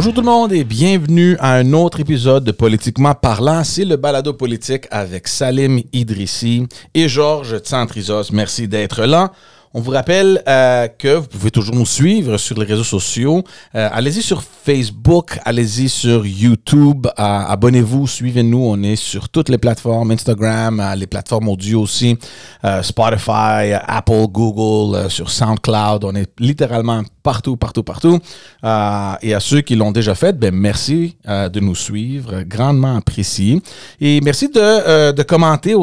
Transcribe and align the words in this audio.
Bonjour 0.00 0.14
tout 0.14 0.22
le 0.22 0.26
monde 0.28 0.52
et 0.54 0.64
bienvenue 0.64 1.36
à 1.40 1.56
un 1.56 1.74
autre 1.74 2.00
épisode 2.00 2.42
de 2.42 2.52
Politiquement 2.52 3.14
parlant. 3.14 3.62
C'est 3.64 3.84
le 3.84 3.96
balado 3.96 4.32
politique 4.32 4.86
avec 4.90 5.28
Salim 5.28 5.82
Idrissi 5.92 6.66
et 6.94 7.06
Georges 7.06 7.58
Tsantrizos. 7.58 8.32
Merci 8.32 8.66
d'être 8.66 9.04
là. 9.04 9.30
On 9.74 9.80
vous 9.80 9.92
rappelle 9.92 10.42
euh, 10.48 10.88
que 10.88 11.16
vous 11.16 11.26
pouvez 11.28 11.50
toujours 11.50 11.76
nous 11.76 11.86
suivre 11.86 12.38
sur 12.38 12.58
les 12.58 12.64
réseaux 12.64 12.82
sociaux. 12.82 13.44
Euh, 13.74 13.88
allez-y 13.92 14.22
sur 14.22 14.42
Facebook, 14.42 15.38
allez-y 15.44 15.88
sur 15.88 16.26
YouTube, 16.26 17.06
euh, 17.06 17.12
abonnez-vous, 17.22 18.08
suivez-nous. 18.08 18.58
On 18.58 18.82
est 18.82 18.96
sur 18.96 19.28
toutes 19.28 19.48
les 19.48 19.58
plateformes, 19.58 20.10
Instagram, 20.12 20.82
les 20.96 21.06
plateformes 21.06 21.48
audio 21.48 21.82
aussi, 21.82 22.18
Spotify, 22.82 23.74
Apple, 23.86 24.26
Google, 24.28 25.10
sur 25.10 25.30
SoundCloud. 25.30 26.04
On 26.04 26.14
est 26.16 26.32
littéralement 26.40 27.02
partout, 27.22 27.56
partout, 27.56 27.82
partout. 27.82 28.18
et 28.62 29.34
à 29.34 29.40
ceux 29.40 29.60
qui 29.60 29.76
l'ont 29.76 29.92
déjà 29.92 30.14
fait, 30.14 30.38
ben 30.38 30.54
merci 30.54 31.16
de 31.26 31.60
nous 31.60 31.74
suivre, 31.74 32.42
grandement 32.42 32.96
apprécié. 32.96 33.60
Et 34.00 34.20
merci 34.20 34.48
de, 34.48 35.12
de 35.12 35.22
commenter 35.22 35.74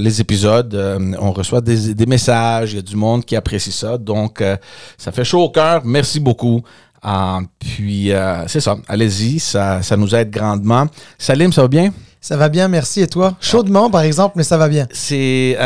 les 0.00 0.20
épisodes. 0.20 0.74
on 1.20 1.32
reçoit 1.32 1.60
des, 1.60 2.06
messages, 2.06 2.72
il 2.72 2.76
y 2.76 2.78
a 2.78 2.82
du 2.82 2.96
monde 2.96 3.24
qui 3.24 3.36
apprécie 3.36 3.72
ça. 3.72 3.98
Donc, 3.98 4.40
euh, 4.40 4.56
ça 4.96 5.12
fait 5.12 5.24
chaud 5.24 5.42
au 5.42 5.50
cœur. 5.50 5.82
Merci 5.84 6.20
beaucoup. 6.20 6.62
Euh, 7.04 7.40
puis, 7.58 8.12
euh, 8.12 8.46
c'est 8.46 8.60
ça. 8.60 8.76
Allez-y, 8.88 9.38
ça, 9.38 9.82
ça, 9.82 9.96
nous 9.96 10.14
aide 10.14 10.30
grandement. 10.30 10.86
Salim, 11.18 11.52
ça 11.52 11.62
va 11.62 11.68
bien? 11.68 11.90
Ça 12.24 12.38
va 12.38 12.48
bien, 12.48 12.68
merci. 12.68 13.02
Et 13.02 13.06
toi? 13.06 13.36
Chaudement, 13.38 13.90
par 13.90 14.00
exemple, 14.00 14.36
mais 14.36 14.44
ça 14.44 14.56
va 14.56 14.70
bien. 14.70 14.86
C'est 14.92 15.58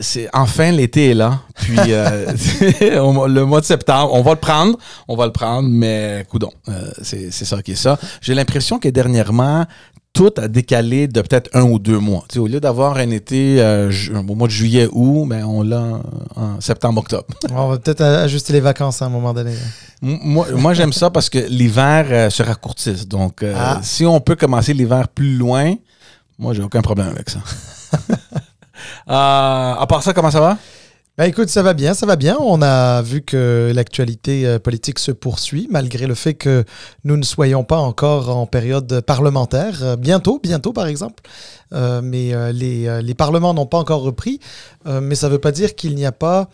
c'est 0.00 0.28
enfin 0.32 0.70
l'été 0.70 1.10
est 1.10 1.14
là. 1.14 1.40
Puis 1.56 1.76
le 1.80 3.42
mois 3.42 3.60
de 3.60 3.66
septembre, 3.66 4.14
on 4.14 4.22
va 4.22 4.30
le 4.30 4.38
prendre, 4.38 4.78
on 5.08 5.16
va 5.16 5.26
le 5.26 5.32
prendre, 5.32 5.68
mais 5.68 6.24
coudon, 6.30 6.52
c'est 7.02 7.32
ça 7.32 7.60
qui 7.62 7.72
est 7.72 7.74
ça. 7.74 7.98
J'ai 8.20 8.34
l'impression 8.34 8.78
que 8.78 8.88
dernièrement, 8.88 9.66
tout 10.14 10.32
a 10.36 10.46
décalé 10.46 11.08
de 11.08 11.20
peut-être 11.20 11.50
un 11.54 11.62
ou 11.62 11.80
deux 11.80 11.98
mois. 11.98 12.24
au 12.36 12.46
lieu 12.46 12.60
d'avoir 12.60 12.96
un 12.96 13.10
été 13.10 13.60
euh, 13.60 13.90
au 14.16 14.34
mois 14.34 14.46
de 14.46 14.52
juillet, 14.52 14.88
août, 14.90 15.26
mais 15.28 15.40
ben, 15.40 15.46
on 15.46 15.62
l'a 15.62 16.00
en 16.36 16.60
septembre, 16.60 17.00
octobre. 17.00 17.26
on 17.50 17.68
va 17.68 17.78
peut-être 17.78 18.00
ajuster 18.00 18.52
les 18.52 18.60
vacances 18.60 19.02
à 19.02 19.06
un 19.06 19.08
moment 19.08 19.34
donné. 19.34 19.52
Moi, 20.00 20.46
moi 20.52 20.72
j'aime 20.72 20.92
ça 20.92 21.10
parce 21.10 21.28
que 21.28 21.38
l'hiver 21.38 22.06
euh, 22.10 22.30
se 22.30 22.44
raccourcit. 22.44 23.06
Donc, 23.06 23.42
euh, 23.42 23.54
ah. 23.58 23.80
si 23.82 24.06
on 24.06 24.20
peut 24.20 24.36
commencer 24.36 24.72
l'hiver 24.72 25.08
plus 25.08 25.34
loin, 25.36 25.74
moi, 26.38 26.54
j'ai 26.54 26.62
aucun 26.62 26.82
problème 26.82 27.08
avec 27.08 27.30
ça. 27.30 27.40
à 29.06 29.86
part 29.88 30.02
ça, 30.02 30.12
comment 30.12 30.30
ça 30.30 30.40
va? 30.40 30.58
Ben 31.16 31.26
écoute, 31.26 31.48
ça 31.48 31.62
va 31.62 31.74
bien, 31.74 31.94
ça 31.94 32.06
va 32.06 32.16
bien. 32.16 32.36
On 32.40 32.60
a 32.60 33.00
vu 33.00 33.22
que 33.22 33.70
l'actualité 33.72 34.48
euh, 34.48 34.58
politique 34.58 34.98
se 34.98 35.12
poursuit, 35.12 35.68
malgré 35.70 36.08
le 36.08 36.16
fait 36.16 36.34
que 36.34 36.64
nous 37.04 37.16
ne 37.16 37.22
soyons 37.22 37.62
pas 37.62 37.76
encore 37.76 38.36
en 38.36 38.46
période 38.46 39.00
parlementaire. 39.02 39.84
Euh, 39.84 39.94
bientôt, 39.94 40.40
bientôt 40.42 40.72
par 40.72 40.88
exemple. 40.88 41.22
Euh, 41.72 42.00
mais 42.02 42.32
les, 42.52 43.00
les, 43.00 43.14
parlements 43.14 43.54
n'ont 43.54 43.66
pas 43.66 43.78
encore 43.78 44.02
repris. 44.02 44.40
mais 44.84 45.14
ça 45.14 45.28
ne 45.28 45.32
veut 45.32 45.38
pas 45.38 45.52
dire 45.52 45.76
qu'il 45.76 45.94
n'y 45.94 46.04
a 46.04 46.12
pas 46.12 46.48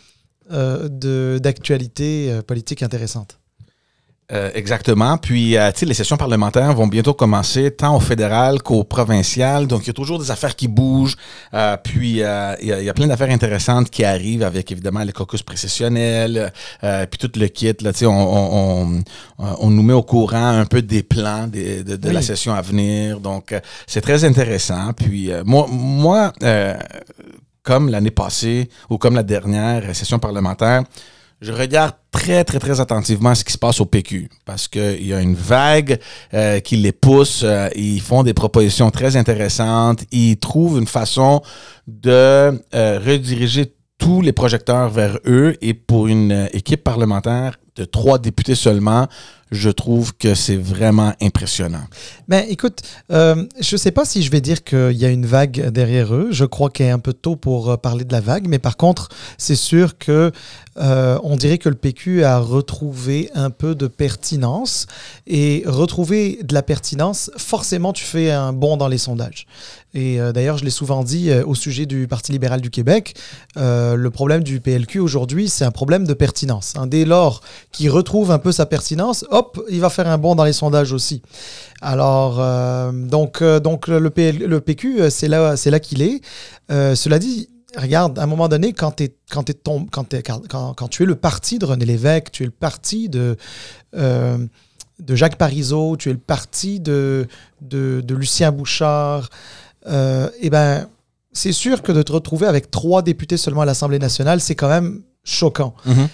d'actualité 0.50 2.40
politique 2.46 2.82
intéressante. 2.82 3.39
Euh, 4.32 4.50
exactement. 4.54 5.16
Puis, 5.18 5.56
euh, 5.56 5.72
tu 5.72 5.80
sais, 5.80 5.86
les 5.86 5.94
sessions 5.94 6.16
parlementaires 6.16 6.72
vont 6.74 6.86
bientôt 6.86 7.14
commencer, 7.14 7.70
tant 7.72 7.96
au 7.96 8.00
fédéral 8.00 8.62
qu'au 8.62 8.84
provincial. 8.84 9.66
Donc, 9.66 9.82
il 9.82 9.86
y 9.88 9.90
a 9.90 9.92
toujours 9.92 10.20
des 10.20 10.30
affaires 10.30 10.54
qui 10.54 10.68
bougent. 10.68 11.16
Euh, 11.52 11.76
puis, 11.82 12.20
il 12.20 12.66
y, 12.66 12.88
a 12.88 12.94
plein 12.94 13.08
d'affaires 13.08 13.30
intéressantes 13.30 13.90
qui 13.90 14.04
arrivent 14.04 14.44
avec, 14.44 14.70
évidemment, 14.70 15.02
les 15.02 15.12
caucus 15.12 15.42
précessionnels, 15.42 16.52
puis 16.80 17.18
tout 17.18 17.30
le 17.38 17.48
kit. 17.48 17.74
Là, 17.80 17.90
on, 18.02 18.06
on, 18.06 19.02
on, 19.38 19.70
nous 19.70 19.82
met 19.82 19.92
au 19.92 20.02
courant 20.02 20.58
un 20.58 20.64
peu 20.64 20.82
des 20.82 21.02
plans 21.02 21.46
de, 21.46 21.82
de, 21.96 22.10
la 22.10 22.22
session 22.22 22.54
à 22.54 22.62
venir. 22.62 23.20
Donc, 23.20 23.54
c'est 23.86 24.00
très 24.00 24.24
intéressant. 24.24 24.92
Puis, 24.92 25.30
moi, 25.44 25.66
moi 25.70 26.32
comme 27.62 27.88
l'année 27.88 28.10
passée 28.10 28.70
ou 28.88 28.98
comme 28.98 29.14
la 29.14 29.22
dernière 29.22 29.94
session 29.94 30.18
parlementaire, 30.18 30.82
je 31.40 31.52
regarde 31.52 31.94
très, 32.10 32.44
très, 32.44 32.58
très 32.58 32.80
attentivement 32.80 33.34
ce 33.34 33.44
qui 33.44 33.52
se 33.52 33.58
passe 33.58 33.80
au 33.80 33.86
PQ 33.86 34.28
parce 34.44 34.68
qu'il 34.68 35.06
y 35.06 35.14
a 35.14 35.20
une 35.20 35.34
vague 35.34 35.98
euh, 36.34 36.60
qui 36.60 36.76
les 36.76 36.92
pousse. 36.92 37.42
Euh, 37.44 37.68
ils 37.74 38.00
font 38.00 38.22
des 38.22 38.34
propositions 38.34 38.90
très 38.90 39.16
intéressantes. 39.16 40.04
Ils 40.12 40.36
trouvent 40.36 40.78
une 40.78 40.86
façon 40.86 41.40
de 41.86 42.10
euh, 42.74 43.00
rediriger 43.04 43.74
tous 43.96 44.20
les 44.20 44.32
projecteurs 44.32 44.90
vers 44.90 45.18
eux 45.26 45.56
et 45.62 45.74
pour 45.74 46.08
une 46.08 46.48
équipe 46.52 46.84
parlementaire 46.84 47.58
de 47.80 47.86
trois 47.86 48.18
députés 48.18 48.54
seulement, 48.54 49.08
je 49.50 49.70
trouve 49.70 50.14
que 50.14 50.34
c'est 50.34 50.56
vraiment 50.56 51.14
impressionnant. 51.20 51.82
Ben, 52.28 52.44
écoute, 52.48 52.82
euh, 53.10 53.46
je 53.58 53.74
ne 53.74 53.78
sais 53.78 53.90
pas 53.90 54.04
si 54.04 54.22
je 54.22 54.30
vais 54.30 54.40
dire 54.40 54.62
qu'il 54.62 54.92
y 54.92 55.04
a 55.04 55.08
une 55.08 55.26
vague 55.26 55.70
derrière 55.70 56.14
eux. 56.14 56.28
Je 56.30 56.44
crois 56.44 56.70
qu'il 56.70 56.86
est 56.86 56.90
un 56.90 56.98
peu 56.98 57.12
tôt 57.12 57.36
pour 57.36 57.70
euh, 57.70 57.76
parler 57.76 58.04
de 58.04 58.12
la 58.12 58.20
vague, 58.20 58.46
mais 58.46 58.58
par 58.58 58.76
contre, 58.76 59.08
c'est 59.38 59.56
sûr 59.56 59.98
que 59.98 60.30
euh, 60.76 61.18
on 61.24 61.36
dirait 61.36 61.58
que 61.58 61.68
le 61.68 61.74
PQ 61.74 62.22
a 62.22 62.38
retrouvé 62.38 63.30
un 63.34 63.50
peu 63.50 63.74
de 63.74 63.86
pertinence 63.86 64.86
et 65.26 65.64
retrouver 65.66 66.38
de 66.42 66.54
la 66.54 66.62
pertinence, 66.62 67.30
forcément, 67.36 67.92
tu 67.92 68.04
fais 68.04 68.30
un 68.30 68.52
bond 68.52 68.76
dans 68.76 68.88
les 68.88 68.98
sondages. 68.98 69.46
Et 69.94 70.18
d'ailleurs, 70.32 70.58
je 70.58 70.64
l'ai 70.64 70.70
souvent 70.70 71.02
dit 71.02 71.32
au 71.32 71.54
sujet 71.54 71.86
du 71.86 72.06
Parti 72.06 72.32
libéral 72.32 72.60
du 72.60 72.70
Québec, 72.70 73.14
le 73.56 74.08
problème 74.08 74.42
du 74.44 74.60
PLQ 74.60 75.00
aujourd'hui, 75.00 75.48
c'est 75.48 75.64
un 75.64 75.70
problème 75.70 76.06
de 76.06 76.14
pertinence. 76.14 76.74
Dès 76.86 77.04
lors 77.04 77.40
qu'il 77.72 77.90
retrouve 77.90 78.30
un 78.30 78.38
peu 78.38 78.52
sa 78.52 78.66
pertinence, 78.66 79.24
hop, 79.30 79.60
il 79.68 79.80
va 79.80 79.90
faire 79.90 80.08
un 80.08 80.18
bond 80.18 80.34
dans 80.34 80.44
les 80.44 80.52
sondages 80.52 80.92
aussi. 80.92 81.22
Alors, 81.80 82.38
euh, 82.40 82.92
donc, 82.92 83.42
euh, 83.42 83.60
donc 83.60 83.88
le, 83.88 84.10
PQ, 84.10 85.00
euh, 85.00 85.10
c'est 85.10 85.28
là, 85.28 85.56
c'est 85.56 85.70
là 85.70 85.80
qu'il 85.80 86.02
est. 86.02 86.20
cela 86.68 87.18
dit, 87.18 87.48
regarde, 87.76 88.18
à 88.18 88.24
un 88.24 88.26
moment 88.26 88.48
donné, 88.48 88.72
quand, 88.72 89.02
quand, 89.30 89.44
quand, 89.90 90.74
quand, 90.74 90.88
tu 90.88 91.02
es 91.02 91.06
le 91.06 91.14
parti 91.14 91.58
de 91.58 91.64
René 91.64 91.84
Lévesque, 91.84 92.30
tu 92.32 92.42
es 92.42 92.46
le 92.46 92.52
parti 92.52 93.08
de, 93.08 93.36
de 93.92 95.14
Jacques 95.14 95.36
Parizeau, 95.36 95.96
tu 95.96 96.10
es 96.10 96.12
le 96.12 96.18
parti 96.18 96.80
de, 96.80 97.26
de, 97.62 98.14
Lucien 98.14 98.52
Bouchard, 98.52 99.30
eh 99.86 100.50
ben, 100.50 100.86
c'est 101.32 101.52
sûr 101.52 101.82
que 101.82 101.92
de 101.92 102.02
te 102.02 102.12
retrouver 102.12 102.46
avec 102.46 102.70
trois 102.70 103.02
députés 103.02 103.36
seulement 103.36 103.62
à 103.62 103.66
l'Assemblée 103.66 103.98
nationale, 103.98 104.40
c'est 104.40 104.54
quand 104.54 104.68
même 104.68 105.02
choquant. 105.24 105.74
Mm-hmm. 105.86 106.08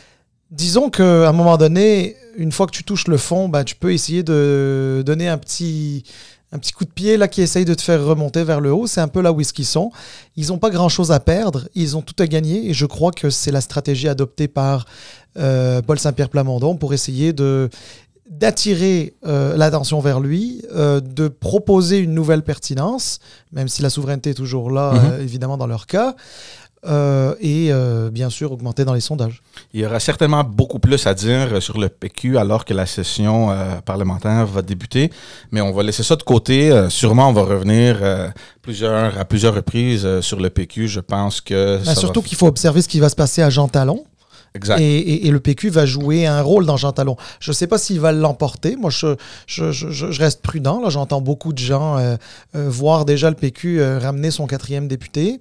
Disons 0.50 0.90
qu'à 0.90 1.28
un 1.28 1.32
moment 1.32 1.56
donné, 1.56 2.16
une 2.36 2.52
fois 2.52 2.66
que 2.66 2.72
tu 2.72 2.84
touches 2.84 3.08
le 3.08 3.16
fond, 3.16 3.48
bah, 3.48 3.64
tu 3.64 3.74
peux 3.74 3.92
essayer 3.92 4.22
de 4.22 5.02
donner 5.04 5.28
un 5.28 5.38
petit, 5.38 6.04
un 6.52 6.58
petit 6.58 6.72
coup 6.72 6.84
de 6.84 6.90
pied 6.90 7.16
là 7.16 7.26
qui 7.26 7.42
essaye 7.42 7.64
de 7.64 7.74
te 7.74 7.82
faire 7.82 8.04
remonter 8.04 8.44
vers 8.44 8.60
le 8.60 8.72
haut. 8.72 8.86
C'est 8.86 9.00
un 9.00 9.08
peu 9.08 9.20
là 9.20 9.32
où 9.32 9.40
ils 9.40 9.64
sont. 9.64 9.90
Ils 10.36 10.48
n'ont 10.48 10.58
pas 10.58 10.70
grand-chose 10.70 11.10
à 11.10 11.18
perdre, 11.18 11.68
ils 11.74 11.96
ont 11.96 12.02
tout 12.02 12.14
à 12.18 12.26
gagner 12.26 12.68
et 12.68 12.74
je 12.74 12.86
crois 12.86 13.10
que 13.10 13.30
c'est 13.30 13.50
la 13.50 13.60
stratégie 13.60 14.08
adoptée 14.08 14.48
par 14.48 14.86
euh, 15.36 15.82
Paul 15.82 15.98
Saint-Pierre 15.98 16.30
Plamondon 16.30 16.76
pour 16.76 16.94
essayer 16.94 17.32
de 17.32 17.68
d'attirer 18.28 19.14
euh, 19.24 19.56
l'attention 19.56 20.00
vers 20.00 20.20
lui, 20.20 20.62
euh, 20.74 21.00
de 21.00 21.28
proposer 21.28 21.98
une 21.98 22.12
nouvelle 22.14 22.42
pertinence, 22.42 23.20
même 23.52 23.68
si 23.68 23.82
la 23.82 23.90
souveraineté 23.90 24.30
est 24.30 24.34
toujours 24.34 24.70
là, 24.70 24.94
mm-hmm. 24.94 25.22
évidemment, 25.22 25.56
dans 25.56 25.66
leur 25.66 25.86
cas, 25.86 26.16
euh, 26.88 27.34
et 27.40 27.68
euh, 27.70 28.10
bien 28.10 28.30
sûr 28.30 28.52
augmenter 28.52 28.84
dans 28.84 28.94
les 28.94 29.00
sondages. 29.00 29.42
Il 29.74 29.80
y 29.80 29.86
aura 29.86 29.98
certainement 29.98 30.44
beaucoup 30.44 30.78
plus 30.78 31.06
à 31.06 31.14
dire 31.14 31.60
sur 31.60 31.78
le 31.78 31.88
PQ 31.88 32.38
alors 32.38 32.64
que 32.64 32.74
la 32.74 32.86
session 32.86 33.50
euh, 33.50 33.80
parlementaire 33.84 34.46
va 34.46 34.62
débuter, 34.62 35.10
mais 35.50 35.60
on 35.60 35.72
va 35.72 35.82
laisser 35.82 36.04
ça 36.04 36.14
de 36.14 36.22
côté. 36.22 36.86
sûrement, 36.88 37.28
on 37.28 37.32
va 37.32 37.42
revenir 37.42 37.98
plusieurs, 38.62 39.18
à 39.18 39.24
plusieurs 39.24 39.54
reprises 39.54 40.20
sur 40.20 40.38
le 40.38 40.50
PQ. 40.50 40.86
Je 40.86 41.00
pense 41.00 41.40
que... 41.40 41.80
Ben, 41.84 41.94
surtout 41.94 42.22
qu'il 42.22 42.36
faut 42.36 42.46
observer 42.46 42.82
ce 42.82 42.88
qui 42.88 43.00
va 43.00 43.08
se 43.08 43.16
passer 43.16 43.42
à 43.42 43.50
Jean 43.50 43.68
Talon. 43.68 44.04
Et, 44.78 45.30
le 45.30 45.40
PQ 45.40 45.70
va 45.70 45.86
jouer 45.86 46.26
un 46.26 46.42
rôle 46.42 46.66
dans 46.66 46.76
Jean 46.76 46.92
Talon. 46.92 47.16
Je 47.40 47.50
ne 47.50 47.54
sais 47.54 47.66
pas 47.66 47.78
s'il 47.78 48.00
va 48.00 48.12
l'emporter. 48.12 48.76
Moi, 48.76 48.90
je, 48.90 50.18
reste 50.18 50.42
prudent. 50.42 50.88
J'entends 50.88 51.20
beaucoup 51.20 51.52
de 51.52 51.58
gens 51.58 52.16
voir 52.54 53.04
déjà 53.04 53.30
le 53.30 53.36
PQ 53.36 53.82
ramener 53.98 54.30
son 54.30 54.46
quatrième 54.46 54.88
député. 54.88 55.40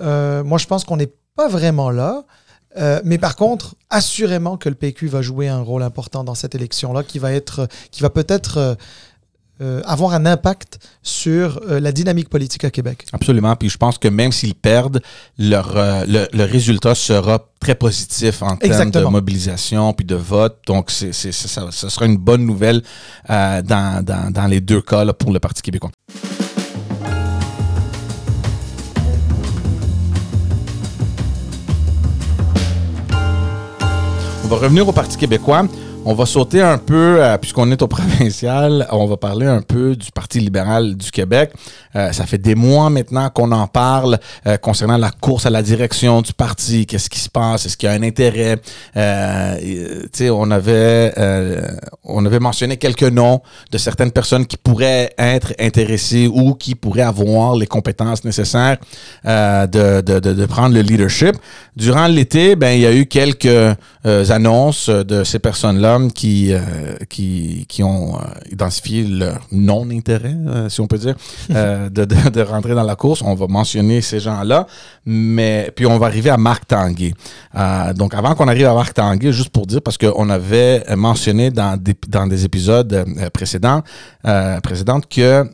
Euh, 0.00 0.44
moi, 0.44 0.58
je 0.58 0.66
pense 0.66 0.84
qu'on 0.84 0.96
n'est 0.96 1.12
pas 1.36 1.48
vraiment 1.48 1.90
là. 1.90 2.24
Euh, 2.76 3.00
mais 3.04 3.18
par 3.18 3.36
contre, 3.36 3.76
assurément 3.88 4.56
que 4.56 4.68
le 4.68 4.74
PQ 4.74 5.06
va 5.06 5.22
jouer 5.22 5.48
un 5.48 5.60
rôle 5.60 5.84
important 5.84 6.24
dans 6.24 6.34
cette 6.34 6.56
élection-là, 6.56 7.04
qui 7.04 7.20
va 7.20 7.32
être, 7.32 7.68
qui 7.92 8.02
va 8.02 8.10
peut-être 8.10 8.76
euh, 9.60 9.80
avoir 9.84 10.12
un 10.14 10.26
impact 10.26 10.78
sur 11.02 11.60
la 11.68 11.92
dynamique 11.92 12.28
politique 12.28 12.64
à 12.64 12.70
Québec. 12.70 13.06
Absolument. 13.12 13.54
Puis 13.56 13.68
je 13.68 13.78
pense 13.78 13.98
que 13.98 14.08
même 14.08 14.32
s'ils 14.32 14.54
perdent, 14.54 15.00
leur, 15.38 15.74
le, 16.06 16.44
résultat 16.44 16.94
sera 16.94 17.46
très 17.60 17.74
positif 17.74 18.42
en 18.42 18.56
termes 18.56 18.90
de 18.90 19.00
mobilisation 19.00 19.92
puis 19.92 20.04
de 20.04 20.16
vote. 20.16 20.58
Donc, 20.66 20.90
c'est, 20.90 21.12
ça, 21.12 21.70
ça, 21.70 21.90
sera 21.90 22.06
une 22.06 22.16
bonne 22.16 22.44
nouvelle 22.44 22.82
dans, 23.28 23.62
dans, 24.04 24.32
dans, 24.32 24.46
les 24.46 24.60
deux 24.60 24.80
cas 24.80 25.04
là, 25.04 25.12
pour 25.12 25.32
le 25.32 25.38
Parti 25.38 25.62
québécois. 25.62 25.90
On 34.44 34.48
va 34.48 34.56
revenir 34.56 34.86
au 34.86 34.92
Parti 34.92 35.16
québécois. 35.16 35.66
On 36.06 36.12
va 36.12 36.26
sauter 36.26 36.60
un 36.60 36.76
peu, 36.76 37.16
euh, 37.22 37.38
puisqu'on 37.38 37.70
est 37.70 37.80
au 37.80 37.88
provincial, 37.88 38.86
on 38.92 39.06
va 39.06 39.16
parler 39.16 39.46
un 39.46 39.62
peu 39.62 39.96
du 39.96 40.12
Parti 40.12 40.38
libéral 40.38 40.96
du 40.96 41.10
Québec. 41.10 41.50
Euh, 41.96 42.12
ça 42.12 42.26
fait 42.26 42.36
des 42.36 42.54
mois 42.54 42.90
maintenant 42.90 43.30
qu'on 43.30 43.50
en 43.52 43.66
parle 43.66 44.18
euh, 44.46 44.58
concernant 44.58 44.98
la 44.98 45.10
course 45.10 45.46
à 45.46 45.50
la 45.50 45.62
direction 45.62 46.20
du 46.20 46.34
parti. 46.34 46.84
Qu'est-ce 46.84 47.08
qui 47.08 47.20
se 47.20 47.30
passe? 47.30 47.64
Est-ce 47.64 47.78
qu'il 47.78 47.88
y 47.88 47.92
a 47.92 47.94
un 47.94 48.02
intérêt? 48.02 48.60
on 50.30 50.50
avait, 50.50 51.14
on 52.04 52.26
avait 52.26 52.38
mentionné 52.38 52.76
quelques 52.76 53.02
noms 53.04 53.40
de 53.70 53.78
certaines 53.78 54.12
personnes 54.12 54.46
qui 54.46 54.56
pourraient 54.58 55.14
être 55.16 55.54
intéressées 55.58 56.26
ou 56.26 56.54
qui 56.54 56.74
pourraient 56.74 57.02
avoir 57.02 57.56
les 57.56 57.66
compétences 57.66 58.24
nécessaires 58.24 58.76
de, 59.24 60.00
de, 60.00 60.46
prendre 60.46 60.74
le 60.74 60.82
leadership. 60.82 61.36
Durant 61.76 62.06
l'été, 62.08 62.56
ben, 62.56 62.70
il 62.70 62.80
y 62.80 62.86
a 62.86 62.92
eu 62.92 63.06
quelques 63.06 63.76
annonces 64.04 64.90
de 64.90 65.24
ces 65.24 65.38
personnes-là 65.38 65.98
qui, 66.14 66.52
euh, 66.52 66.60
qui, 67.08 67.66
qui 67.68 67.82
ont 67.82 68.16
euh, 68.16 68.20
identifié 68.50 69.04
leur 69.04 69.40
non-intérêt, 69.52 70.34
euh, 70.46 70.68
si 70.68 70.80
on 70.80 70.86
peut 70.86 70.98
dire, 70.98 71.14
de, 71.48 71.88
de, 71.88 72.30
de, 72.30 72.40
rentrer 72.42 72.74
dans 72.74 72.82
la 72.82 72.96
course. 72.96 73.22
On 73.22 73.34
va 73.34 73.46
mentionner 73.46 74.00
ces 74.00 74.20
gens-là, 74.20 74.66
mais 75.06 75.70
puis 75.74 75.86
on 75.86 75.98
va 75.98 76.06
arriver 76.06 76.30
à 76.30 76.36
Marc 76.36 76.66
Tanguay. 76.66 77.12
donc 77.94 78.14
avant 78.14 78.34
qu'on 78.34 78.48
arrive 78.48 78.66
à 78.66 78.74
Marc 78.74 78.94
Tanguay, 78.94 79.32
juste 79.32 79.50
pour 79.50 79.66
dire, 79.66 79.82
parce 79.82 79.98
qu'on 79.98 80.28
avait 80.30 80.84
mentionné 80.96 81.50
dans 81.50 81.76
des, 81.80 81.94
dans 82.08 82.26
des 82.26 82.44
épisodes 82.44 83.04
précédents, 83.32 83.82
précédentes 84.62 85.08
que 85.08 85.46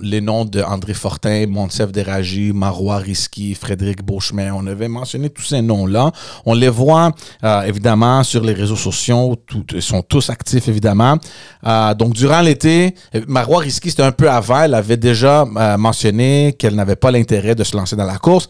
les 0.00 0.20
noms 0.20 0.44
de 0.44 0.60
André 0.60 0.92
Fortin, 0.92 1.46
Montsev 1.46 1.92
Déragi, 1.92 2.52
Marois 2.52 2.96
Risky, 2.96 3.54
Frédéric 3.54 4.02
Beauchemin. 4.04 4.52
On 4.52 4.66
avait 4.66 4.88
mentionné 4.88 5.30
tous 5.30 5.42
ces 5.44 5.62
noms-là. 5.62 6.10
On 6.44 6.54
les 6.54 6.68
voit 6.68 7.12
euh, 7.44 7.62
évidemment 7.62 8.24
sur 8.24 8.42
les 8.42 8.54
réseaux 8.54 8.76
sociaux. 8.76 9.36
ils 9.72 9.80
sont 9.80 10.02
tous 10.02 10.30
actifs 10.30 10.66
évidemment. 10.66 11.16
Euh, 11.64 11.94
donc 11.94 12.14
durant 12.14 12.40
l'été, 12.40 12.96
Marois 13.28 13.60
Risky, 13.60 13.90
c'était 13.90 14.02
un 14.02 14.10
peu 14.10 14.28
avant. 14.28 14.62
Elle 14.62 14.74
avait 14.74 14.96
déjà 14.96 15.42
euh, 15.42 15.76
mentionné 15.78 16.56
qu'elle 16.58 16.74
n'avait 16.74 16.96
pas 16.96 17.12
l'intérêt 17.12 17.54
de 17.54 17.62
se 17.62 17.76
lancer 17.76 17.94
dans 17.94 18.06
la 18.06 18.18
course. 18.18 18.48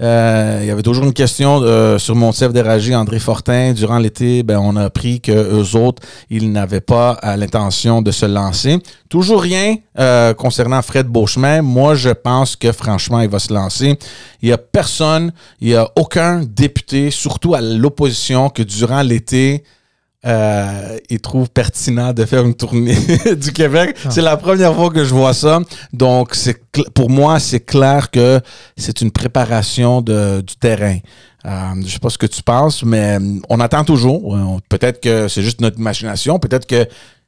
Euh, 0.00 0.60
il 0.62 0.66
y 0.66 0.70
avait 0.70 0.82
toujours 0.82 1.04
une 1.04 1.12
question 1.12 1.60
euh, 1.62 1.98
sur 1.98 2.14
mon 2.14 2.32
chef 2.32 2.52
d'Éragie, 2.52 2.94
André 2.94 3.18
Fortin. 3.18 3.72
Durant 3.72 3.98
l'été, 3.98 4.42
ben, 4.42 4.58
on 4.58 4.76
a 4.76 4.84
appris 4.84 5.20
que 5.20 5.32
eux 5.32 5.76
autres, 5.76 6.02
ils 6.30 6.50
n'avaient 6.50 6.80
pas 6.80 7.18
euh, 7.22 7.36
l'intention 7.36 8.00
de 8.00 8.10
se 8.10 8.26
lancer. 8.26 8.78
Toujours 9.08 9.42
rien 9.42 9.76
concernant 10.38 10.80
Fred 10.82 11.06
Beauchemin. 11.08 11.62
Moi, 11.62 11.94
je 11.94 12.10
pense 12.10 12.56
que 12.56 12.72
franchement, 12.72 13.20
il 13.20 13.28
va 13.28 13.38
se 13.38 13.52
lancer. 13.52 13.98
Il 14.40 14.46
n'y 14.46 14.52
a 14.52 14.58
personne, 14.58 15.32
il 15.60 15.68
n'y 15.68 15.74
a 15.74 15.90
aucun 15.96 16.42
député, 16.42 17.10
surtout 17.10 17.54
à 17.54 17.60
l'opposition, 17.60 18.48
que 18.48 18.62
durant 18.62 19.02
l'été, 19.02 19.64
euh, 20.26 20.98
il 21.08 21.20
trouve 21.20 21.48
pertinent 21.50 22.12
de 22.12 22.24
faire 22.26 22.44
une 22.44 22.54
tournée 22.54 22.96
du 23.36 23.52
Québec. 23.52 23.96
Ah. 24.04 24.10
C'est 24.10 24.20
la 24.20 24.36
première 24.36 24.74
fois 24.74 24.90
que 24.90 25.04
je 25.04 25.14
vois 25.14 25.32
ça. 25.32 25.60
Donc, 25.92 26.34
c'est 26.34 26.60
pour 26.94 27.08
moi, 27.08 27.38
c'est 27.38 27.60
clair 27.60 28.10
que 28.10 28.40
c'est 28.76 29.00
une 29.00 29.10
préparation 29.10 30.02
de, 30.02 30.42
du 30.42 30.56
terrain. 30.56 30.98
Euh, 31.46 31.50
je 31.82 31.92
sais 31.92 31.98
pas 31.98 32.10
ce 32.10 32.18
que 32.18 32.26
tu 32.26 32.42
penses, 32.42 32.84
mais 32.84 33.18
on 33.48 33.60
attend 33.60 33.84
toujours. 33.84 34.60
Peut-être 34.68 35.00
que 35.00 35.26
c'est 35.28 35.42
juste 35.42 35.62
notre 35.62 35.78
imagination. 35.78 36.38
Peut-être 36.38 36.66
que 36.66 36.86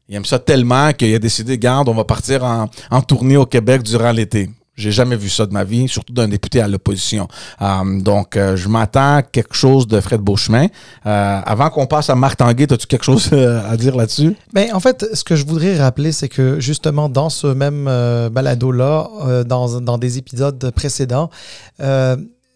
il 0.09 0.17
aime 0.17 0.25
ça 0.27 0.39
tellement 0.39 0.93
qu'il 0.93 1.15
a 1.15 1.19
décidé, 1.19 1.57
garde, 1.57 1.89
on 1.89 1.95
va 1.95 2.05
partir 2.05 2.45
en, 2.45 2.69
en 2.91 3.01
tournée 3.01 3.39
au 3.39 3.47
Québec 3.47 3.83
durant 3.83 4.13
l'été. 4.13 4.51
J'ai 4.75 4.91
jamais 4.91 5.17
vu 5.17 5.29
ça 5.29 5.45
de 5.45 5.53
ma 5.53 5.65
vie, 5.65 5.87
surtout 5.87 6.15
d'un 6.15 6.29
député 6.29 6.63
à 6.63 6.67
l'opposition. 6.67 7.29
Euh, 7.61 8.01
donc, 8.01 8.37
euh, 8.37 8.57
je 8.57 8.69
m'attends 8.69 9.17
à 9.17 9.23
quelque 9.23 9.55
chose 9.55 9.87
de 9.87 10.01
Fred 10.01 10.23
Beauchemin. 10.23 10.67
Euh, 11.05 11.41
avant 11.45 11.69
qu'on 11.69 11.87
passe 11.87 12.09
à 12.09 12.15
Marc 12.15 12.39
Tanguay, 12.39 12.73
as-tu 12.73 12.87
quelque 12.87 13.05
chose 13.05 13.31
à 13.35 13.77
dire 13.77 13.95
là-dessus? 13.95 14.35
Ben, 14.55 14.73
en 14.73 14.81
fait, 14.81 15.05
ce 15.13 15.25
que 15.25 15.37
je 15.37 15.45
voudrais 15.45 15.77
rappeler, 15.77 16.11
c'est 16.11 16.31
que 16.31 16.59
justement, 16.59 17.11
dans 17.11 17.29
ce 17.29 17.49
même 17.49 17.85
balado-là, 18.33 19.45
dans, 19.45 19.81
dans, 19.81 19.99
des 19.99 20.17
épisodes 20.17 20.71
précédents, 20.71 21.29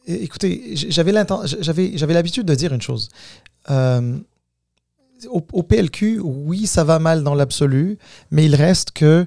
écoutez, 0.07 0.75
j'avais 0.89 1.12
l'habitude 1.12 2.47
de 2.47 2.55
dire 2.55 2.73
une 2.73 2.83
chose. 2.83 3.11
Au, 5.31 5.62
PLQ, 5.62 6.21
oui, 6.23 6.67
ça 6.67 6.85
va 6.85 6.99
mal 6.99 7.23
dans 7.23 7.35
l'absolu, 7.35 7.99
mais 8.31 8.47
il 8.47 8.55
reste 8.55 8.93
que 8.93 9.27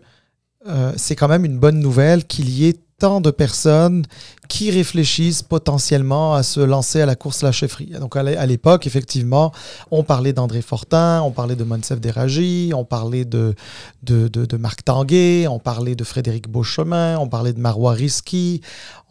c'est 0.96 1.16
quand 1.16 1.28
même 1.28 1.46
une 1.46 1.58
bonne 1.58 1.80
nouvelle 1.80 2.26
qu'il 2.26 2.50
y 2.50 2.68
ait 2.68 2.80
tant 3.00 3.22
de 3.22 3.32
personnes 3.32 4.06
qui 4.50 4.72
réfléchissent 4.72 5.44
potentiellement 5.44 6.34
à 6.34 6.42
se 6.42 6.60
lancer 6.60 7.02
à 7.02 7.06
la 7.06 7.16
course 7.16 7.44
la 7.44 7.52
chefferie. 7.52 7.92
Donc 8.00 8.16
à 8.16 8.46
l'époque, 8.48 8.88
effectivement, 8.88 9.52
on 9.92 10.04
parlait 10.04 10.34
d'André 10.34 10.64
Fortin, 10.64 11.22
on 11.22 11.30
parlait 11.30 11.56
de 11.56 11.64
Monsef 11.64 12.02
Déragi, 12.02 12.72
on 12.76 12.84
parlait 12.84 13.26
de, 13.26 13.54
de, 14.02 14.28
de, 14.28 14.58
Marc 14.58 14.84
Tanguay, 14.84 15.48
on 15.48 15.60
parlait 15.60 15.96
de 15.96 16.04
Frédéric 16.04 16.50
Beauchemin, 16.50 17.20
on 17.20 17.28
parlait 17.28 17.54
de 17.54 17.60
Marois 17.60 17.94
Risky, 17.94 18.62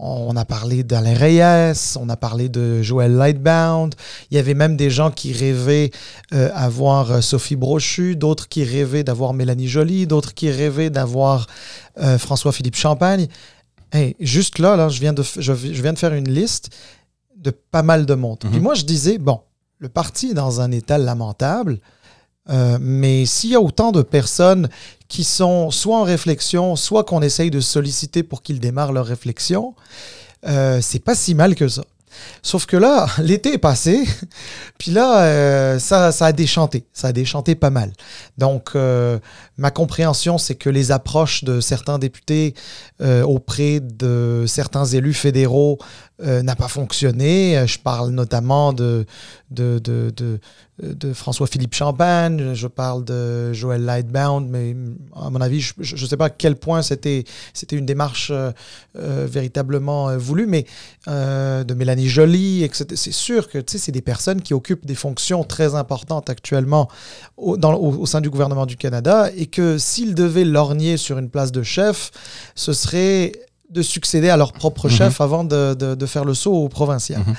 on 0.00 0.36
a 0.36 0.44
parlé 0.44 0.82
d'Alain 0.82 1.14
Reyes, 1.14 1.96
on 2.00 2.08
a 2.08 2.16
parlé 2.16 2.48
de 2.48 2.82
Joël 2.82 3.14
Lightbound. 3.14 3.94
Il 4.32 4.36
y 4.36 4.40
avait 4.40 4.54
même 4.54 4.76
des 4.76 4.90
gens 4.90 5.12
qui 5.12 5.32
rêvaient 5.32 5.92
euh, 6.32 6.50
avoir 6.52 7.12
euh, 7.12 7.20
Sophie 7.20 7.56
Brochu, 7.56 8.16
d'autres 8.16 8.48
qui 8.48 8.64
rêvaient 8.64 9.04
d'avoir 9.04 9.34
Mélanie 9.34 9.68
Joly, 9.68 10.08
d'autres 10.08 10.34
qui 10.34 10.50
rêvaient 10.50 10.90
d'avoir 10.90 11.46
euh, 12.00 12.18
François-Philippe 12.18 12.76
Champagne 12.76 13.28
juste 14.20 14.58
là, 14.58 14.76
là 14.76 14.88
je, 14.88 15.00
viens 15.00 15.12
de, 15.12 15.22
je, 15.22 15.52
viens 15.52 15.92
de 15.92 15.98
faire 15.98 16.14
une 16.14 16.30
liste 16.30 16.70
de 17.36 17.50
pas 17.50 17.82
mal 17.82 18.06
de 18.06 18.14
monde. 18.14 18.38
Puis 18.40 18.56
mhm. 18.56 18.62
moi, 18.62 18.74
je 18.74 18.84
disais, 18.84 19.18
bon, 19.18 19.40
le 19.78 19.88
parti 19.88 20.30
est 20.30 20.34
dans 20.34 20.60
un 20.60 20.70
état 20.72 20.98
lamentable, 20.98 21.78
euh, 22.50 22.78
mais 22.80 23.26
s'il 23.26 23.50
y 23.50 23.54
a 23.54 23.60
autant 23.60 23.92
de 23.92 24.02
personnes 24.02 24.68
qui 25.08 25.24
sont 25.24 25.70
soit 25.70 25.98
en 25.98 26.02
réflexion, 26.02 26.76
soit 26.76 27.04
qu'on 27.04 27.22
essaye 27.22 27.50
de 27.50 27.60
solliciter 27.60 28.22
pour 28.22 28.42
qu'ils 28.42 28.60
démarrent 28.60 28.92
leur 28.92 29.06
réflexion, 29.06 29.74
euh, 30.46 30.80
c'est 30.80 30.98
pas 30.98 31.14
si 31.14 31.34
mal 31.34 31.54
que 31.54 31.68
ça. 31.68 31.84
Sauf 32.42 32.66
que 32.66 32.76
là, 32.76 33.06
l'été 33.18 33.54
est 33.54 33.58
passé, 33.58 34.04
puis 34.78 34.90
là, 34.90 35.22
euh, 35.22 35.78
ça, 35.78 36.10
a 36.20 36.32
déchanté. 36.32 36.84
Ça 36.92 37.08
a 37.08 37.12
déchanté 37.12 37.54
pas 37.54 37.70
mal. 37.70 37.92
Donc, 38.36 38.70
euh, 38.74 39.18
ma 39.56 39.70
compréhension, 39.70 40.38
c'est 40.38 40.54
que 40.54 40.70
les 40.70 40.92
approches 40.92 41.44
de 41.44 41.60
certains 41.60 41.98
députés 41.98 42.54
euh, 43.00 43.22
auprès 43.22 43.80
de 43.80 44.44
certains 44.46 44.84
élus 44.84 45.14
fédéraux 45.14 45.78
n'a 46.20 46.56
pas 46.56 46.66
fonctionné. 46.66 47.64
Je 47.68 47.78
parle 47.78 48.10
notamment 48.10 48.72
de 48.72 49.06
de 50.82 51.12
François-Philippe 51.12 51.74
Champagne, 51.74 52.54
je 52.54 52.68
parle 52.68 53.04
de 53.04 53.52
Joël 53.52 53.84
Lightbound, 53.84 54.48
mais 54.48 54.76
à 55.16 55.28
mon 55.30 55.40
avis, 55.40 55.60
je 55.60 55.74
ne 55.78 56.08
sais 56.08 56.16
pas 56.16 56.26
à 56.26 56.30
quel 56.30 56.56
point 56.56 56.82
c'était 56.82 57.24
une 57.72 57.86
démarche 57.86 58.30
euh, 58.30 58.52
euh, 58.96 59.26
véritablement 59.28 60.08
euh, 60.08 60.18
voulue, 60.18 60.46
mais 60.46 60.66
de 61.06 61.74
Mélanie 61.74 62.08
Joly, 62.08 62.68
c'est 62.72 63.12
sûr 63.12 63.48
que 63.48 63.58
c'est 63.66 63.92
des 63.92 64.02
personnes 64.02 64.42
qui 64.42 64.54
occupent 64.54 64.86
des 64.86 64.94
fonctions 64.94 65.42
très 65.42 65.74
importantes 65.74 66.30
actuellement 66.30 66.88
au, 67.36 67.56
dans, 67.56 67.74
au, 67.74 68.06
sein 68.06 68.20
du 68.20 68.30
gouvernement 68.30 68.66
du 68.66 68.76
Canada, 68.76 69.30
et 69.34 69.46
que 69.46 69.78
s'ils 69.78 70.14
devaient 70.14 70.44
lorgner 70.44 70.96
sur 70.96 71.18
une 71.18 71.30
place 71.30 71.50
de 71.50 71.62
chef, 71.62 72.10
ce 72.54 72.72
serait 72.72 73.32
de 73.70 73.82
succéder 73.82 74.28
à 74.28 74.36
leur 74.36 74.52
propre 74.52 74.88
mm-hmm. 74.88 74.96
chef 74.96 75.20
avant 75.20 75.44
de, 75.44 75.74
de, 75.74 76.06
faire 76.06 76.24
le 76.24 76.34
saut 76.34 76.54
au 76.54 76.68
provincial. 76.68 77.22
Mm-hmm. 77.22 77.34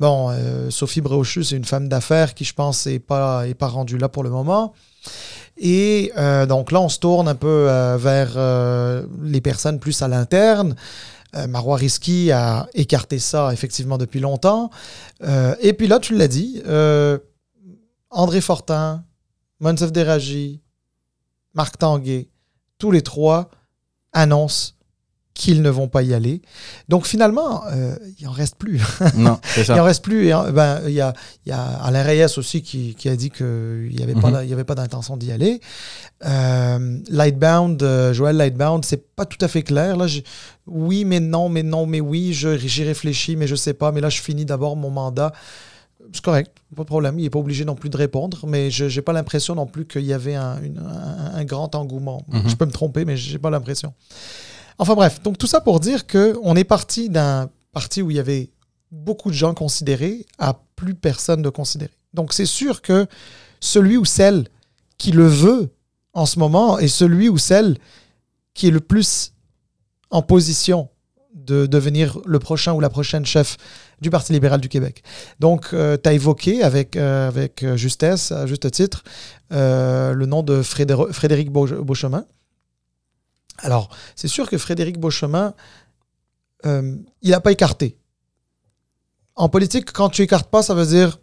Bon, 0.00 0.30
euh, 0.30 0.70
Sophie 0.70 1.00
Brochu, 1.00 1.42
c'est 1.42 1.56
une 1.56 1.64
femme 1.64 1.88
d'affaires 1.88 2.34
qui, 2.34 2.44
je 2.44 2.54
pense, 2.54 2.86
n'est 2.86 3.00
pas, 3.00 3.44
rendue 3.60 3.98
là 3.98 4.08
pour 4.08 4.22
le 4.22 4.30
moment. 4.30 4.72
Et 5.56 6.12
euh, 6.16 6.46
donc 6.46 6.70
là, 6.70 6.80
on 6.80 6.88
se 6.88 7.00
tourne 7.00 7.26
un 7.26 7.34
peu 7.34 7.66
euh, 7.68 7.96
vers 7.96 8.38
les 9.22 9.40
personnes 9.40 9.80
plus 9.80 10.00
à 10.02 10.08
l'interne. 10.08 10.76
Marois 11.46 11.76
Risky 11.76 12.32
a 12.32 12.68
écarté 12.72 13.18
ça 13.18 13.52
effectivement 13.52 13.98
depuis 13.98 14.18
longtemps. 14.18 14.70
et 15.60 15.72
puis 15.74 15.86
là, 15.86 15.98
tu 15.98 16.16
l'as 16.16 16.28
dit, 16.28 16.62
André 18.10 18.40
Fortin, 18.40 19.04
Monsef 19.60 19.92
Déragi, 19.92 20.62
Marc 21.52 21.76
Tanguay, 21.76 22.30
tous 22.78 22.90
les 22.92 23.02
trois 23.02 23.50
annoncent 24.12 24.72
qu'ils 25.38 25.62
ne 25.62 25.70
vont 25.70 25.86
pas 25.86 26.02
y 26.02 26.12
aller. 26.14 26.42
Donc 26.88 27.06
finalement, 27.06 27.62
euh, 27.68 27.94
il 28.18 28.26
n'en 28.26 28.32
reste 28.32 28.56
plus. 28.56 28.82
Non, 29.14 29.38
ça. 29.44 29.62
il 29.74 29.76
n'en 29.76 29.84
reste 29.84 30.02
plus. 30.02 30.30
Ben, 30.52 30.80
il 30.84 30.92
y, 30.92 31.00
a, 31.00 31.14
y 31.46 31.52
a 31.52 31.62
Alain 31.62 32.02
Reyes 32.02 32.36
aussi 32.36 32.60
qui, 32.60 32.96
qui 32.96 33.08
a 33.08 33.14
dit 33.14 33.30
qu'il 33.30 33.94
n'y 33.96 34.02
avait, 34.02 34.14
pas, 34.14 34.30
mhm. 34.30 34.52
avait 34.52 34.64
pas 34.64 34.74
d'intention 34.74 35.16
d'y 35.16 35.30
aller. 35.30 35.60
Euh, 36.26 36.98
Lightbound, 37.08 37.80
euh, 37.84 38.12
Joël 38.12 38.36
Lightbound, 38.36 38.84
c'est 38.84 39.14
pas 39.14 39.26
tout 39.26 39.38
à 39.40 39.46
fait 39.46 39.62
clair. 39.62 39.96
Là, 39.96 40.06
oui, 40.66 41.04
mais 41.04 41.20
non, 41.20 41.48
mais 41.48 41.62
non, 41.62 41.86
mais 41.86 42.00
oui, 42.00 42.32
j'y 42.32 42.82
réfléchis, 42.82 43.36
mais 43.36 43.46
je 43.46 43.54
sais 43.54 43.74
pas. 43.74 43.92
Mais 43.92 44.00
là, 44.00 44.08
je 44.08 44.20
finis 44.20 44.44
d'abord 44.44 44.74
mon 44.74 44.90
mandat. 44.90 45.32
C'est 46.12 46.24
correct, 46.24 46.50
pas 46.74 46.82
de 46.82 46.88
problème. 46.88 47.16
Il 47.20 47.22
n'est 47.22 47.30
pas 47.30 47.38
obligé 47.38 47.64
non 47.64 47.76
plus 47.76 47.90
de 47.90 47.96
répondre, 47.96 48.44
mais 48.48 48.72
je 48.72 48.86
n'ai 48.86 49.02
pas 49.02 49.12
l'impression 49.12 49.54
non 49.54 49.66
plus 49.66 49.86
qu'il 49.86 50.04
y 50.04 50.12
avait 50.12 50.34
un, 50.34 50.58
un, 51.34 51.44
grand 51.44 51.76
engouement. 51.76 52.24
Mhm. 52.28 52.48
Je 52.48 52.56
peux 52.56 52.66
me 52.66 52.72
tromper, 52.72 53.04
mais 53.04 53.16
je 53.16 53.32
n'ai 53.32 53.38
pas 53.38 53.50
l'impression. 53.50 53.92
Enfin 54.78 54.94
bref, 54.94 55.22
donc 55.22 55.38
tout 55.38 55.46
ça 55.46 55.60
pour 55.60 55.80
dire 55.80 56.06
qu'on 56.06 56.54
est 56.54 56.64
parti 56.64 57.08
d'un 57.08 57.50
parti 57.72 58.00
où 58.00 58.10
il 58.10 58.16
y 58.16 58.20
avait 58.20 58.50
beaucoup 58.90 59.30
de 59.30 59.34
gens 59.34 59.54
considérés 59.54 60.24
à 60.38 60.60
plus 60.76 60.94
personne 60.94 61.42
de 61.42 61.50
considérés. 61.50 61.96
Donc 62.14 62.32
c'est 62.32 62.46
sûr 62.46 62.80
que 62.80 63.06
celui 63.60 63.96
ou 63.96 64.04
celle 64.04 64.48
qui 64.96 65.12
le 65.12 65.26
veut 65.26 65.70
en 66.12 66.26
ce 66.26 66.38
moment 66.38 66.78
est 66.78 66.88
celui 66.88 67.28
ou 67.28 67.38
celle 67.38 67.76
qui 68.54 68.68
est 68.68 68.70
le 68.70 68.80
plus 68.80 69.32
en 70.10 70.22
position 70.22 70.88
de 71.34 71.66
devenir 71.66 72.18
le 72.26 72.38
prochain 72.38 72.72
ou 72.72 72.80
la 72.80 72.90
prochaine 72.90 73.24
chef 73.24 73.56
du 74.00 74.10
Parti 74.10 74.32
libéral 74.32 74.60
du 74.60 74.68
Québec. 74.68 75.02
Donc, 75.40 75.70
euh, 75.72 75.96
tu 76.02 76.08
as 76.08 76.12
évoqué 76.12 76.62
avec, 76.62 76.96
euh, 76.96 77.28
avec 77.28 77.64
justesse, 77.74 78.32
à 78.32 78.46
juste 78.46 78.70
titre, 78.70 79.02
euh, 79.52 80.12
le 80.12 80.26
nom 80.26 80.42
de 80.42 80.62
Frédéric 80.62 81.50
Beauchemin. 81.50 82.24
Alors, 83.58 83.90
c'est 84.16 84.28
sûr 84.28 84.48
que 84.48 84.58
Frédéric 84.58 84.98
Beauchemin, 84.98 85.54
il 86.64 87.04
n'a 87.22 87.40
pas 87.40 87.52
écarté. 87.52 87.98
En 89.36 89.48
politique, 89.48 89.92
quand 89.92 90.08
tu 90.08 90.22
écartes 90.22 90.50
pas, 90.50 90.62
ça 90.62 90.74
veut 90.74 90.86
dire 90.86 91.18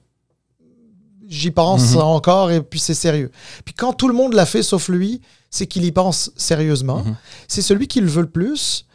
j'y 1.27 1.51
pense 1.51 1.93
mhm. 1.93 2.01
encore 2.01 2.51
et 2.51 2.61
puis 2.61 2.79
c'est 2.79 2.93
sérieux. 2.93 3.31
Puis 3.63 3.73
quand 3.73 3.93
tout 3.93 4.07
le 4.07 4.13
monde 4.13 4.33
l'a 4.33 4.45
fait 4.45 4.63
sauf 4.63 4.89
lui, 4.89 5.21
c'est 5.49 5.67
qu'il 5.67 5.85
y 5.85 5.91
pense 5.91 6.31
sérieusement. 6.35 7.03
Mhm. 7.03 7.15
C'est 7.47 7.61
celui 7.61 7.87
qui 7.87 8.01
le 8.01 8.07
veut 8.07 8.21
le 8.21 8.29
plus. 8.29 8.85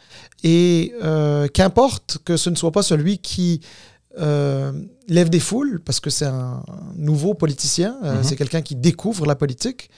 Et 0.43 0.93
euh, 1.03 1.47
qu'importe 1.47 2.17
que 2.25 2.35
ce 2.35 2.49
ne 2.49 2.55
soit 2.55 2.71
pas 2.71 2.81
celui 2.81 3.19
qui 3.19 3.61
euh, 4.19 4.71
lève 5.07 5.29
des 5.29 5.39
foules, 5.39 5.81
parce 5.85 5.99
que 5.99 6.09
c'est 6.09 6.25
un 6.25 6.63
nouveau 6.95 7.35
politicien, 7.35 7.95
euh, 8.03 8.17
mhm. 8.17 8.23
c'est 8.23 8.35
quelqu'un 8.35 8.61
qui 8.61 8.75
découvre 8.75 9.25
la 9.25 9.35
politique, 9.35 9.89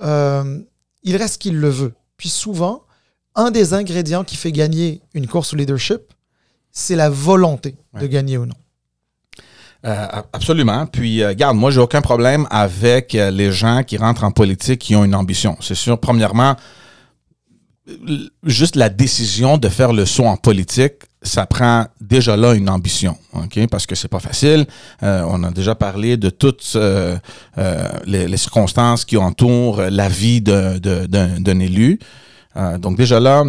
il 0.00 1.16
reste 1.16 1.42
qu'il 1.42 1.56
le 1.56 1.68
veut. 1.68 1.94
Puis 2.22 2.28
souvent, 2.28 2.84
un 3.34 3.50
des 3.50 3.74
ingrédients 3.74 4.22
qui 4.22 4.36
fait 4.36 4.52
gagner 4.52 5.00
une 5.12 5.26
course 5.26 5.54
au 5.54 5.56
leadership, 5.56 6.02
c'est 6.70 6.94
la 6.94 7.10
volonté 7.10 7.74
de 8.00 8.06
gagner 8.06 8.38
ou 8.38 8.46
non. 8.46 8.54
Euh, 9.84 10.06
absolument. 10.32 10.86
Puis, 10.86 11.20
euh, 11.20 11.34
garde, 11.34 11.56
moi, 11.56 11.72
j'ai 11.72 11.80
aucun 11.80 12.00
problème 12.00 12.46
avec 12.48 13.16
euh, 13.16 13.32
les 13.32 13.50
gens 13.50 13.82
qui 13.82 13.96
rentrent 13.96 14.22
en 14.22 14.30
politique 14.30 14.78
qui 14.78 14.94
ont 14.94 15.02
une 15.02 15.16
ambition. 15.16 15.56
C'est 15.60 15.74
sûr, 15.74 15.98
premièrement, 15.98 16.54
juste 18.44 18.76
la 18.76 18.88
décision 18.88 19.58
de 19.58 19.68
faire 19.68 19.92
le 19.92 20.06
saut 20.06 20.26
en 20.26 20.36
politique, 20.36 21.02
ça 21.22 21.46
prend 21.46 21.86
déjà 22.00 22.36
là 22.36 22.54
une 22.54 22.68
ambition, 22.68 23.16
ok? 23.32 23.66
Parce 23.70 23.86
que 23.86 23.94
c'est 23.94 24.08
pas 24.08 24.20
facile. 24.20 24.66
on 25.02 25.42
a 25.44 25.50
déjà 25.50 25.74
parlé 25.74 26.16
de 26.16 26.30
toutes 26.30 26.76
les, 28.06 28.36
circonstances 28.36 29.04
qui 29.04 29.16
entourent 29.16 29.82
la 29.82 30.08
vie 30.08 30.40
d'un 30.40 31.60
élu. 31.60 31.98
donc 32.78 32.96
déjà 32.96 33.20
là, 33.20 33.44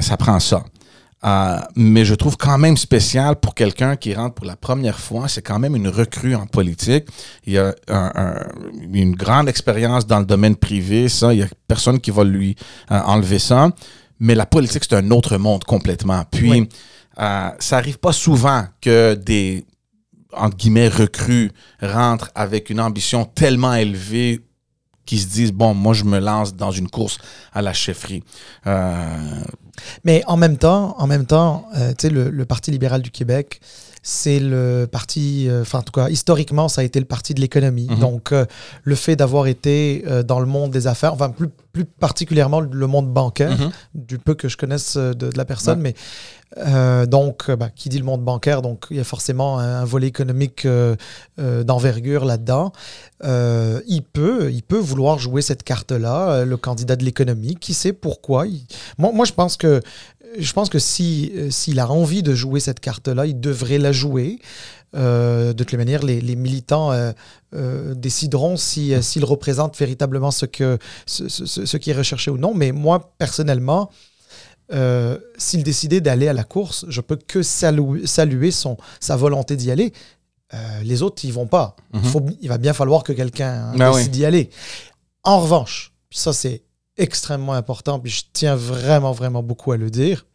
ça 0.00 0.16
prend 0.16 0.40
ça. 0.40 0.62
Euh, 1.24 1.58
mais 1.74 2.04
je 2.04 2.14
trouve 2.14 2.36
quand 2.36 2.58
même 2.58 2.76
spécial 2.76 3.36
pour 3.36 3.54
quelqu'un 3.54 3.96
qui 3.96 4.14
rentre 4.14 4.34
pour 4.34 4.46
la 4.46 4.56
première 4.56 4.98
fois. 4.98 5.28
C'est 5.28 5.42
quand 5.42 5.58
même 5.58 5.74
une 5.74 5.88
recrue 5.88 6.34
en 6.34 6.46
politique. 6.46 7.06
Il 7.44 7.58
a 7.58 7.74
une 8.92 9.16
grande 9.16 9.48
expérience 9.48 10.06
dans 10.06 10.20
le 10.20 10.26
domaine 10.26 10.54
privé. 10.54 11.08
Ça, 11.08 11.34
il 11.34 11.40
y 11.40 11.42
a 11.42 11.48
personne 11.66 12.00
qui 12.00 12.10
va 12.10 12.24
lui 12.24 12.54
euh, 12.92 13.00
enlever 13.00 13.38
ça. 13.38 13.70
Mais 14.20 14.34
la 14.34 14.46
politique, 14.46 14.84
c'est 14.88 14.96
un 14.96 15.10
autre 15.10 15.38
monde 15.38 15.64
complètement. 15.64 16.24
Puis, 16.30 16.68
euh, 17.20 17.50
ça 17.58 17.76
arrive 17.76 17.98
pas 17.98 18.12
souvent 18.12 18.66
que 18.80 19.14
des 19.14 19.64
entre 20.32 20.56
guillemets 20.56 20.88
recrues 20.88 21.50
rentrent 21.80 22.30
avec 22.34 22.70
une 22.70 22.80
ambition 22.80 23.24
tellement 23.24 23.74
élevée 23.74 24.44
qui 25.06 25.18
se 25.18 25.26
disent 25.26 25.52
bon 25.52 25.72
moi 25.74 25.94
je 25.94 26.04
me 26.04 26.18
lance 26.18 26.54
dans 26.54 26.70
une 26.70 26.88
course 26.88 27.18
à 27.52 27.62
la 27.62 27.72
chefferie. 27.72 28.22
Mais 30.04 30.22
en 30.26 30.36
même 30.36 30.56
temps, 30.56 30.94
en 30.98 31.06
même 31.06 31.26
temps, 31.26 31.66
euh, 31.76 31.90
tu 31.90 32.08
sais, 32.08 32.10
le, 32.10 32.44
Parti 32.44 32.70
libéral 32.70 33.02
du 33.02 33.10
Québec, 33.10 33.60
c'est 34.10 34.40
le 34.40 34.88
parti, 34.90 35.50
euh, 35.50 35.60
enfin 35.60 35.80
en 35.80 35.82
tout 35.82 35.92
cas 35.92 36.08
historiquement, 36.08 36.68
ça 36.68 36.80
a 36.80 36.84
été 36.84 36.98
le 36.98 37.04
parti 37.04 37.34
de 37.34 37.42
l'économie. 37.42 37.88
Mhm. 37.90 37.98
Donc 37.98 38.32
euh, 38.32 38.46
le 38.82 38.94
fait 38.94 39.16
d'avoir 39.16 39.48
été 39.48 40.02
dans 40.26 40.40
le 40.40 40.46
monde 40.46 40.70
des 40.70 40.86
affaires, 40.86 41.12
enfin 41.12 41.28
plus, 41.28 41.48
plus 41.72 41.84
particulièrement 41.84 42.60
le 42.60 42.86
monde 42.86 43.12
bancaire, 43.12 43.50
mhm. 43.50 43.70
du 43.94 44.18
peu 44.18 44.34
que 44.34 44.48
je 44.48 44.56
connaisse 44.56 44.96
de, 44.96 45.30
la 45.36 45.44
personne, 45.44 45.80
mais 45.80 45.94
euh, 46.56 47.04
donc, 47.04 47.44
euh, 47.48 47.56
bah, 47.56 47.68
qui 47.74 47.88
dit 47.88 47.98
le 47.98 48.04
monde 48.04 48.22
bancaire, 48.22 48.62
donc 48.62 48.86
il 48.90 48.96
y 48.96 49.00
a 49.00 49.04
forcément 49.04 49.58
un, 49.58 49.84
volet 49.84 50.06
économique 50.06 50.64
euh, 50.64 50.96
d'envergure 51.36 52.24
là-dedans. 52.24 52.72
il 53.22 54.02
peut, 54.12 54.50
il 54.50 54.62
peut 54.62 54.78
vouloir 54.78 55.18
jouer 55.18 55.42
cette 55.42 55.62
carte-là, 55.62 56.44
le 56.44 56.56
candidat 56.56 56.96
de 56.96 57.04
l'économie. 57.04 57.56
Qui 57.56 57.74
sait 57.74 57.92
pourquoi 57.92 58.46
moi, 58.96 59.12
moi, 59.12 59.24
je 59.24 59.32
pense 59.32 59.56
que 59.56 59.80
je 60.38 60.52
pense 60.52 60.68
que 60.68 60.78
si 60.78 61.32
s'il 61.50 61.80
a 61.80 61.90
envie 61.90 62.22
de 62.22 62.34
jouer 62.34 62.60
cette 62.60 62.80
carte-là, 62.80 63.26
il 63.26 63.40
devrait 63.40 63.78
la 63.78 63.92
jouer. 63.92 64.38
de 64.94 65.52
toute 65.52 65.72
manière, 65.74 66.02
les, 66.02 66.20
les 66.20 66.36
militants 66.36 66.92
décideront 67.52 68.56
s'ils 68.56 69.02
si, 69.02 69.20
représentent 69.20 69.76
véritablement 69.78 70.30
ce, 70.30 70.46
que, 70.46 70.78
ce, 71.06 71.28
ce, 71.28 71.46
ce, 71.46 71.76
qui 71.76 71.90
est 71.90 71.96
recherché 71.96 72.30
ou 72.30 72.38
non. 72.38 72.54
Mais 72.54 72.72
moi, 72.72 73.12
personnellement, 73.18 73.90
euh, 74.72 75.18
s'il 75.38 75.62
décidait 75.62 76.00
d'aller 76.00 76.28
à 76.28 76.32
la 76.32 76.44
course, 76.44 76.84
je 76.88 77.00
peux 77.00 77.16
que 77.16 77.42
saluer, 77.42 78.50
son, 78.50 78.76
sa 79.00 79.16
volonté 79.16 79.56
d'y 79.56 79.70
aller. 79.70 79.92
Euh, 80.54 80.80
les 80.82 81.02
autres, 81.02 81.24
ils 81.24 81.32
vont 81.32 81.46
pas. 81.46 81.76
il, 81.94 82.00
mhm. 82.00 82.06
faut, 82.06 82.22
il, 82.40 82.48
va 82.48 82.58
bien 82.58 82.72
falloir 82.72 83.02
que 83.02 83.12
quelqu'un 83.12 83.72
ben 83.76 83.92
décide 83.92 84.10
d'y 84.10 84.24
aller. 84.24 84.50
En 85.24 85.40
revanche, 85.40 85.92
ça 86.10 86.32
c'est 86.32 86.62
extrêmement 86.98 87.54
important, 87.54 87.98
puis 87.98 88.10
je 88.10 88.24
tiens 88.32 88.56
vraiment, 88.56 89.12
vraiment 89.12 89.42
beaucoup 89.42 89.72
à 89.72 89.76
le 89.76 89.90
dire, 89.90 90.26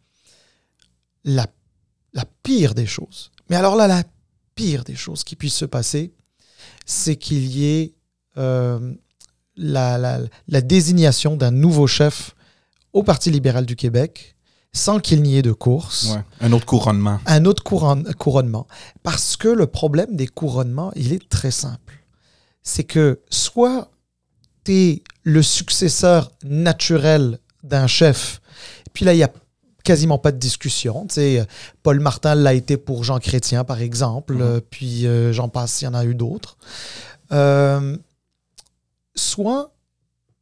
la, 1.24 1.46
la 2.12 2.24
pire 2.42 2.74
des 2.74 2.86
choses, 2.86 3.30
mais 3.48 3.56
alors 3.56 3.76
là, 3.76 3.86
la 3.86 4.02
pire 4.54 4.84
des 4.84 4.96
choses 4.96 5.24
qui 5.24 5.36
puisse 5.36 5.54
se 5.54 5.64
passer, 5.64 6.12
c'est 6.86 7.16
qu'il 7.16 7.46
y 7.46 7.66
ait 7.66 7.94
euh, 8.36 8.94
la, 9.56 9.98
la, 9.98 10.20
la, 10.48 10.60
désignation 10.60 11.36
d'un 11.36 11.50
nouveau 11.50 11.86
chef 11.86 12.34
au 12.92 13.02
Parti 13.02 13.30
libéral 13.30 13.66
du 13.66 13.76
Québec 13.76 14.34
sans 14.74 14.98
qu'il 14.98 15.22
n'y 15.22 15.36
ait 15.38 15.42
de 15.42 15.52
course. 15.52 16.16
un 16.40 16.52
autre 16.52 16.66
couronnement. 16.66 17.20
Un 17.26 17.44
autre 17.44 17.62
couronnement. 17.62 18.66
Parce 19.04 19.36
que 19.36 19.48
le 19.48 19.68
problème 19.68 20.16
des 20.16 20.26
couronnements, 20.26 20.92
il 20.96 21.12
est 21.12 21.28
très 21.28 21.52
simple. 21.52 22.04
C'est 22.62 22.82
que 22.82 23.20
soit 23.30 23.90
tu 24.64 24.72
es 24.72 25.02
le 25.24 25.42
successeur 25.42 26.30
naturel 26.44 27.38
d'un 27.62 27.86
chef, 27.86 28.40
puis 28.92 29.04
là, 29.04 29.12
il 29.12 29.16
n'y 29.16 29.24
a 29.24 29.32
quasiment 29.82 30.18
pas 30.18 30.32
de 30.32 30.38
discussion. 30.38 31.06
Paul 31.82 32.00
Martin 32.00 32.34
l'a 32.34 32.54
été 32.54 32.76
pour 32.76 33.04
Jean 33.04 33.18
Chrétien, 33.18 33.64
par 33.64 33.80
exemple, 33.80 34.36
mm-hmm. 34.36 34.60
puis 34.70 35.06
euh, 35.06 35.32
j'en 35.32 35.48
passe, 35.48 35.82
il 35.82 35.84
y 35.84 35.88
en 35.88 35.94
a 35.94 36.04
eu 36.04 36.14
d'autres. 36.14 36.56
Euh, 37.32 37.96
soit 39.14 39.74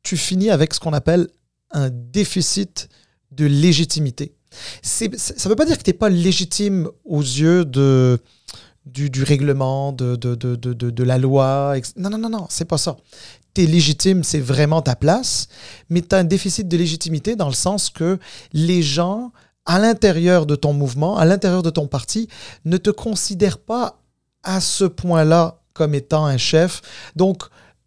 tu 0.03 0.17
finis 0.17 0.51
avec 0.51 0.75
ce 0.75 0.81
qu'on 0.81 0.93
appelle 0.93 1.29
un 1.71 1.91
déficit 1.91 2.89
de 3.31 3.47
légitimité. 3.47 4.35
Ça 4.83 5.07
ne 5.07 5.49
veut 5.49 5.57
pas 5.57 5.65
dire 5.65 5.79
que 5.79 5.83
tu 5.83 5.91
n'es 5.91 5.97
pas 5.97 6.11
légitime 6.11 6.89
aux 7.05 7.23
yeux 7.23 7.65
de, 7.65 8.21
du, 8.85 9.11
du 9.11 9.23
règlement, 9.23 9.93
de, 9.93 10.17
de, 10.17 10.35
de, 10.35 10.55
de, 10.57 11.03
la 11.03 11.19
loi. 11.19 11.75
Non, 11.97 12.11
non, 12.11 12.19
non, 12.19 12.29
non, 12.29 12.47
c'est 12.51 12.67
pas 12.67 12.79
ça. 12.79 12.97
Tu 13.54 13.62
es 13.62 13.66
légitime, 13.66 14.25
c'est 14.25 14.40
vraiment 14.40 14.82
ta 14.82 14.97
place, 14.97 15.49
mais 15.90 16.02
tu 16.02 16.14
as 16.14 16.18
un 16.18 16.25
déficit 16.25 16.68
de 16.68 16.76
légitimité 16.76 17.37
dans 17.37 17.49
le 17.49 17.54
sens 17.54 17.90
que 17.90 18.18
les 18.52 18.82
gens, 18.82 19.32
à 19.66 19.78
l'intérieur 19.78 20.47
de 20.47 20.54
ton 20.54 20.73
mouvement, 20.73 21.16
à 21.18 21.25
l'intérieur 21.25 21.62
de 21.62 21.71
ton 21.71 21.87
parti, 21.87 22.28
ne 22.64 22.76
te 22.76 22.90
considèrent 22.90 23.59
pas 23.59 23.99
à 24.42 24.61
ce 24.61 24.85
point-là 24.85 25.61
comme 25.75 25.94
étant 25.94 26.26
un 26.26 26.37
chef. 26.37 26.82
Donc, 27.16 27.44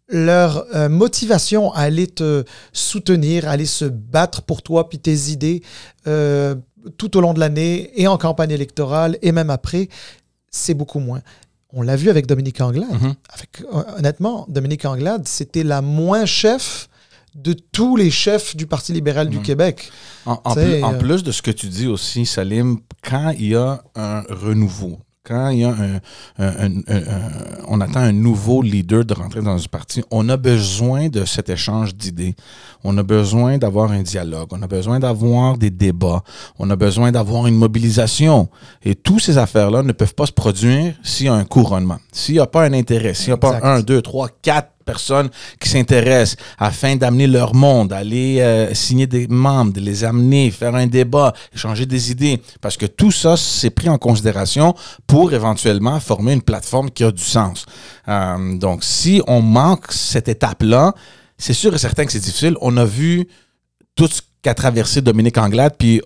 leur 0.08 0.66
euh, 0.74 0.88
motivation 0.88 1.72
à 1.72 1.80
aller 1.80 2.06
te 2.06 2.44
soutenir, 2.72 3.48
à 3.48 3.52
aller 3.52 3.66
se 3.66 3.84
battre 3.84 4.42
pour 4.42 4.62
toi, 4.62 4.88
puis 4.88 4.98
tes 4.98 5.30
idées 5.30 5.62
euh, 6.06 6.54
tout 6.96 7.16
au 7.16 7.20
long 7.20 7.34
de 7.34 7.40
l'année 7.40 7.90
et 8.00 8.06
en 8.06 8.16
campagne 8.16 8.52
électorale 8.52 9.18
et 9.22 9.32
même 9.32 9.50
après, 9.50 9.88
c'est 10.50 10.74
beaucoup 10.74 11.00
moins. 11.00 11.20
On 11.72 11.82
l'a 11.82 11.96
vu 11.96 12.10
avec 12.10 12.26
Dominique 12.26 12.60
Anglade. 12.60 12.90
Mhm. 12.90 13.14
avec, 13.32 13.62
honnêtement, 13.98 14.46
Dominique 14.48 14.84
Anglade, 14.84 15.26
c'était 15.26 15.64
la 15.64 15.82
moins 15.82 16.26
chef 16.26 16.88
de 17.34 17.52
tous 17.52 17.96
les 17.96 18.10
chefs 18.10 18.56
du 18.56 18.66
Parti 18.66 18.92
libéral 18.92 19.28
du 19.28 19.38
mhm. 19.38 19.42
Québec. 19.42 19.90
En, 20.24 20.36
plus, 20.54 20.82
en, 20.82 20.94
euh, 20.94 20.98
plus, 20.98 21.22
de 21.22 21.32
ce 21.32 21.42
que 21.42 21.50
tu 21.50 21.68
dis 21.68 21.86
aussi, 21.86 22.24
Salim, 22.24 22.78
quand 23.02 23.30
il 23.38 23.48
y 23.48 23.54
a 23.54 23.82
un 23.94 24.22
renouveau, 24.22 24.98
quand 25.26 25.48
il 25.48 25.60
y 25.60 25.64
a 25.64 25.70
un, 25.70 26.00
on 27.68 27.80
attend 27.80 28.00
un 28.00 28.12
nouveau 28.12 28.62
leader 28.62 29.04
de 29.04 29.14
rentrer 29.14 29.42
dans 29.42 29.56
un 29.56 29.68
parti, 29.70 30.02
on 30.10 30.28
a 30.28 30.36
besoin 30.36 31.08
de 31.08 31.24
cet 31.24 31.50
échange 31.50 31.94
d'idées. 31.94 32.34
On 32.84 32.96
a 32.98 33.02
besoin 33.02 33.58
d'avoir 33.58 33.90
un 33.90 34.02
dialogue. 34.02 34.48
On 34.52 34.62
a 34.62 34.66
besoin 34.66 35.00
d'avoir 35.00 35.58
des 35.58 35.70
débats. 35.70 36.22
On 36.58 36.70
a 36.70 36.76
besoin 36.76 37.10
d'avoir 37.10 37.46
une 37.46 37.56
mobilisation. 37.56 38.48
Et 38.84 38.94
toutes 38.94 39.22
ces 39.22 39.38
affaires-là 39.38 39.82
ne 39.82 39.92
peuvent 39.92 40.14
pas 40.14 40.26
se 40.26 40.32
produire 40.32 40.94
s'il 41.02 41.26
y 41.26 41.28
a 41.28 41.34
un 41.34 41.44
couronnement. 41.44 41.98
S'il 42.12 42.34
n'y 42.34 42.40
a 42.40 42.46
pas 42.46 42.64
un 42.64 42.72
intérêt, 42.72 43.14
s'il 43.14 43.28
n'y 43.28 43.34
a 43.34 43.38
pas 43.38 43.58
un, 43.62 43.80
deux, 43.80 44.02
trois, 44.02 44.28
quatre 44.42 44.75
personnes 44.86 45.28
qui 45.60 45.68
s'intéressent 45.68 46.36
afin 46.58 46.96
d'amener 46.96 47.26
leur 47.26 47.54
monde, 47.54 47.92
aller 47.92 48.40
euh, 48.40 48.72
signer 48.72 49.06
des 49.06 49.26
membres, 49.26 49.72
de 49.72 49.80
les 49.80 50.04
amener, 50.04 50.50
faire 50.50 50.74
un 50.74 50.86
débat, 50.86 51.34
échanger 51.54 51.84
des 51.84 52.10
idées, 52.10 52.40
parce 52.62 52.78
que 52.78 52.86
tout 52.86 53.10
ça, 53.10 53.36
c'est 53.36 53.70
pris 53.70 53.90
en 53.90 53.98
considération 53.98 54.74
pour 55.06 55.34
éventuellement 55.34 56.00
former 56.00 56.32
une 56.32 56.42
plateforme 56.42 56.90
qui 56.90 57.04
a 57.04 57.10
du 57.10 57.22
sens. 57.22 57.66
Euh, 58.08 58.56
donc, 58.56 58.84
si 58.84 59.20
on 59.26 59.42
manque 59.42 59.92
cette 59.92 60.28
étape-là, 60.28 60.94
c'est 61.36 61.52
sûr 61.52 61.74
et 61.74 61.78
certain 61.78 62.06
que 62.06 62.12
c'est 62.12 62.20
difficile. 62.20 62.56
On 62.62 62.76
a 62.78 62.84
vu 62.84 63.28
tout 63.94 64.08
ce 64.08 64.22
qu'a 64.42 64.54
traversé 64.54 65.02
Dominique 65.02 65.38
Anglade, 65.38 65.74
puis 65.76 66.00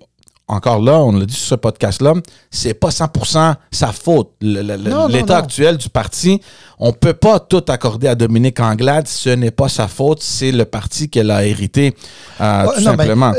encore 0.51 0.81
là, 0.81 0.99
on 1.01 1.13
l'a 1.13 1.27
dit 1.27 1.35
sur 1.35 1.49
ce 1.51 1.55
podcast-là, 1.55 2.15
c'est 2.51 2.75
pas 2.75 2.89
100% 2.89 3.55
sa 3.71 3.93
faute. 3.93 4.33
L'état 4.41 5.39
actuel 5.39 5.77
du 5.77 5.89
parti, 5.89 6.41
on 6.79 6.93
peut 6.93 7.15
pas 7.15 7.39
tout 7.39 7.65
accorder 7.69 8.09
à 8.09 8.17
Dominique 8.17 8.59
Anglade. 8.59 9.07
Ce 9.07 9.31
n'est 9.31 9.53
pas 9.53 9.69
sa 9.69 9.87
faute, 9.87 10.23
c'est 10.23 10.51
le 10.51 10.65
parti 10.65 11.09
qu'elle 11.09 11.31
a 11.31 11.47
hérité, 11.47 11.95
euh, 12.41 12.67
tout 12.75 12.83
simplement. 12.83 13.33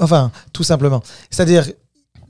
enfin, 0.00 0.32
tout 0.52 0.64
simplement. 0.64 1.02
C'est-à-dire, 1.30 1.66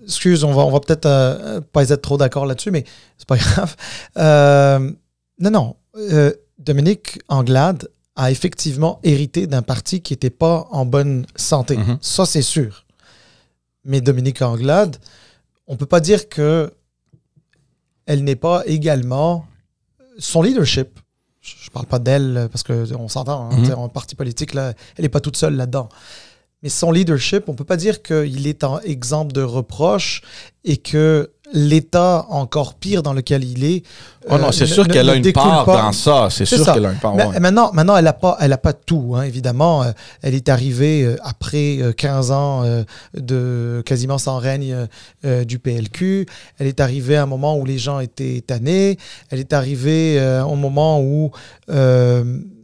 excuse, 0.05 0.45
on 0.45 0.53
va, 0.53 0.63
on 0.65 0.71
va 0.71 0.81
peut-être 0.81 1.07
euh, 1.07 1.61
pas 1.73 1.89
être 1.89 2.03
trop 2.03 2.19
d'accord 2.19 2.45
là-dessus, 2.45 2.71
mais 2.71 2.85
c'est 3.17 3.27
pas 3.27 3.37
grave. 3.39 3.75
Euh, 4.19 4.91
non, 5.41 5.51
non. 5.51 5.77
Dominique 6.59 7.21
Anglade 7.29 7.89
a 8.17 8.31
effectivement 8.31 9.01
hérité 9.03 9.47
d'un 9.47 9.63
parti 9.63 10.03
qui 10.03 10.13
n'était 10.13 10.31
pas 10.31 10.67
en 10.71 10.85
bonne 10.85 11.25
santé. 11.37 11.77
Mm-hmm. 11.77 11.99
Ça, 12.03 12.27
c'est 12.27 12.43
sûr 12.43 12.86
mais 13.87 14.01
Dominique 14.01 14.43
Anglade, 14.43 14.97
on 15.67 15.73
ne 15.73 15.79
peut 15.79 15.87
pas 15.87 16.01
dire 16.01 16.29
que 16.29 16.73
elle 18.05 18.23
n'est 18.23 18.37
pas 18.37 18.63
également 18.67 19.47
son 20.19 20.43
leadership. 20.43 21.01
Je 21.41 21.69
ne 21.69 21.73
parle 21.73 21.87
pas 21.87 21.99
d'elle 21.99 22.49
parce 22.51 22.63
qu'on 22.63 23.09
s'entend, 23.09 23.51
hein, 23.51 23.57
mhm. 23.57 23.73
en 23.75 23.89
parti 23.89 24.15
politique, 24.15 24.55
là, 24.55 24.75
elle 24.97 25.03
n'est 25.03 25.09
pas 25.09 25.21
toute 25.21 25.37
seule 25.37 25.55
là-dedans. 25.55 25.89
Mais 26.63 26.69
son 26.69 26.91
leadership, 26.91 27.49
on 27.49 27.53
ne 27.53 27.57
peut 27.57 27.65
pas 27.65 27.77
dire 27.77 28.03
qu'il 28.03 28.47
est 28.47 28.65
en 28.65 28.81
exemple 28.81 29.33
de 29.33 29.43
reproche 29.43 30.23
et 30.65 30.79
que 30.79 31.31
l'état 31.53 32.27
encore 32.29 32.75
pire 32.75 33.03
dans 33.03 33.13
lequel 33.13 33.45
il 33.45 33.65
est. 33.65 33.85
Oh 34.29 34.39
non, 34.39 34.51
c'est 34.51 34.65
euh, 34.65 34.67
sûr 34.67 34.89
qu'elle 34.89 35.09
a 35.09 35.15
une 35.15 35.33
part 35.33 35.65
dans 35.65 35.93
ça. 35.93 36.29
C'est 36.31 36.45
sûr 36.45 36.65
qu'elle 36.65 36.87
a 36.87 36.93
une 36.93 36.99
part. 36.99 37.15
Mais, 37.15 37.41
maintenant, 37.41 37.71
maintenant, 37.73 37.97
elle 37.97 38.05
n'a 38.05 38.13
pas, 38.13 38.37
elle 38.41 38.53
a 38.53 38.59
pas 38.59 38.73
tout, 38.73 39.15
hein, 39.17 39.23
évidemment. 39.23 39.85
Euh, 39.85 39.93
elle 40.23 40.35
est 40.35 40.49
arrivée 40.49 41.05
euh, 41.05 41.17
après 41.23 41.79
15 41.97 42.31
ans 42.31 42.65
de 43.15 43.83
quasiment 43.87 44.19
sans 44.19 44.39
règne 44.39 44.89
du 45.25 45.59
PLQ. 45.59 46.27
Elle 46.59 46.67
est 46.67 46.81
arrivée 46.81 47.17
à 47.17 47.23
un 47.23 47.27
moment 47.27 47.57
où 47.57 47.65
les 47.65 47.79
gens 47.79 48.01
étaient 48.01 48.43
tannés. 48.47 48.99
Elle 49.31 49.41
est 49.41 49.53
arrivée 49.53 50.21
au 50.47 50.57
moment 50.57 51.01
où, 51.01 51.31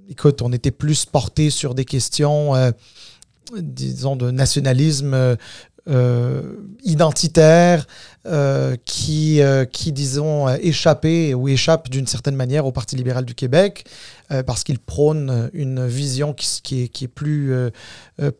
écoute, 0.08 0.42
on 0.42 0.52
était 0.52 0.70
plus 0.70 1.04
porté 1.04 1.50
sur 1.50 1.74
des 1.74 1.84
questions 1.84 2.54
disons, 3.60 4.16
de 4.16 4.30
nationalisme 4.30 5.14
euh, 5.14 5.36
identitaires 6.84 7.86
euh, 8.24 8.76
qui, 8.84 9.40
euh, 9.40 9.64
qui, 9.64 9.90
disons, 9.90 10.48
échappaient 10.48 11.34
ou 11.34 11.48
échappent 11.48 11.90
d'une 11.90 12.06
certaine 12.06 12.36
manière 12.36 12.66
au 12.66 12.70
Parti 12.70 12.94
libéral 12.94 13.24
du 13.24 13.34
Québec 13.34 13.84
parce 14.46 14.64
qu'il 14.64 14.78
prône 14.78 15.50
une 15.52 15.86
vision 15.86 16.32
qui, 16.32 16.84
est, 16.84 16.88
qui 16.88 17.04
est 17.04 17.08
plus, 17.08 17.52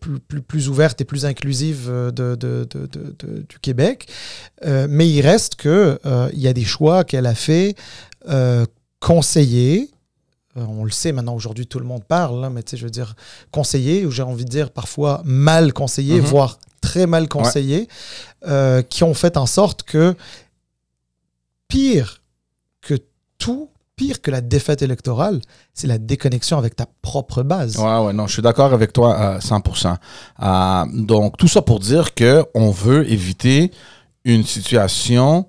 plus, 0.01 0.21
plus, 0.21 0.41
plus, 0.41 0.69
ouverte 0.71 1.03
et 1.03 1.05
plus 1.05 1.27
inclusive 1.27 1.87
de, 1.91 2.35
de, 2.35 2.65
de, 2.65 2.89
du 3.47 3.59
Québec. 3.61 4.09
mais 4.65 5.11
il 5.11 5.21
reste 5.21 5.57
qu'il 5.57 5.99
il 6.33 6.41
y 6.41 6.49
a 6.49 6.55
des 6.55 6.65
choix 6.65 7.05
qu'elle 7.05 7.27
a 7.27 7.35
fait 7.35 7.77
conseiller 9.01 9.91
on 10.57 10.85
le 10.85 10.91
sait 10.91 11.13
maintenant, 11.13 11.35
aujourd'hui 11.35 11.67
tout 11.67 11.79
le 11.79 11.85
monde 11.85 12.05
parle, 12.05 12.45
hein, 12.45 12.51
mais 12.51 12.63
tu 12.63 12.71
sais, 12.71 12.77
je 12.77 12.85
veux 12.85 12.91
dire, 12.91 13.15
conseiller, 13.51 14.05
ou 14.05 14.11
j'ai 14.11 14.23
envie 14.23 14.45
de 14.45 14.51
dire 14.51 14.71
parfois 14.71 15.23
mal 15.25 15.73
conseillé, 15.73 16.21
mhm. 16.21 16.27
voire 16.27 16.59
très 16.81 17.07
mal 17.07 17.29
conseillés, 17.29 17.89
euh, 18.47 18.83
qui 18.83 19.05
ont 19.05 19.15
fait 19.15 19.37
en 19.37 19.47
sorte 19.47 19.83
que, 19.83 20.15
pire 21.69 22.23
que 22.81 22.99
tout, 23.39 23.71
pire 23.97 24.21
que 24.21 24.31
la 24.31 24.41
défaite 24.41 24.83
électorale, 24.83 25.41
c'est 25.73 25.87
la 25.87 25.99
déconnexion 25.99 26.59
avec 26.59 26.77
ta 26.77 26.87
propre 27.01 27.43
base. 27.43 27.79
Ouais, 27.79 27.99
ouais, 27.99 28.13
non, 28.13 28.27
je 28.27 28.35
suis 28.35 28.43
d'accord 28.43 28.75
avec 28.75 28.93
toi 28.93 29.17
à 29.17 29.39
100%. 29.39 29.97
Euh, 30.43 30.85
donc, 31.07 31.37
tout 31.37 31.49
ça 31.49 31.63
pour 31.63 31.81
dire 31.81 32.15
qu'on 32.15 32.71
veut 32.71 33.11
éviter 33.11 33.71
une 34.25 34.45
situation 34.45 35.47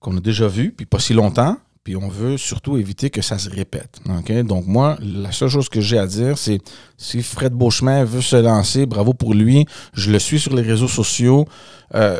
qu'on 0.00 0.16
a 0.18 0.20
déjà 0.20 0.48
vue, 0.48 0.72
puis 0.72 0.86
pas 0.86 0.98
si 0.98 1.14
longtemps, 1.14 1.56
puis 1.84 1.96
on 1.96 2.08
veut 2.08 2.38
surtout 2.38 2.78
éviter 2.78 3.10
que 3.10 3.20
ça 3.20 3.38
se 3.38 3.50
répète. 3.50 4.00
Donc 4.46 4.66
moi, 4.66 4.96
la 5.00 5.30
seule 5.32 5.50
chose 5.50 5.68
que 5.68 5.82
j'ai 5.82 5.98
à 5.98 6.06
dire, 6.06 6.38
c'est 6.38 6.58
si 6.96 7.22
Fred 7.22 7.52
Beauchemin 7.52 8.04
veut 8.04 8.22
se 8.22 8.36
lancer, 8.36 8.86
bravo 8.86 9.12
pour 9.12 9.34
lui. 9.34 9.66
Je 9.92 10.10
le 10.10 10.18
suis 10.18 10.40
sur 10.40 10.56
les 10.56 10.62
réseaux 10.62 10.88
sociaux. 10.88 11.46
Euh, 11.94 12.18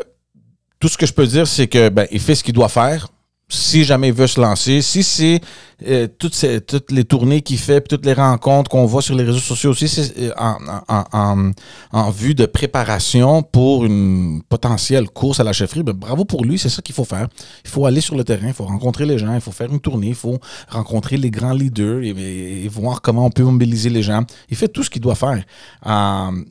tout 0.79 0.87
ce 0.87 0.97
que 0.97 1.07
je 1.07 1.13
peux 1.13 1.25
dire, 1.25 1.47
c'est 1.47 1.67
que 1.67 1.89
ben, 1.89 2.05
il 2.11 2.19
fait 2.19 2.35
ce 2.35 2.43
qu'il 2.43 2.53
doit 2.53 2.69
faire 2.69 3.07
si 3.47 3.83
jamais 3.83 4.07
il 4.07 4.13
veut 4.13 4.27
se 4.27 4.41
lancer, 4.41 4.81
si 4.81 5.03
c'est 5.03 5.39
euh, 5.85 6.07
toutes, 6.17 6.41
les 6.89 7.03
tournées 7.03 7.41
qu'il 7.41 7.59
fait, 7.59 7.81
toutes 7.81 8.05
les 8.05 8.13
rencontres 8.13 8.71
qu'on 8.71 8.85
voit 8.85 9.03
sur 9.03 9.15
les 9.15 9.23
réseaux 9.23 9.39
sociaux 9.39 9.71
aussi, 9.71 9.87
c'est 9.87 10.13
euh, 10.19 10.31
en, 10.37 11.51
en, 11.91 12.09
vue 12.09 12.33
de 12.33 12.47
préparation 12.47 13.43
pour 13.43 13.85
une 13.85 14.41
potentielle 14.49 15.09
course 15.09 15.39
à 15.39 15.43
la 15.43 15.53
chefferie, 15.53 15.83
ben, 15.83 15.93
bravo 15.93 16.25
pour 16.25 16.43
lui, 16.43 16.57
c'est 16.57 16.69
ça 16.69 16.81
qu'il 16.81 16.95
faut 16.95 17.05
faire. 17.05 17.27
Il 17.63 17.69
faut 17.69 17.85
aller 17.85 18.01
sur 18.01 18.15
le 18.15 18.23
terrain, 18.23 18.47
il 18.47 18.53
faut 18.53 18.65
rencontrer 18.65 19.05
les 19.05 19.19
gens, 19.19 19.33
il 19.33 19.41
faut 19.41 19.51
faire 19.51 19.71
une 19.71 19.79
tournée, 19.79 20.07
il 20.07 20.15
faut 20.15 20.39
rencontrer 20.69 21.17
les 21.17 21.29
grands 21.29 21.53
leaders 21.53 22.01
et, 22.03 22.67
voir 22.67 23.01
comment 23.01 23.25
on 23.25 23.29
peut 23.29 23.43
mobiliser 23.43 23.89
les 23.89 24.01
gens. 24.01 24.23
Il 24.49 24.57
fait 24.57 24.67
tout 24.67 24.83
ce 24.83 24.89
qu'il 24.89 25.01
doit 25.01 25.15
faire. 25.15 25.43
Euh, 25.85 26.43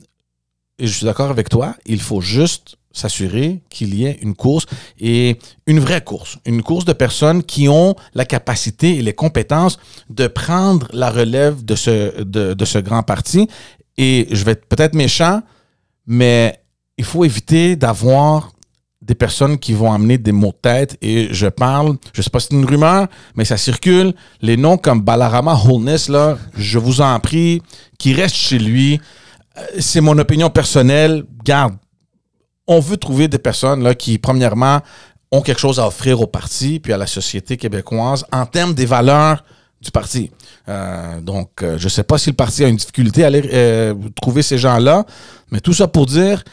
et 0.79 0.87
je 0.87 0.93
suis 0.93 1.05
d'accord 1.05 1.29
avec 1.29 1.49
toi, 1.49 1.75
il 1.85 2.01
faut 2.01 2.21
juste 2.21 2.77
s'assurer 2.95 3.61
qu'il 3.69 3.93
y 3.93 4.05
ait 4.05 4.17
une 4.21 4.35
course 4.35 4.65
et 4.99 5.37
une 5.67 5.79
vraie 5.79 6.03
course, 6.03 6.37
une 6.45 6.63
course 6.63 6.85
de 6.85 6.93
personnes 6.93 7.43
qui 7.43 7.67
ont 7.67 7.95
la 8.13 8.25
capacité 8.25 8.97
et 8.97 9.01
les 9.01 9.13
compétences 9.13 9.77
de 10.09 10.27
prendre 10.27 10.87
la 10.93 11.11
relève 11.11 11.63
de 11.63 11.75
ce, 11.75 12.79
grand 12.79 13.03
parti. 13.03 13.47
Et 13.97 14.27
je 14.31 14.43
vais 14.43 14.53
être 14.53 14.65
peut-être 14.65 14.95
méchant, 14.95 15.41
mais 16.07 16.59
il 16.97 17.05
faut 17.05 17.25
éviter 17.25 17.75
d'avoir 17.75 18.51
des 19.01 19.15
personnes 19.15 19.59
qui 19.59 19.73
vont 19.73 19.91
amener 19.91 20.17
des 20.17 20.31
mots 20.31 20.47
de 20.51 20.57
tête 20.61 20.97
et 21.01 21.27
je 21.31 21.47
parle, 21.47 21.97
je 22.13 22.21
sais 22.21 22.29
pas 22.29 22.39
si 22.39 22.47
c'est 22.49 22.55
une 22.55 22.65
rumeur, 22.65 23.07
mais 23.35 23.45
ça 23.45 23.57
circule, 23.57 24.13
les 24.41 24.57
noms 24.57 24.77
comme 24.77 25.01
Balarama 25.01 25.53
Holness, 25.53 26.09
je 26.57 26.79
vous 26.79 27.01
en 27.01 27.19
prie, 27.19 27.61
qui 27.99 28.13
reste 28.13 28.35
chez 28.35 28.57
lui. 28.57 28.99
Euh, 29.57 29.61
c'est 29.79 30.01
mon 30.01 30.17
opinion 30.17 30.49
personnelle. 30.49 31.23
Garde, 31.43 31.75
on 32.67 32.79
veut 32.79 32.97
trouver 32.97 33.27
des 33.27 33.37
personnes 33.37 33.83
là, 33.83 33.95
qui, 33.95 34.17
premièrement, 34.17 34.81
ont 35.31 35.41
quelque 35.41 35.59
chose 35.59 35.79
à 35.79 35.87
offrir 35.87 36.21
au 36.21 36.27
parti 36.27 36.79
puis 36.79 36.93
à 36.93 36.97
la 36.97 37.07
société 37.07 37.57
québécoise 37.57 38.25
en 38.31 38.45
termes 38.45 38.73
des 38.73 38.85
valeurs 38.85 39.43
du 39.81 39.91
parti. 39.91 40.31
Euh, 40.67 41.21
donc, 41.21 41.61
euh, 41.61 41.77
je 41.77 41.85
ne 41.85 41.89
sais 41.89 42.03
pas 42.03 42.17
si 42.17 42.29
le 42.29 42.35
parti 42.35 42.63
a 42.63 42.67
une 42.67 42.75
difficulté 42.75 43.23
à 43.23 43.29
euh, 43.29 43.93
trouver 44.19 44.41
ces 44.41 44.57
gens-là, 44.57 45.05
mais 45.51 45.59
tout 45.59 45.73
ça 45.73 45.87
pour 45.87 46.05
dire 46.05 46.43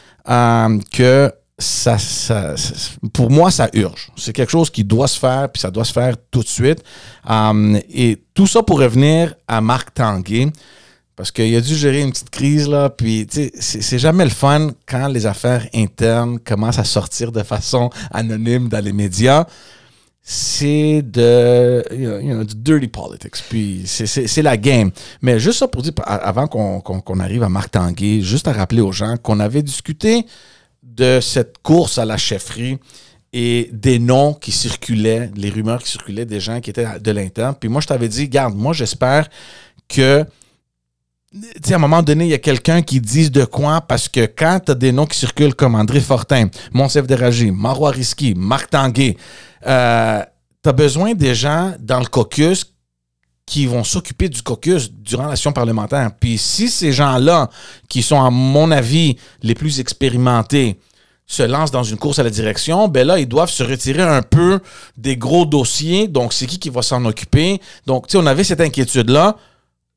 que 0.93 1.33
ça, 1.59 1.97
pour 3.13 3.31
moi, 3.31 3.51
ça 3.51 3.69
urge. 3.73 4.11
C'est 4.17 4.33
quelque 4.33 4.51
chose 4.51 4.71
qui 4.71 4.85
doit 4.85 5.09
se 5.09 5.19
faire, 5.19 5.49
puis 5.51 5.61
ça 5.61 5.71
doit 5.71 5.85
se 5.85 5.93
faire 5.93 6.17
tout 6.31 6.43
de 6.43 6.49
suite. 6.49 6.83
et 7.95 8.23
tout 8.35 8.47
ça 8.47 8.63
pour 8.63 8.81
revenir 8.81 9.35
à 9.49 9.61
Marc 9.61 9.95
Tanguay. 9.95 10.49
Parce 11.23 11.31
qu'il 11.31 11.55
a 11.55 11.61
dû 11.61 11.77
gérer 11.77 12.01
une 12.01 12.11
petite 12.11 12.31
crise, 12.31 12.69
là. 12.69 12.91
Puis, 12.91 13.29
tu 13.29 13.53
sais, 13.55 13.81
c'est 13.81 13.99
jamais 14.01 14.25
le 14.25 14.31
fun 14.31 14.73
quand 14.89 15.07
les 15.07 15.25
affaires 15.25 15.65
internes 15.73 16.41
commencent 16.41 16.81
à 16.81 16.85
sortir 16.85 17.31
de 17.31 17.45
façon 17.45 17.91
anonyme 18.11 18.69
dans 18.69 18.85
les 18.85 18.93
médias. 18.93 19.47
C'est 20.21 21.01
de, 21.01 21.85
know, 21.93 22.43
dirty 22.43 22.89
politics. 22.89 23.37
Puis, 23.49 23.83
c'est 23.87 24.43
la 24.43 24.57
game. 24.57 24.91
Mais 25.21 25.39
juste 25.39 25.61
ça 25.61 25.69
pour 25.69 25.83
dire, 25.83 25.93
avant 26.05 26.49
qu'on 26.49 27.21
arrive 27.21 27.45
à 27.45 27.49
Marc 27.49 27.71
Tanguay, 27.71 28.21
juste 28.23 28.49
à 28.49 28.53
rappeler 28.53 28.81
aux 28.81 28.91
gens 28.91 29.17
qu'on 29.17 29.39
avait 29.39 29.63
discuté 29.63 30.27
de 30.83 31.21
cette 31.23 31.59
course 31.63 31.99
à 31.99 32.05
la 32.05 32.17
chefferie 32.17 32.81
et 33.33 33.71
des 33.73 34.01
noms 34.01 34.35
qui 34.35 34.51
circulaient, 34.51 35.31
les 35.37 35.51
rumeurs 35.51 35.85
qui 35.85 35.93
circulaient 35.93 36.27
des 36.27 36.41
gens 36.41 36.61
qui 36.61 36.71
étaient 36.71 36.99
de 36.99 37.11
l'interne. 37.13 37.55
Puis 37.61 37.69
moi, 37.69 37.81
je 37.81 37.87
t'avais 37.87 38.09
dit, 38.09 38.29
garde, 38.29 38.57
moi, 38.57 38.73
j'espère 38.73 39.29
que 39.87 40.27
à 41.71 41.75
un 41.75 41.79
moment 41.79 42.03
donné, 42.03 42.25
il 42.27 42.31
y 42.31 42.35
a 42.35 42.39
quelqu'un 42.39 42.83
qui 42.83 43.01
dise 43.01 43.31
de 43.31 43.45
quoi, 43.45 43.81
parce 43.81 44.09
que 44.09 44.27
quand 44.27 44.61
tu 44.67 44.75
des 44.75 44.93
noms 44.93 45.07
qui 45.07 45.19
circulent 45.19 45.55
comme 45.55 45.75
André 45.75 46.01
Fortin, 46.01 46.49
Monsef 46.73 47.07
Déragi, 47.07 47.51
Marois 47.51 47.91
Risky, 47.91 48.35
Marc 48.37 48.71
Tanguay, 48.71 49.17
euh, 49.67 50.23
tu 50.63 50.73
besoin 50.73 51.15
des 51.15 51.35
gens 51.35 51.75
dans 51.79 52.01
le 52.01 52.07
caucus 52.07 52.67
qui 53.47 53.67
vont 53.67 53.83
s'occuper 53.83 54.29
du 54.29 54.43
caucus 54.43 54.91
durant 54.93 55.27
l'action 55.27 55.53
parlementaire. 55.53 56.11
Puis 56.19 56.39
si 56.39 56.69
ces 56.69 56.93
gens-là, 56.93 57.51
qui 57.89 58.03
sont 58.03 58.23
à 58.23 58.31
mon 58.31 58.71
avis 58.71 59.17
les 59.43 59.55
plus 59.55 59.81
expérimentés, 59.81 60.79
se 61.27 61.43
lancent 61.43 61.71
dans 61.71 61.83
une 61.83 61.97
course 61.97 62.19
à 62.19 62.23
la 62.23 62.31
direction, 62.31 62.89
ben 62.89 63.07
là, 63.07 63.19
ils 63.19 63.27
doivent 63.27 63.51
se 63.51 63.63
retirer 63.63 64.03
un 64.03 64.23
peu 64.23 64.61
des 64.99 65.17
gros 65.17 65.47
dossiers. 65.47 66.07
Donc, 66.07 66.33
c'est 66.33 66.47
qui 66.47 66.59
qui 66.59 66.69
va 66.69 66.83
s'en 66.83 67.05
occuper? 67.07 67.61
Donc, 67.87 68.07
tu 68.07 68.13
sais, 68.13 68.19
on 68.19 68.27
avait 68.27 68.45
cette 68.45 68.61
inquiétude-là 68.61 69.37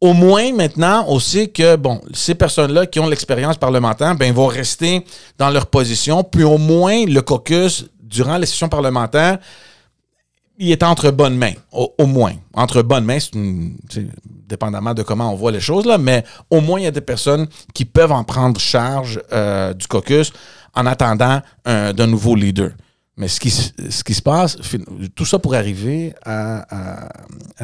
au 0.01 0.13
moins 0.13 0.51
maintenant, 0.53 1.05
on 1.08 1.19
sait 1.19 1.47
que 1.47 1.75
bon, 1.75 2.01
ces 2.13 2.36
personnes-là 2.36 2.86
qui 2.86 2.99
ont 2.99 3.08
l'expérience 3.08 3.58
parlementaire, 3.58 4.15
ben, 4.15 4.34
vont 4.34 4.47
rester 4.47 5.05
dans 5.38 5.49
leur 5.49 5.67
position. 5.67 6.23
Puis 6.23 6.43
au 6.43 6.58
moins, 6.58 7.05
le 7.05 7.21
caucus, 7.21 7.86
durant 8.01 8.38
les 8.38 8.45
sessions 8.45 8.69
parlementaires, 8.69 9.39
il 10.58 10.71
est 10.71 10.84
entre 10.84 11.12
bonnes 11.12 11.36
mains, 11.36 11.53
au, 11.71 12.05
moins. 12.05 12.34
Entre 12.53 12.81
bonnes 12.81 13.03
mains, 13.03 13.19
c'est 13.19 14.08
dépendamment 14.47 14.93
de 14.93 15.03
comment 15.03 15.31
on 15.31 15.36
voit 15.36 15.51
les 15.51 15.60
choses, 15.60 15.86
là, 15.86 15.97
mais 15.97 16.23
au 16.49 16.62
moins, 16.62 16.79
il 16.79 16.84
y 16.84 16.88
a 16.88 16.91
des 16.91 17.01
personnes 17.01 17.47
qui 17.73 17.84
peuvent 17.84 18.13
en 18.13 18.23
prendre 18.23 18.60
charge 18.60 19.19
euh, 19.34 19.73
du 19.73 19.88
caucus 19.88 20.31
en 20.73 20.86
attendant 20.86 21.41
d'un 21.65 22.08
nouveau 22.08 22.36
leader. 22.36 22.71
Mais 23.17 23.30
ce 23.30 23.39
qui, 23.39 23.49
ce 23.49 24.04
qui 24.04 24.13
se 24.13 24.21
passe, 24.21 24.58
tout 25.15 25.25
ça 25.25 25.39
pour 25.39 25.56
arriver 25.56 26.13
à, 26.25 27.08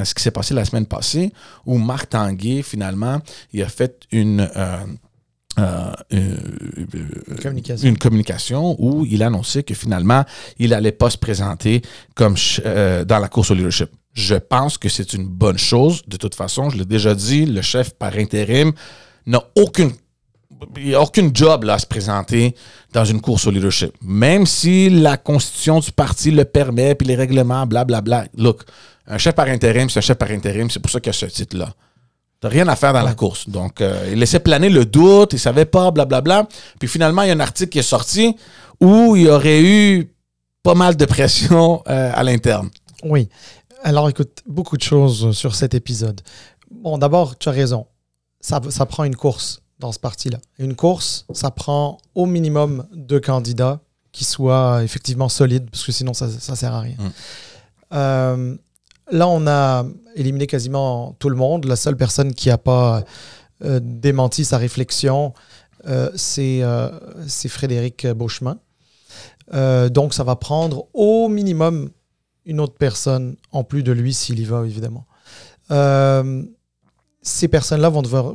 ce 0.03 0.13
qui 0.13 0.23
s'est 0.23 0.31
passé 0.31 0.53
la 0.53 0.63
semaine 0.63 0.85
passée, 0.85 1.33
où 1.65 1.77
Marc 1.77 2.09
Tanguay, 2.09 2.61
finalement, 2.61 3.19
il 3.51 3.61
a 3.61 3.67
fait 3.67 4.07
une, 4.11 4.49
euh, 5.59 5.91
euh, 6.13 6.37
communication. 7.41 7.89
une 7.89 7.97
communication 7.97 8.75
où 8.79 9.05
il 9.05 9.21
a 9.21 9.27
annoncé 9.27 9.63
que 9.63 9.73
finalement, 9.73 10.23
il 10.57 10.69
n'allait 10.69 10.93
pas 10.93 11.09
se 11.09 11.17
présenter 11.17 11.81
comme 12.15 12.35
euh, 12.65 13.03
dans 13.03 13.19
la 13.19 13.27
course 13.27 13.51
au 13.51 13.53
leadership. 13.53 13.89
Je 14.13 14.35
pense 14.35 14.77
que 14.77 14.87
c'est 14.87 15.13
une 15.13 15.27
bonne 15.27 15.57
chose. 15.57 16.03
De 16.07 16.15
toute 16.15 16.35
façon, 16.35 16.69
je 16.69 16.77
l'ai 16.77 16.85
déjà 16.85 17.13
dit, 17.13 17.45
le 17.45 17.61
chef 17.61 17.91
par 17.91 18.15
intérim 18.15 18.71
n'a 19.25 19.43
aucune 19.55 19.91
il 20.77 20.87
n'y 20.87 20.95
a 20.95 21.01
aucune 21.01 21.35
job 21.35 21.63
là, 21.63 21.73
à 21.75 21.79
se 21.79 21.85
présenter 21.85 22.55
dans 22.93 23.05
une 23.05 23.21
course 23.21 23.47
au 23.47 23.51
leadership. 23.51 23.95
Même 24.01 24.45
si 24.45 24.89
la 24.89 25.17
constitution 25.17 25.79
du 25.79 25.91
parti 25.91 26.31
le 26.31 26.45
permet, 26.45 26.95
puis 26.95 27.07
les 27.07 27.15
règlements, 27.15 27.65
blablabla. 27.65 28.25
Look, 28.37 28.63
un 29.07 29.17
chef 29.17 29.35
par 29.35 29.47
intérim, 29.47 29.89
c'est 29.89 29.99
un 29.99 30.01
chef 30.01 30.17
par 30.17 30.29
intérim, 30.29 30.69
c'est 30.69 30.79
pour 30.79 30.91
ça 30.91 30.99
qu'il 30.99 31.11
y 31.11 31.15
a 31.15 31.19
ce 31.19 31.25
titre-là. 31.25 31.73
T'as 32.39 32.49
rien 32.49 32.67
à 32.67 32.75
faire 32.75 32.93
dans 32.93 33.03
la 33.03 33.13
course. 33.13 33.47
Donc, 33.49 33.81
euh, 33.81 34.09
il 34.11 34.17
laissait 34.17 34.39
planer 34.39 34.69
le 34.69 34.85
doute, 34.85 35.33
il 35.33 35.39
savait 35.39 35.65
pas, 35.65 35.91
blablabla. 35.91 36.47
Puis 36.79 36.87
finalement, 36.87 37.21
il 37.21 37.27
y 37.27 37.31
a 37.31 37.35
un 37.35 37.39
article 37.39 37.69
qui 37.69 37.79
est 37.79 37.83
sorti 37.83 38.35
où 38.79 39.15
il 39.15 39.23
y 39.23 39.29
aurait 39.29 39.61
eu 39.61 40.11
pas 40.63 40.73
mal 40.73 40.95
de 40.95 41.05
pression 41.05 41.83
euh, 41.87 42.11
à 42.13 42.23
l'interne. 42.23 42.69
Oui. 43.03 43.29
Alors, 43.83 44.09
écoute, 44.09 44.41
beaucoup 44.47 44.77
de 44.77 44.81
choses 44.81 45.31
sur 45.31 45.55
cet 45.55 45.73
épisode. 45.75 46.21
Bon, 46.71 46.97
d'abord, 46.97 47.37
tu 47.37 47.49
as 47.49 47.51
raison. 47.51 47.85
Ça 48.39 48.59
prend 48.87 49.03
une 49.03 49.15
course 49.15 49.61
dans 49.81 49.91
ce 49.91 49.99
parti-là. 49.99 50.37
Une 50.59 50.75
course, 50.75 51.25
ça 51.33 51.51
prend 51.51 51.97
au 52.15 52.25
minimum 52.25 52.87
deux 52.93 53.19
candidats 53.19 53.81
qui 54.11 54.23
soient 54.23 54.83
effectivement 54.83 55.27
solides, 55.27 55.69
parce 55.69 55.83
que 55.83 55.91
sinon, 55.91 56.13
ça 56.13 56.27
ne 56.27 56.55
sert 56.55 56.73
à 56.73 56.79
rien. 56.79 56.95
Mm. 56.97 57.09
Euh, 57.93 58.55
là, 59.11 59.27
on 59.27 59.47
a 59.47 59.85
éliminé 60.15 60.47
quasiment 60.47 61.15
tout 61.19 61.29
le 61.29 61.35
monde. 61.35 61.65
La 61.65 61.75
seule 61.75 61.97
personne 61.97 62.33
qui 62.33 62.49
n'a 62.49 62.57
pas 62.57 63.03
euh, 63.63 63.79
démenti 63.81 64.45
sa 64.45 64.57
réflexion, 64.57 65.33
euh, 65.87 66.09
c'est 66.15 67.49
Frédéric 67.49 68.07
Beauchemin. 68.07 68.57
donc, 69.89 70.13
ça 70.13 70.23
va 70.23 70.35
prendre 70.35 70.87
au 70.93 71.27
minimum 71.27 71.89
une 72.45 72.59
autre 72.59 72.75
personne 72.77 73.35
en 73.51 73.63
plus 73.63 73.83
de 73.83 73.91
lui 73.91 74.13
s'il 74.13 74.39
y 74.39 74.45
va, 74.45 74.65
évidemment. 74.65 75.05
ces 77.21 77.47
personnes-là 77.47 77.89
vont 77.89 78.01
devoir... 78.01 78.33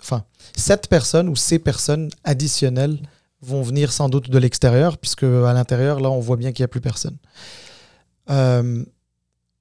enfin, 0.00 0.24
cette 0.56 0.88
personnes 0.88 1.28
ou 1.28 1.36
ces 1.36 1.58
personnes 1.58 2.10
additionnelles 2.24 2.98
vont 3.42 3.62
venir 3.62 3.92
sans 3.92 4.08
doute 4.08 4.30
de 4.30 4.38
l'extérieur, 4.38 4.98
puisque 4.98 5.24
à 5.24 5.52
l'intérieur, 5.52 6.00
là, 6.00 6.10
on 6.10 6.20
voit 6.20 6.36
bien 6.36 6.52
qu'il 6.52 6.62
n'y 6.62 6.66
a 6.66 6.68
plus 6.68 6.80
personne. 6.80 7.16
Euh, 8.28 8.84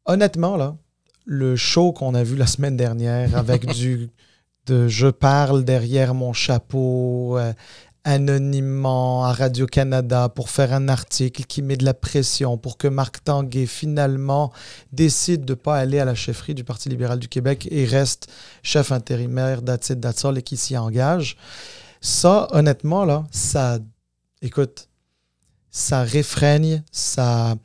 honnêtement, 0.06 0.58
là, 0.58 0.76
le 1.26 1.56
show 1.56 1.94
qu'on 1.94 2.14
a 2.14 2.24
vu 2.24 2.36
la 2.36 2.48
semaine 2.48 2.76
dernière 2.76 3.38
avec 3.38 3.66
du 3.74 4.10
de 4.66 4.88
je 4.88 5.08
parle 5.08 5.64
derrière 5.64 6.14
mon 6.14 6.34
chapeau, 6.34 7.38
euh, 7.38 7.54
anonymement 8.04 9.26
à 9.26 9.34
Radio-Canada 9.34 10.30
pour 10.30 10.50
faire 10.50 10.74
un 10.74 10.88
article 10.88 11.44
qui 11.44 11.62
met 11.62 11.78
de 11.78 11.86
la 11.86 11.94
pression 11.94 12.58
pour 12.58 12.78
que 12.78 12.88
Marc 12.88 13.24
Tanguay 13.24 13.66
finalement 13.66 14.52
décide 14.92 15.46
de 15.46 15.54
ne 15.54 15.56
pas 15.56 15.78
aller 15.78 16.00
à 16.00 16.06
la 16.06 16.16
chefferie 16.16 16.56
du 16.56 16.64
Parti 16.64 16.90
libéral 16.90 17.20
du 17.20 17.28
Québec 17.28 17.68
et 17.72 17.86
reste 17.86 18.28
chef 18.64 18.92
intérimaire 18.92 19.62
d'Atsit 19.62 19.96
Datsol 19.96 20.38
et 20.38 20.42
qui 20.42 20.58
s'y 20.58 20.78
engage. 20.78 21.38
Ça, 22.02 22.48
honnêtement, 22.52 23.06
là, 23.06 23.26
ça, 23.32 23.80
écoute, 24.42 24.88
ça 25.70 26.04
réfrègne, 26.04 26.84
ça, 26.92 27.56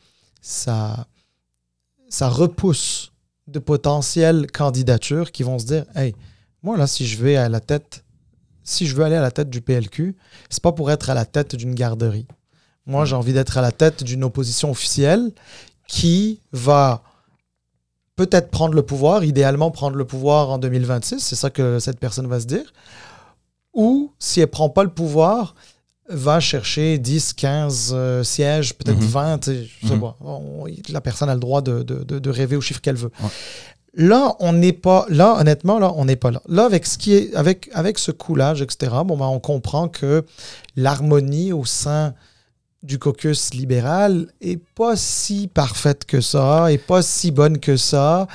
ça, 0.40 1.06
ça 2.08 2.28
repousse 2.28 3.12
de 3.46 3.58
potentielles 3.58 4.50
candidatures 4.50 5.30
qui 5.32 5.42
vont 5.42 5.58
se 5.58 5.66
dire, 5.66 5.84
hey, 5.94 6.14
moi 6.62 6.76
là, 6.76 6.86
si 6.86 7.06
je 7.06 7.22
vais 7.22 7.36
à 7.36 7.48
la 7.48 7.60
tête 7.60 8.03
si 8.64 8.87
je 8.87 8.96
veux 8.96 9.05
aller 9.05 9.16
à 9.16 9.22
la 9.22 9.31
tête 9.31 9.50
du 9.50 9.61
PLQ, 9.61 10.16
c'est 10.50 10.62
pas 10.62 10.72
pour 10.72 10.90
être 10.90 11.11
à 11.11 11.14
la 11.14 11.24
tête 11.24 11.55
d'une 11.55 11.74
garderie. 11.74 12.27
Moi, 12.87 13.05
j'ai 13.05 13.14
envie 13.14 13.33
d'être 13.33 13.57
à 13.57 13.62
la 13.62 13.72
tête 13.72 14.03
d'une 14.03 14.24
opposition 14.24 14.70
officielle 14.70 15.33
qui 15.87 16.40
va 16.53 17.03
peut-être 18.16 18.50
prendre 18.50 18.74
le 18.74 18.83
pouvoir, 18.83 19.24
idéalement 19.24 19.70
prendre 19.70 19.96
le 19.96 20.05
pouvoir 20.05 20.50
en 20.50 20.59
2026, 20.59 21.20
c'est 21.20 21.37
ça 21.37 21.50
que 21.50 21.79
cette 21.79 21.98
personne 21.98 22.27
va 22.27 22.40
se 22.40 22.46
dire, 22.46 22.72
ou 23.72 24.12
si 24.18 24.40
elle 24.40 24.48
prend 24.48 24.68
pas 24.68 24.85
le 24.85 24.90
pouvoir, 24.90 25.55
va 26.09 26.38
chercher 26.38 26.98
10, 26.98 27.33
15 27.33 27.92
euh, 27.94 28.22
sièges, 28.22 28.74
peut-être 28.74 28.98
20, 28.98 29.48
mhm. 29.48 29.66
je 29.83 29.88
sais 29.88 29.94
mhm. 29.94 30.00
pas. 30.00 30.16
la 30.90 31.00
personne 31.00 31.29
a 31.31 31.35
le 31.35 31.40
droit 31.40 31.62
de, 31.62 32.29
rêver 32.29 32.57
au 32.57 32.61
chiffre 32.61 32.81
qu'elle 32.81 32.96
veut. 32.96 33.11
Là, 33.96 34.35
on 34.40 34.52
n'est 34.52 34.72
pas 34.72 35.07
là, 35.09 35.37
honnêtement, 35.38 35.78
là, 35.78 35.92
on 35.96 36.04
n'est 36.04 36.16
pas 36.16 36.30
là. 36.30 36.42
Là, 36.48 36.64
avec 36.64 36.85
ce 36.87 36.98
qui 36.98 37.14
est, 37.14 37.35
avec, 37.35 37.70
avec 37.72 37.98
ce 37.98 38.11
coulage, 38.11 38.61
etc., 38.61 38.92
bon, 39.04 39.16
ben, 39.16 39.26
on 39.26 39.38
comprend 39.38 39.88
que 39.88 40.24
l'harmonie 40.76 41.52
au 41.52 41.64
sein 41.64 42.14
du 42.85 42.98
caucus 42.98 43.54
libéral 43.54 44.28
est 44.40 44.62
pas 44.74 44.94
si 44.94 45.48
parfaite 45.48 46.04
que 46.04 46.20
ça, 46.20 46.70
et 46.70 46.78
pas 46.78 47.02
si 47.02 47.30
bonne 47.30 47.59
que 47.59 47.76
ça. 47.76 48.28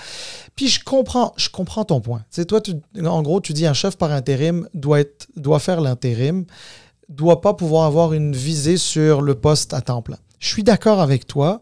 Puis 0.55 0.67
je 0.67 0.83
comprends, 0.83 1.33
je 1.37 1.49
comprends 1.49 1.85
ton 1.85 2.01
point. 2.01 2.23
C'est 2.31 2.45
toi, 2.45 2.59
en 3.05 3.21
gros, 3.21 3.41
tu 3.41 3.53
dis 3.53 3.67
un 3.67 3.73
chef 3.73 3.95
par 3.95 4.11
intérim 4.11 4.67
doit 4.73 5.01
être, 5.01 5.27
doit 5.35 5.59
faire 5.59 5.81
l'intérim, 5.81 6.45
doit 7.09 7.41
pas 7.41 7.53
pouvoir 7.53 7.85
avoir 7.85 8.13
une 8.13 8.35
visée 8.35 8.77
sur 8.77 9.21
le 9.21 9.35
poste 9.35 9.73
à 9.73 9.81
temps 9.81 10.01
plein. 10.01 10.17
Je 10.39 10.47
suis 10.47 10.63
d'accord 10.63 10.99
avec 10.99 11.27
toi. 11.27 11.61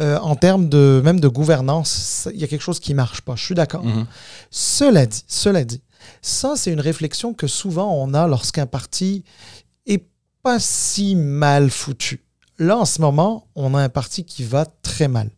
Euh, 0.00 0.18
en 0.18 0.34
termes 0.34 0.68
de 0.68 1.00
même 1.04 1.20
de 1.20 1.28
gouvernance, 1.28 2.28
il 2.34 2.40
y 2.40 2.44
a 2.44 2.48
quelque 2.48 2.62
chose 2.62 2.80
qui 2.80 2.90
ne 2.92 2.96
marche 2.96 3.20
pas. 3.20 3.36
Je 3.36 3.44
suis 3.44 3.54
d'accord. 3.54 3.84
Mhm. 3.84 4.06
Cela 4.50 5.06
dit, 5.06 5.22
cela 5.28 5.64
dit, 5.64 5.82
ça 6.20 6.54
c'est 6.56 6.72
une 6.72 6.80
réflexion 6.80 7.32
que 7.32 7.46
souvent 7.46 7.94
on 7.94 8.12
a 8.12 8.26
lorsqu'un 8.26 8.66
parti 8.66 9.22
est 9.86 10.04
pas 10.42 10.58
si 10.58 11.14
mal 11.14 11.70
foutu. 11.70 12.24
Là, 12.58 12.78
en 12.78 12.84
ce 12.84 13.00
moment, 13.00 13.48
on 13.54 13.74
a 13.74 13.82
un 13.82 13.88
parti 13.88 14.24
qui 14.24 14.44
va 14.44 14.66
très 14.82 15.08
mal. 15.08 15.30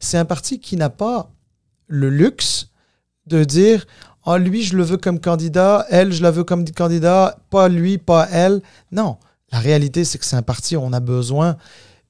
C'est 0.00 0.18
un 0.18 0.24
parti 0.24 0.58
qui 0.58 0.76
n'a 0.76 0.90
pas 0.90 1.30
le 1.86 2.10
luxe 2.10 2.68
de 3.26 3.44
dire 3.44 3.86
oh, 4.26 4.36
lui, 4.36 4.62
je 4.62 4.76
le 4.76 4.82
veux 4.82 4.96
comme 4.96 5.20
candidat, 5.20 5.86
elle, 5.90 6.12
je 6.12 6.22
la 6.22 6.30
veux 6.30 6.44
comme 6.44 6.68
candidat, 6.70 7.38
pas 7.50 7.68
lui, 7.68 7.98
pas 7.98 8.28
elle. 8.30 8.62
Non, 8.90 9.16
la 9.52 9.58
réalité, 9.58 10.04
c'est 10.04 10.18
que 10.18 10.24
c'est 10.24 10.36
un 10.36 10.42
parti 10.42 10.76
où 10.76 10.80
on 10.80 10.92
a 10.92 11.00
besoin 11.00 11.56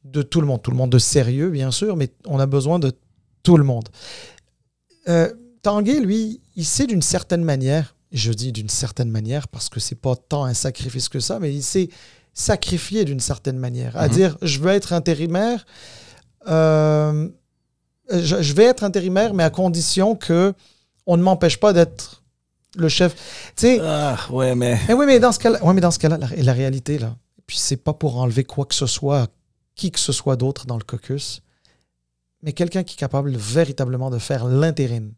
de 0.05 0.23
tout 0.23 0.41
le 0.41 0.47
monde. 0.47 0.63
Tout 0.63 0.71
le 0.71 0.77
monde 0.77 0.91
de 0.91 0.99
sérieux, 0.99 1.51
bien 1.51 1.71
sûr, 1.71 1.97
mais 1.97 2.11
on 2.27 2.39
a 2.39 2.47
besoin 2.47 2.79
de 2.79 2.93
tout 3.43 3.57
le 3.57 3.65
monde. 3.65 3.89
Euh, 5.09 5.33
Tanguay, 5.63 6.01
lui, 6.01 6.41
il 6.57 6.65
sait 6.65 6.87
d'une 6.87 7.03
certaine 7.03 7.45
manière, 7.45 7.95
je 8.11 8.33
dis 8.33 8.53
d'une 8.53 8.69
certaine 8.69 9.11
manière 9.11 9.49
parce 9.49 9.69
que 9.69 9.81
c'est 9.81 10.01
pas 10.01 10.17
tant 10.17 10.45
un 10.45 10.55
sacrifice 10.55 11.09
que 11.09 11.21
ça, 11.21 11.39
mais 11.39 11.53
il 11.55 11.63
s'est 11.63 11.89
sacrifié 12.35 13.05
d'une 13.05 13.21
certaine 13.21 13.59
manière. 13.59 13.97
À 13.97 14.09
mhm. 14.09 14.15
dire, 14.15 14.39
je 14.43 14.59
veux 14.59 14.71
être 14.71 14.93
intérimaire, 14.93 15.65
euh, 16.49 17.29
je, 18.11 18.53
vais 18.53 18.65
être 18.65 18.85
intérimaire, 18.85 19.35
mais 19.35 19.45
à 19.45 19.51
condition 19.51 20.17
que 20.17 20.53
on 21.07 21.17
ne 21.17 21.23
m'empêche 21.23 21.59
pas 21.59 21.73
d'être 21.73 22.23
le 22.77 22.89
chef. 22.89 23.15
Tu 23.57 23.67
sais. 23.67 23.81
Ah, 23.83 24.19
ouais, 24.31 24.55
mais. 24.55 24.79
mais. 24.89 24.95
oui, 24.95 25.07
mais 25.07 25.21
dans 25.21 25.33
ce 25.33 25.39
cas-là, 25.39 25.65
ouais, 25.65 25.75
mais 25.75 25.81
dans 25.81 25.91
ce 25.91 25.99
cas-là, 25.99 26.19
la, 26.19 26.29
la 26.29 26.53
réalité, 26.53 26.99
là, 26.99 27.17
puis 27.47 27.57
c'est 27.59 27.77
pas 27.77 27.93
pour 27.93 28.17
enlever 28.19 28.45
quoi 28.45 28.65
que 28.67 28.75
ce 28.75 28.87
soit 28.87 29.29
qui 29.75 29.91
que 29.91 30.01
ce 30.01 30.13
soit 30.13 30.37
d'autre 30.37 30.67
dans 30.67 30.77
le 30.77 30.85
caucus, 30.85 31.43
mais 32.43 32.53
quelqu'un 32.53 32.83
qui 32.83 32.95
est 32.95 32.99
capable 32.99 33.37
véritablement 33.37 34.11
de 34.11 34.19
faire 34.19 34.45
l'intérim 34.45 35.13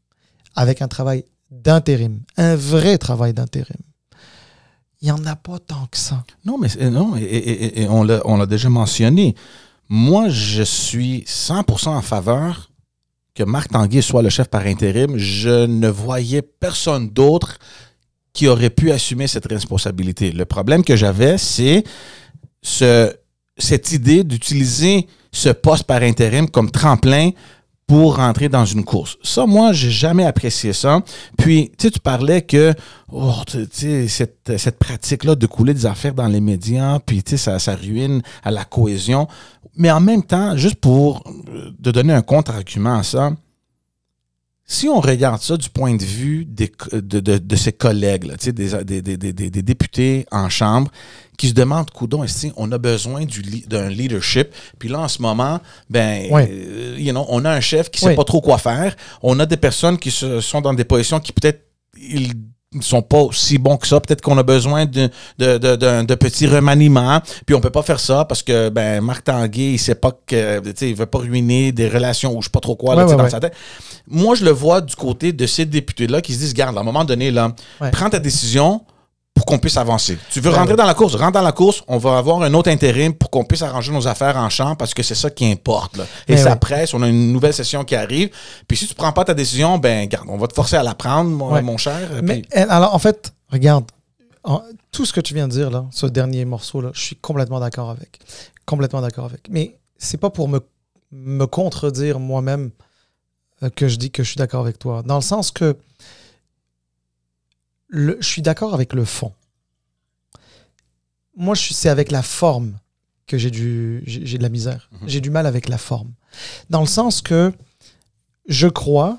avec 0.55 0.83
un 0.83 0.89
travail 0.89 1.25
d'intérim, 1.51 2.21
un 2.37 2.57
vrai 2.57 2.99
travail 2.99 3.33
d'intérim. 3.33 3.77
Il 5.01 5.07
n'y 5.07 5.13
en 5.13 5.25
a 5.27 5.37
pas 5.37 5.59
tant 5.59 5.87
que 5.91 5.99
ça. 5.99 6.25
Non, 6.45 6.59
mais 6.59 6.69
non, 6.91 7.17
et, 7.17 7.87
on 7.89 8.05
l'a 8.05 8.47
déjà 8.47 8.71
mentionné. 8.71 9.35
Moi, 9.89 10.29
je 10.29 10.63
suis 10.63 11.25
100% 11.27 11.89
en 11.89 12.01
faveur 12.01 12.71
que 13.35 13.43
Marc 13.43 13.73
Tanguay 13.73 14.01
soit 14.01 14.23
le 14.23 14.31
chef 14.31 14.49
par 14.49 14.63
intérim. 14.63 15.17
Je 15.19 15.67
ne 15.67 15.89
voyais 15.89 16.41
personne 16.41 17.11
d'autre 17.11 17.59
qui 18.33 18.49
aurait 18.49 18.71
pu 18.71 18.93
assumer 18.93 19.27
cette 19.27 19.47
responsabilité. 19.47 20.33
Le 20.33 20.45
problème 20.45 20.85
que 20.85 20.97
j'avais, 20.97 21.37
c'est 21.37 21.85
ce, 22.63 23.15
cette 23.57 23.93
idée 23.93 24.25
d'utiliser 24.25 25.07
ce 25.33 25.49
poste 25.49 25.85
par 25.85 26.03
intérim 26.03 26.49
comme 26.49 26.71
tremplin 26.71 27.31
pour 27.87 28.17
rentrer 28.17 28.49
dans 28.49 28.65
une 28.65 28.85
course. 28.85 29.19
Ça, 29.23 29.45
moi, 29.45 29.73
j'ai 29.73 29.91
jamais 29.91 30.25
apprécié 30.25 30.73
ça. 30.73 31.01
Puis, 31.37 31.71
tu 31.79 31.91
tu 31.91 32.01
parlais 32.01 32.41
que 32.43 32.73
oh, 33.13 33.35
cette, 33.69 34.57
cette 34.57 34.79
pratique-là 34.79 35.35
de 35.35 35.47
couler 35.47 35.75
des 35.75 35.85
affaires 35.85 36.15
dans 36.15 36.27
les 36.27 36.41
médias, 36.41 36.99
puis 37.01 37.23
tu 37.23 37.33
sais, 37.33 37.37
ça, 37.37 37.59
ça 37.59 37.75
ruine 37.75 38.23
à 38.43 38.51
la 38.51 38.65
cohésion. 38.65 39.29
Mais 39.77 39.91
en 39.91 40.01
même 40.01 40.23
temps, 40.23 40.57
juste 40.57 40.77
pour 40.77 41.25
euh, 41.49 41.71
de 41.79 41.91
donner 41.91 42.13
un 42.15 42.23
contre-argument 42.23 42.99
à 42.99 43.03
ça, 43.03 43.33
si 44.67 44.89
on 44.89 45.01
regarde 45.01 45.43
ça 45.43 45.57
du 45.57 45.69
point 45.69 45.95
de 45.95 46.03
vue 46.03 46.47
des, 46.47 46.73
de, 46.93 47.21
de, 47.21 47.39
de 47.39 47.57
ses 47.57 47.73
collègues, 47.73 48.25
là, 48.25 48.37
tu 48.39 48.47
sais, 48.47 48.53
des, 48.53 48.71
des, 48.85 49.03
des, 49.03 49.33
des, 49.33 49.51
des 49.51 49.63
députés 49.63 50.27
en 50.31 50.49
chambre, 50.49 50.91
qui 51.37 51.49
se 51.49 51.55
demandent, 51.55 51.91
coudon, 51.91 52.25
on 52.57 52.73
a 52.73 52.79
besoin 52.79 53.25
du 53.25 53.43
d'un 53.67 53.89
leadership? 53.89 54.49
Puis 54.79 54.89
là, 54.89 55.01
en 55.01 55.09
ce 55.09 55.21
moment, 55.21 55.61
ben, 55.91 56.29
euh, 56.33 56.97
you 56.99 57.11
know, 57.11 57.27
on 57.29 57.45
a 57.45 57.51
un 57.51 57.61
chef 57.61 57.91
qui 57.91 58.01
sait 58.01 58.09
Oui. 58.09 58.15
pas 58.17 58.25
trop 58.25 58.41
quoi 58.41 58.59
faire. 58.59 58.97
On 59.23 59.39
a 59.41 59.47
des 59.47 59.57
personnes 59.57 59.99
qui 59.99 60.11
se, 60.11 60.41
sont 60.41 60.61
dans 60.61 60.73
des 60.75 60.85
positions 60.85 61.21
qui 61.21 61.33
peut-être 61.33 61.61
ils 61.97 62.29
ne 62.29 62.35
sont 62.83 63.03
pas 63.03 63.19
aussi 63.21 63.59
bons 63.59 63.77
que 63.77 63.87
ça. 63.87 64.01
Peut-être 64.01 64.21
qu'on 64.23 64.37
a 64.39 64.43
besoin 64.43 64.87
de, 64.87 65.09
de, 65.39 65.59
de, 65.59 65.77
d'un- 65.77 66.05
de 66.05 66.15
petits 66.15 66.47
remaniements. 66.47 67.21
Puis 67.47 67.55
on 67.55 67.61
peut 67.61 67.71
pas 67.71 67.83
faire 67.83 68.01
ça 68.01 68.25
parce 68.25 68.43
que 68.43 68.69
ben 68.69 69.01
Marc 69.01 69.25
Tanguay, 69.25 69.73
il 69.75 69.79
sait 69.79 69.95
pas 69.95 70.13
que 70.27 70.61
tu 70.61 70.73
sais, 70.77 70.91
il 70.91 70.95
veut 70.97 71.07
pas 71.07 71.19
ruiner 71.19 71.73
des 71.73 71.89
relations 71.89 72.37
ou 72.37 72.41
je 72.43 72.47
sais 72.47 72.51
pas 72.51 72.61
trop 72.61 72.77
quoi 72.77 72.95
là, 72.95 73.03
Ouais, 73.03 73.07
tu 73.07 73.09
sais, 73.11 73.15
ouais, 73.15 73.19
dans 73.19 73.25
ouais. 73.25 73.31
sa 73.31 73.41
tête. 73.41 73.55
Moi, 74.09 74.35
je 74.35 74.45
le 74.45 74.51
vois 74.51 74.81
du 74.81 74.95
côté 74.97 75.33
de 75.33 75.47
ces 75.47 75.65
députés-là 75.65 76.21
qui 76.21 76.35
se 76.35 76.39
disent, 76.39 76.55
garde, 76.55 76.77
à 76.77 76.81
un 76.81 76.85
moment 76.85 77.05
donné, 77.05 77.31
là, 77.31 77.53
prends 77.93 78.11
ta 78.11 78.19
décision 78.19 78.83
pour 79.35 79.47
qu'on 79.47 79.59
puisse 79.59 79.77
avancer. 79.77 80.17
Tu 80.31 80.41
veux 80.41 80.51
Ouais, 80.51 80.57
rentrer 80.57 80.77
dans 80.77 80.87
la 80.87 80.95
course, 80.95 81.17
rentre 81.17 81.33
dans 81.33 81.43
la 81.43 81.51
course, 81.53 81.83
on 81.89 81.99
va 81.99 82.19
avoir 82.19 82.41
un 82.43 82.55
autre 82.55 82.71
intérim 82.71 83.13
pour 83.13 83.31
qu'on 83.31 83.45
puisse 83.45 83.63
arranger 83.63 83.93
nos 83.93 84.07
affaires 84.07 84.37
en 84.37 84.49
champ 84.49 84.77
parce 84.77 84.95
que 84.95 85.03
c'est 85.03 85.17
ça 85.17 85.29
qui 85.29 85.45
importe. 85.51 85.97
là. 85.97 86.05
Et 86.29 86.33
Mais 86.33 86.37
ça 86.39 86.51
ouais. 86.51 86.57
presse, 86.57 86.95
on 86.95 87.03
a 87.03 87.09
une 87.09 87.33
nouvelle 87.33 87.53
session 87.53 87.85
qui 87.85 87.97
arrive. 87.97 88.31
Puis 88.69 88.77
si 88.77 88.87
tu 88.87 88.95
prends 88.95 89.13
pas 89.13 89.25
ta 89.25 89.35
décision, 89.35 89.79
ben 89.79 90.07
garde, 90.09 90.27
on 90.29 90.37
va 90.39 90.47
te 90.47 90.55
forcer 90.55 90.77
à 90.77 90.83
la 90.85 90.95
prendre, 90.95 91.31
mon, 91.31 91.53
Ouais. 91.53 91.63
mon 91.63 91.77
cher. 91.77 92.09
Mais 92.23 92.43
Puis- 92.43 92.49
euh, 92.61 92.67
alors, 92.69 92.95
en 92.95 92.99
fait, 93.01 93.35
regarde, 93.51 93.85
en- 94.45 94.63
tout 94.93 95.05
ce 95.05 95.13
que 95.13 95.21
tu 95.21 95.35
viens 95.35 95.49
de 95.49 95.53
dire, 95.53 95.69
là, 95.71 95.85
ce 95.91 96.07
dernier 96.07 96.45
morceau-là, 96.45 96.91
je 96.95 97.01
suis 97.01 97.17
complètement 97.17 97.59
d'accord 97.59 97.91
avec. 97.91 98.21
Complètement 98.67 99.01
d'accord 99.01 99.25
avec. 99.25 99.49
Mais 99.51 99.77
c'est 99.99 100.19
pas 100.19 100.31
pour 100.31 100.49
me, 100.49 100.61
me 101.11 101.47
contredire 101.47 102.21
moi-même 102.21 102.71
euh, 103.65 103.71
que 103.71 103.89
je 103.89 103.97
dis 103.97 104.11
que 104.13 104.23
je 104.23 104.29
suis 104.29 104.39
d'accord 104.39 104.61
avec 104.63 104.79
toi. 104.79 105.03
Dans 105.05 105.17
le 105.17 105.23
sens 105.23 105.51
que 105.51 105.77
le- 107.95 108.17
je 108.21 108.27
suis 108.27 108.43
d'accord 108.43 108.75
avec 108.75 108.93
le 108.93 109.05
fond. 109.05 109.33
Moi, 111.37 111.55
c'est 111.57 111.89
avec 111.89 112.11
la 112.11 112.23
forme 112.23 112.75
que 113.27 113.39
j'ai 113.39 113.51
du, 113.51 114.03
j'ai 114.07 114.25
j'ai 114.27 114.39
de 114.39 114.43
la 114.43 114.49
misère. 114.49 114.89
Mhm. 114.93 115.09
J'ai 115.09 115.21
du 115.21 115.31
mal 115.31 115.47
avec 115.47 115.69
la 115.69 115.79
forme. 115.79 116.11
Dans 116.71 116.81
le 116.81 116.87
sens 116.87 117.23
que 117.23 117.53
je 118.49 118.69
crois 118.69 119.17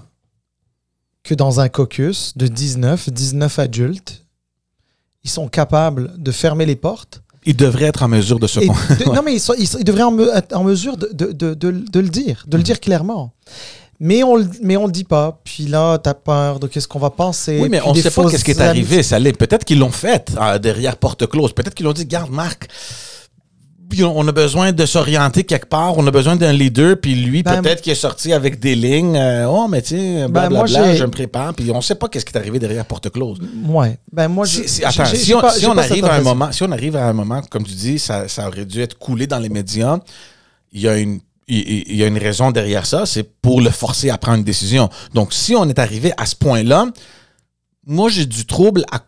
que 1.23 1.33
dans 1.33 1.59
un 1.59 1.69
caucus 1.69 2.37
de 2.37 2.47
19, 2.47 3.09
19 3.09 3.59
adultes, 3.59 4.23
ils 5.23 5.29
sont 5.29 5.47
capables 5.47 6.13
de 6.21 6.31
fermer 6.31 6.65
les 6.65 6.75
portes. 6.75 7.21
il 7.47 7.55
devrait 7.55 7.85
être 7.85 8.01
en 8.03 8.07
mesure 8.07 8.39
de 8.39 8.47
se 8.47 8.59
de- 8.59 9.05
non, 9.15 9.21
mais 9.23 9.33
ils, 9.35 9.39
sont- 9.39 9.53
ils 9.57 9.67
sont- 9.67 9.77
ils 9.79 9.83
devraient 9.83 10.03
en 10.03 10.11
me- 10.11 10.35
être 10.35 10.55
en 10.55 10.63
mesure 10.63 10.97
de, 10.97 11.09
de- 11.13 11.31
de- 11.31 11.53
de- 11.53 11.71
de 11.71 11.99
le 11.99 12.09
dire, 12.09 12.43
de 12.47 12.57
le 12.57 12.63
dire 12.63 12.79
clairement. 12.79 13.33
Mais 13.99 14.23
on 14.23 14.37
mais 14.61 14.75
on 14.77 14.85
le 14.87 14.91
dit 14.91 15.03
pas. 15.05 15.39
Puis 15.43 15.67
là, 15.67 15.97
tu 15.97 16.09
as 16.09 16.13
peur 16.13 16.59
de 16.59 16.67
qu'est-ce 16.67 16.87
qu'on 16.87 16.99
va 16.99 17.09
penser. 17.09 17.59
Oui, 17.61 17.69
mais 17.69 17.81
on 17.85 17.93
ne 17.93 18.01
sait 18.01 18.11
pas 18.11 18.29
qu'est-ce 18.29 18.43
qui 18.43 18.51
est 18.51 18.61
arrivé. 18.61 19.03
Ça 19.03 19.19
l'est. 19.19 19.31
Peut-être 19.37 19.63
qu'ils 19.63 19.79
l'ont 19.79 19.89
fait 19.91 20.31
euh, 20.39 20.57
derrière 20.59 20.97
porte 20.97 21.25
close. 21.27 21.53
Peut-être 21.53 21.73
qu'ils 21.73 21.85
l'ont 21.85 21.93
dit, 21.93 22.05
garde, 22.05 22.29
Marc, 22.31 22.67
puis 23.87 24.03
on 24.03 24.27
a 24.27 24.31
besoin 24.31 24.71
de 24.73 24.85
s'orienter 24.85 25.43
quelque 25.43 25.67
part. 25.67 25.97
On 25.97 26.05
a 26.07 26.11
besoin 26.11 26.35
d'un 26.35 26.51
leader. 26.51 26.97
Puis 26.99 27.15
lui, 27.15 27.43
Ben, 27.43 27.61
peut-être 27.61 27.81
qu'il 27.81 27.91
est 27.91 27.95
sorti 27.95 28.33
avec 28.33 28.59
des 28.59 28.75
lignes. 28.75 29.15
euh, 29.15 29.45
oh, 29.47 29.67
mais 29.69 29.81
tu 29.81 29.89
sais, 29.95 30.27
blablabla, 30.27 30.49
moi, 30.57 30.67
j'ai- 30.91 30.97
je 30.97 31.03
me 31.05 31.11
prépare. 31.11 31.53
Puis 31.53 31.69
on 31.71 31.77
ne 31.77 31.81
sait 31.81 31.95
pas 31.95 32.09
qu'est-ce 32.09 32.25
qui 32.25 32.33
est 32.33 32.37
arrivé 32.37 32.57
derrière 32.59 32.83
porte 32.85 33.09
close. 33.11 33.37
Ouais. 33.67 33.97
Ben 34.11 34.27
moi, 34.27 34.45
je, 34.45 34.63
Si, 34.63 34.67
si- 34.67 34.83
attends, 34.83 35.05
si 35.05 35.33
on, 35.35 35.39
pas- 35.39 35.51
si 35.53 35.65
arrive 35.67 36.03
à 36.05 36.15
un 36.15 36.21
moment, 36.21 36.51
si 36.51 36.63
on 36.63 36.71
arrive 36.71 36.95
à 36.97 37.05
un 37.07 37.13
moment, 37.13 37.41
comme 37.49 37.63
tu 37.63 37.73
dis, 37.75 37.99
ça, 37.99 38.27
ça 38.27 38.47
aurait 38.47 38.65
dû 38.65 38.81
être 38.81 38.97
coulé 38.97 39.27
dans 39.27 39.39
les 39.39 39.49
médias. 39.49 39.99
Il 40.73 40.81
y 40.81 40.87
a 40.89 40.97
une 40.97 41.19
il- 41.47 41.95
y 41.95 42.03
a 42.03 42.07
une 42.07 42.17
raison 42.17 42.51
derrière 42.51 42.85
ça, 42.85 43.05
c'est 43.05 43.23
pour 43.41 43.61
le 43.61 43.69
forcer 43.69 44.09
à 44.09 44.17
prendre 44.17 44.39
une 44.39 44.43
décision. 44.43 44.89
Donc, 45.13 45.33
si 45.33 45.55
on 45.55 45.67
est 45.69 45.79
arrivé 45.79 46.11
à 46.17 46.25
ce 46.25 46.35
point-là, 46.35 46.87
moi, 47.85 48.09
j'ai 48.09 48.25
du 48.25 48.45
trouble 48.45 48.83
à 48.91 49.01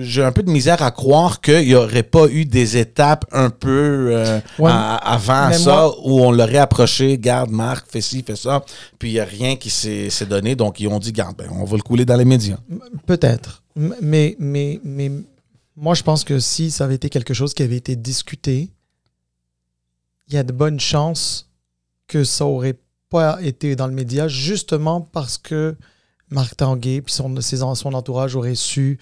j'ai 0.00 0.22
un 0.22 0.32
peu 0.32 0.42
de 0.42 0.50
misère 0.50 0.82
à 0.82 0.90
croire 0.90 1.40
qu'il 1.40 1.66
n'y 1.66 1.74
aurait 1.74 2.02
pas 2.02 2.26
eu 2.28 2.44
des 2.44 2.76
étapes 2.76 3.24
un 3.32 3.48
peu 3.48 4.10
euh, 4.12 4.38
Ouais. 4.58 4.70
à- 4.70 4.96
avant 4.96 5.50
ça 5.54 5.70
moi- 5.72 5.96
où 6.06 6.20
on 6.20 6.30
l'aurait 6.30 6.58
approché, 6.58 7.16
garde, 7.16 7.48
Marc, 7.50 7.86
fais 7.90 8.02
ci, 8.02 8.22
fais 8.22 8.36
ça, 8.36 8.62
puis 8.98 9.08
il 9.08 9.12
n'y 9.14 9.20
a 9.20 9.24
rien 9.24 9.56
qui 9.56 9.70
s'est 9.70 10.10
donné, 10.28 10.56
donc 10.56 10.78
ils 10.78 10.88
ont 10.88 10.98
dit, 10.98 11.10
garde, 11.10 11.38
ben, 11.38 11.48
on 11.52 11.64
va 11.64 11.76
le 11.78 11.82
couler 11.82 12.04
dans 12.04 12.16
les 12.16 12.26
médias. 12.26 12.58
Peut-être. 13.06 13.62
M- 13.78 13.94
Mais, 14.02 14.36
mais, 14.38 14.78
mais 14.84 15.10
moi, 15.74 15.94
je 15.94 16.02
pense 16.02 16.22
que 16.22 16.38
si 16.38 16.70
ça 16.70 16.84
avait 16.84 16.96
été 16.96 17.08
quelque 17.08 17.32
chose 17.32 17.54
qui 17.54 17.62
avait 17.62 17.78
été 17.78 17.96
discuté, 17.96 18.68
il 20.28 20.34
y 20.34 20.36
a 20.36 20.42
de 20.42 20.52
bonnes 20.52 20.80
chances 20.80 21.47
que 22.08 22.24
ça 22.24 22.44
aurait 22.46 22.78
pas 23.10 23.38
été 23.42 23.76
dans 23.76 23.86
le 23.86 23.92
média, 23.94 24.26
justement 24.28 25.00
parce 25.00 25.38
que 25.38 25.76
Marc 26.30 26.56
Tanguay 26.56 27.00
puis 27.00 27.12
son, 27.14 27.40
ses 27.40 27.58
son 27.58 27.94
entourage 27.94 28.34
aurait 28.36 28.54
su 28.56 28.98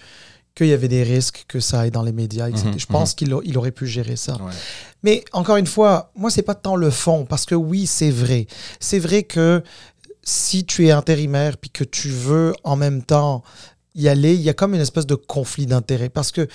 qu'il 0.55 0.67
y 0.67 0.73
avait 0.73 0.87
des 0.87 1.03
risques 1.03 1.45
que 1.47 1.59
ça 1.59 1.81
aille 1.81 1.91
dans 1.91 2.03
les 2.03 2.11
médias. 2.13 2.47
etc. 2.49 2.65
Mhm, 2.67 2.79
je 2.79 2.85
pense 2.85 3.13
qu'il 3.13 3.33
a- 3.33 3.41
il 3.43 3.57
aurait 3.57 3.71
pu 3.71 3.85
gérer 3.85 4.15
ça. 4.15 4.33
Ouais. 4.41 4.51
Mais 5.03 5.23
encore 5.33 5.57
une 5.57 5.67
fois, 5.67 6.11
moi, 6.15 6.29
c'est 6.31 6.41
pas 6.41 6.55
tant 6.55 6.75
le 6.75 6.89
fond, 6.89 7.25
parce 7.25 7.45
que 7.45 7.53
oui, 7.55 7.85
c'est 7.85 8.09
vrai. 8.11 8.47
C'est 8.79 8.97
vrai 8.99 9.23
que 9.23 9.61
si 10.23 10.65
tu 10.65 10.87
es 10.87 10.91
intérimaire 10.91 11.57
puis 11.57 11.69
que 11.69 11.83
tu 11.83 12.09
veux 12.09 12.53
en 12.63 12.75
même 12.75 13.03
temps 13.03 13.43
y 13.93 14.07
aller, 14.07 14.33
il 14.35 14.41
y 14.41 14.49
a 14.49 14.53
comme 14.53 14.73
une 14.73 14.81
espèce 14.81 15.05
de 15.05 15.15
conflit 15.15 15.65
d'intérêts. 15.67 16.09
Parce 16.09 16.31
que 16.31 16.47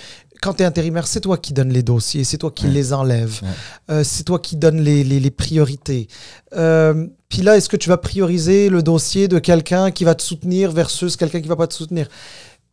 quand 0.43 0.55
tu 0.55 0.63
es 0.63 0.65
intérimaire, 0.65 1.07
c'est 1.07 1.21
toi 1.21 1.37
qui 1.37 1.53
donnes 1.53 1.71
les 1.71 1.83
dossiers, 1.83 2.23
c'est 2.23 2.37
toi 2.37 2.51
qui 2.51 2.65
Ouais. 2.65 2.71
les 2.71 2.93
enlèves, 2.93 3.39
Ouais. 3.41 3.49
euh, 3.95 4.03
c'est 4.03 4.23
toi 4.23 4.39
qui 4.39 4.55
donnes 4.57 4.81
les, 4.81 5.03
les- 5.03 5.19
les 5.19 5.31
priorités. 5.31 6.07
Euh, 6.55 7.07
puis 7.29 7.41
là, 7.41 7.55
est-ce 7.57 7.69
que 7.69 7.77
tu 7.77 7.89
vas 7.89 7.97
prioriser 7.97 8.69
le 8.69 8.83
dossier 8.83 9.27
de 9.27 9.39
quelqu'un 9.39 9.91
qui 9.91 10.03
va 10.03 10.15
te 10.15 10.21
soutenir 10.21 10.71
versus 10.71 11.15
quelqu'un 11.17 11.41
qui 11.41 11.47
va 11.47 11.55
pas 11.55 11.67
te 11.67 11.73
soutenir? 11.73 12.07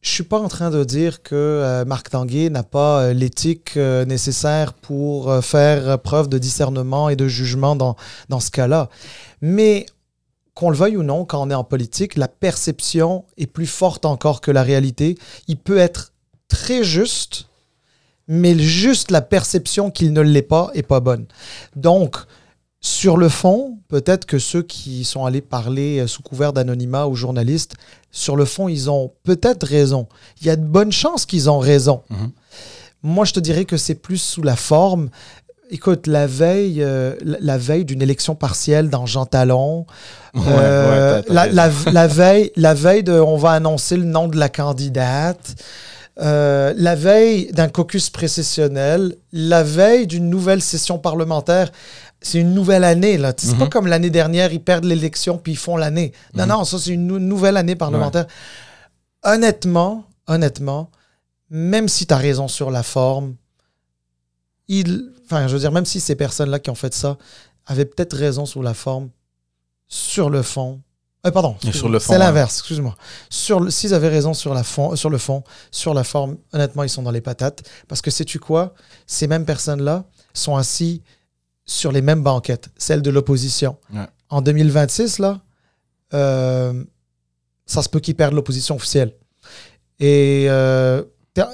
Je 0.03 0.11
suis 0.11 0.23
pas 0.25 0.39
en 0.41 0.49
train 0.49 0.71
de 0.71 0.83
dire 0.83 1.23
que 1.23 1.35
euh, 1.35 1.85
Marc 1.85 2.09
Tanguay 2.11 2.49
n'a 2.49 2.63
pas 2.63 3.03
euh, 3.03 3.13
l'éthique 3.13 3.77
euh, 3.77 4.07
nécessaire 4.07 4.73
pour 4.73 5.33
faire 5.45 5.99
preuve 5.99 6.29
de 6.29 6.39
discernement 6.39 7.09
et 7.11 7.17
de 7.17 7.29
jugement 7.29 7.77
dans, 7.77 7.97
dans 8.31 8.41
ce 8.41 8.51
cas-là. 8.51 8.89
Mais 9.43 9.85
qu'on 10.55 10.71
le 10.71 10.77
veuille 10.77 10.97
ou 10.97 11.03
non, 11.03 11.25
quand 11.27 11.41
on 11.43 11.51
est 11.51 11.55
en 11.55 11.65
politique, 11.65 12.17
la 12.17 12.29
perception 12.29 13.25
est 13.39 13.47
plus 13.47 13.67
forte 13.67 14.05
encore 14.07 14.41
que 14.41 14.51
la 14.51 14.63
réalité. 14.63 15.17
Il 15.49 15.57
peut 15.59 15.79
être 15.79 16.13
très 16.49 16.83
juste, 16.83 17.47
mais 18.33 18.57
juste 18.57 19.11
la 19.11 19.21
perception 19.23 19.91
qu'il 19.91 20.13
ne 20.13 20.21
l'est 20.21 20.41
pas 20.43 20.71
est 20.75 20.85
pas 20.85 21.01
bonne. 21.01 21.27
Donc, 21.75 22.17
sur 22.81 23.17
le 23.17 23.29
fond, 23.29 23.79
peut-être 23.89 24.25
que 24.25 24.39
ceux 24.39 24.63
qui 24.63 25.05
sont 25.05 25.27
allés 25.27 25.41
parler 25.41 25.99
euh, 25.99 26.07
sous 26.07 26.23
couvert 26.23 26.53
d'anonymat 26.53 27.07
aux 27.07 27.17
journalistes, 27.17 27.75
sur 28.13 28.37
le 28.37 28.45
fond, 28.45 28.69
ils 28.69 28.89
ont 28.89 29.13
peut-être 29.25 29.67
raison. 29.67 30.07
Il 30.41 30.47
y 30.47 30.51
a 30.51 30.57
de 30.57 30.65
bonnes 30.65 30.93
chances 30.93 31.27
qu'ils 31.27 31.51
ont 31.51 31.59
raison. 31.59 32.03
Mhm. 32.09 32.31
Moi, 33.03 33.25
je 33.25 33.33
te 33.33 33.41
dirais 33.41 33.65
que 33.65 33.77
c'est 33.77 33.97
plus 33.97 34.19
sous 34.23 34.43
la 34.43 34.57
forme. 34.57 35.11
Écoute, 35.73 36.07
la 36.07 36.27
veille, 36.27 36.83
euh, 36.83 37.15
la, 37.23 37.59
veille 37.59 37.85
d'une 37.85 38.03
élection 38.03 38.35
partielle 38.35 38.91
dans 38.91 39.07
Jean 39.07 39.27
Talon, 39.27 39.87
Ouais, 40.35 40.43
euh, 40.47 41.19
ouais, 41.21 41.25
la- 41.29 41.71
la 41.93 42.07
veille, 42.07 42.53
la 42.57 42.75
veille 42.75 43.03
de, 43.03 43.13
on 43.13 43.37
va 43.37 43.51
annoncer 43.53 43.97
le 43.97 44.05
nom 44.05 44.29
de 44.29 44.37
la 44.37 44.49
candidate, 44.49 45.55
euh, 46.19 46.75
la 46.77 46.95
veille 46.97 47.51
d'un 47.53 47.69
caucus 47.69 48.11
précessionnel, 48.11 49.17
la 49.33 49.63
veille 49.63 50.07
d'une 50.07 50.29
nouvelle 50.29 50.61
session 50.61 50.99
parlementaire. 50.99 51.71
C'est 52.21 52.39
une 52.41 52.53
nouvelle 52.53 52.85
année, 52.85 53.17
là. 53.17 53.33
C'est 53.37 53.57
pas 53.57 53.65
Mhm. 53.65 53.71
comme 53.71 53.87
l'année 53.87 54.11
dernière, 54.11 54.53
ils 54.53 54.63
perdent 54.63 54.85
l'élection 54.85 55.39
puis 55.39 55.53
ils 55.53 55.57
font 55.59 55.77
l'année. 55.77 56.13
Non, 56.35 56.43
Mhm. 56.45 56.49
non, 56.51 56.65
ça, 56.65 56.79
c'est 56.79 56.91
une 56.91 57.07
nou- 57.07 57.19
nouvelle 57.19 57.57
année 57.57 57.77
parlementaire. 57.77 58.27
Honnêtement, 59.23 60.05
honnêtement, 60.27 60.91
même 61.51 61.89
si 61.89 62.07
tu 62.07 62.15
as 62.15 62.19
raison 62.19 62.49
sur 62.49 62.71
la 62.71 62.83
forme, 62.83 63.35
il, 64.69 65.13
enfin, 65.25 65.47
je 65.49 65.55
veux 65.55 65.61
dire, 65.61 65.73
même 65.73 65.85
si 65.87 66.01
ces 66.01 66.15
personnes-là 66.15 66.59
qui 66.59 66.71
ont 66.71 66.75
fait 66.75 66.95
ça 66.95 67.17
avaient 67.67 67.85
peut-être 67.85 68.17
raison 68.17 68.47
sur 68.47 68.63
la 68.63 68.75
forme, 68.75 69.11
sur 69.89 70.31
le 70.31 70.43
fond. 70.43 70.81
Euh, 71.27 71.31
pardon, 71.31 71.57
c'est 71.61 71.83
ouais. 72.13 72.19
l'inverse, 72.19 72.59
excuse-moi. 72.59 72.97
Sur 73.29 73.61
le- 73.61 73.71
S'ils 73.71 73.93
avaient 73.95 74.09
raison 74.09 74.33
sur, 74.35 74.55
la 74.55 74.63
fond, 74.63 74.97
sur 74.97 75.11
le 75.11 75.19
fond, 75.19 75.43
sur 75.71 75.93
la 75.95 76.05
forme, 76.05 76.37
honnêtement, 76.53 76.83
ils 76.83 76.89
sont 76.89 77.03
dans 77.03 77.11
les 77.11 77.21
patates. 77.21 77.63
Parce 77.89 78.01
que 78.01 78.11
sais-tu 78.11 78.39
quoi? 78.39 78.75
Ces 79.07 79.27
mêmes 79.27 79.45
personnes-là 79.45 80.05
sont 80.35 80.57
assis 80.57 81.03
sur 81.67 81.93
les 81.93 82.03
mêmes 82.03 82.23
banquettes, 82.23 82.69
celles 82.77 83.03
de 83.03 83.11
l'opposition. 83.11 83.77
Ouais. 83.93 84.07
En 84.29 84.41
2026, 84.43 85.19
là, 85.19 85.41
euh, 86.15 86.85
ça 87.67 87.83
se 87.83 87.89
peut 87.89 88.01
qu'ils 88.01 88.17
perdent 88.17 88.35
l'opposition 88.35 88.77
officielle. 88.77 89.15
Et 89.99 90.47
euh, 90.49 91.03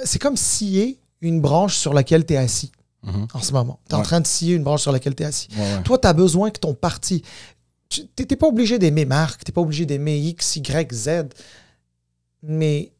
c'est 0.04 0.18
comme 0.20 0.36
scier 0.36 1.00
une 1.20 1.40
branche 1.40 1.76
sur 1.76 1.92
laquelle 1.92 2.24
tu 2.24 2.34
es 2.34 2.36
assis 2.36 2.72
Mhm. 3.02 3.26
en 3.34 3.40
ce 3.40 3.52
moment. 3.52 3.78
Tu 3.88 3.94
es 3.94 3.98
en 3.98 4.02
train 4.02 4.20
de 4.20 4.26
scier 4.26 4.54
une 4.54 4.62
branche 4.64 4.82
sur 4.82 4.92
laquelle 4.92 5.14
tu 5.14 5.22
es 5.22 5.26
assis. 5.26 5.48
Ouais. 5.56 5.82
Toi, 5.84 5.98
tu 5.98 6.08
as 6.08 6.12
besoin 6.12 6.50
que 6.50 6.58
ton 6.58 6.74
parti. 6.74 7.22
Tu 8.16 8.26
n'es 8.28 8.36
pas 8.36 8.46
obligé 8.46 8.78
d'aimer 8.78 9.04
Marc, 9.04 9.44
tu 9.44 9.50
n'es 9.50 9.54
pas 9.54 9.60
obligé 9.60 9.86
d'aimer 9.86 10.18
X, 10.18 10.56
Y, 10.56 10.92
Z. 10.92 11.08
Mais 12.42 12.92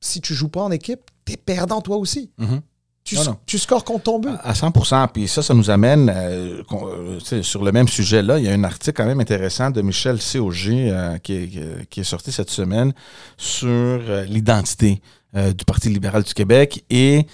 si 0.00 0.20
tu 0.20 0.34
joues 0.34 0.48
pas 0.48 0.62
en 0.62 0.70
équipe, 0.70 1.10
tu 1.24 1.32
es 1.32 1.36
perdant 1.36 1.80
toi 1.80 1.96
aussi. 1.96 2.30
Mhm. 2.38 2.60
Tu, 3.04 3.16
Non, 3.16 3.24
non. 3.24 3.36
tu 3.46 3.58
scores 3.58 3.84
contre 3.84 4.04
ton 4.04 4.20
but. 4.20 4.30
À 4.44 4.52
100% 4.52 5.08
Puis 5.12 5.26
ça, 5.26 5.42
ça 5.42 5.54
nous 5.54 5.70
amène, 5.70 6.08
euh, 6.08 6.62
euh, 6.72 7.42
sur 7.42 7.64
le 7.64 7.72
même 7.72 7.88
sujet-là, 7.88 8.38
il 8.38 8.44
y 8.44 8.48
a 8.48 8.52
un 8.52 8.62
article 8.62 8.96
quand 8.96 9.06
même 9.06 9.18
intéressant 9.18 9.70
de 9.70 9.82
Michel 9.82 10.18
COG 10.20 10.68
euh, 10.68 11.18
qui, 11.18 11.32
est, 11.34 11.88
qui 11.90 12.00
est 12.00 12.04
sorti 12.04 12.30
cette 12.30 12.50
semaine 12.50 12.92
sur 13.36 14.00
l'identité 14.28 15.02
du 15.34 15.64
Parti 15.64 15.88
libéral 15.88 16.22
du 16.22 16.34
Québec 16.34 16.84
et 16.90 17.26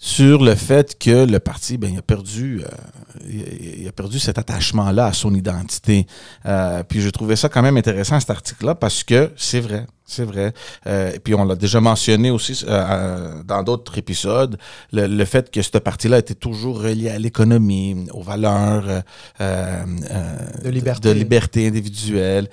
sur 0.00 0.44
le 0.44 0.54
fait 0.54 0.96
que 0.96 1.26
le 1.26 1.40
parti, 1.40 1.76
ben, 1.76 1.90
il 1.92 1.98
a 1.98 2.02
perdu, 2.02 2.62
euh, 2.62 3.28
il, 3.28 3.86
a 3.88 3.90
perdu 3.90 4.20
cet 4.20 4.38
attachement-là 4.38 5.06
à 5.06 5.12
son 5.12 5.34
identité. 5.34 6.06
Euh, 6.46 6.84
puis 6.84 7.00
j'ai 7.00 7.10
trouvé 7.10 7.34
ça 7.34 7.48
quand 7.48 7.62
même 7.62 7.76
intéressant 7.76 8.20
cet 8.20 8.30
article-là 8.30 8.76
parce 8.76 9.02
que 9.02 9.32
c'est 9.36 9.58
vrai, 9.58 9.86
c'est 10.06 10.22
vrai. 10.22 10.54
Euh, 10.86 11.12
et 11.12 11.18
puis 11.18 11.34
on 11.34 11.44
l'a 11.44 11.56
déjà 11.56 11.80
mentionné 11.80 12.30
aussi 12.30 12.64
dans 12.64 13.62
d'autres 13.64 13.98
épisodes, 13.98 14.56
le, 14.92 15.08
le 15.08 15.24
fait 15.24 15.50
que 15.50 15.62
ce 15.62 15.78
parti-là 15.78 16.18
était 16.18 16.36
toujours 16.36 16.80
relié 16.80 17.10
à 17.10 17.18
l'économie, 17.18 18.06
aux 18.12 18.22
valeurs 18.22 18.88
euh, 18.88 19.00
euh, 19.40 19.84
euh, 20.12 20.62
De 20.62 20.70
liberté. 20.70 21.08
de 21.08 21.12
liberté 21.14 21.66
individuelle. 21.66 22.48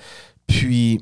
Puis, 0.48 0.98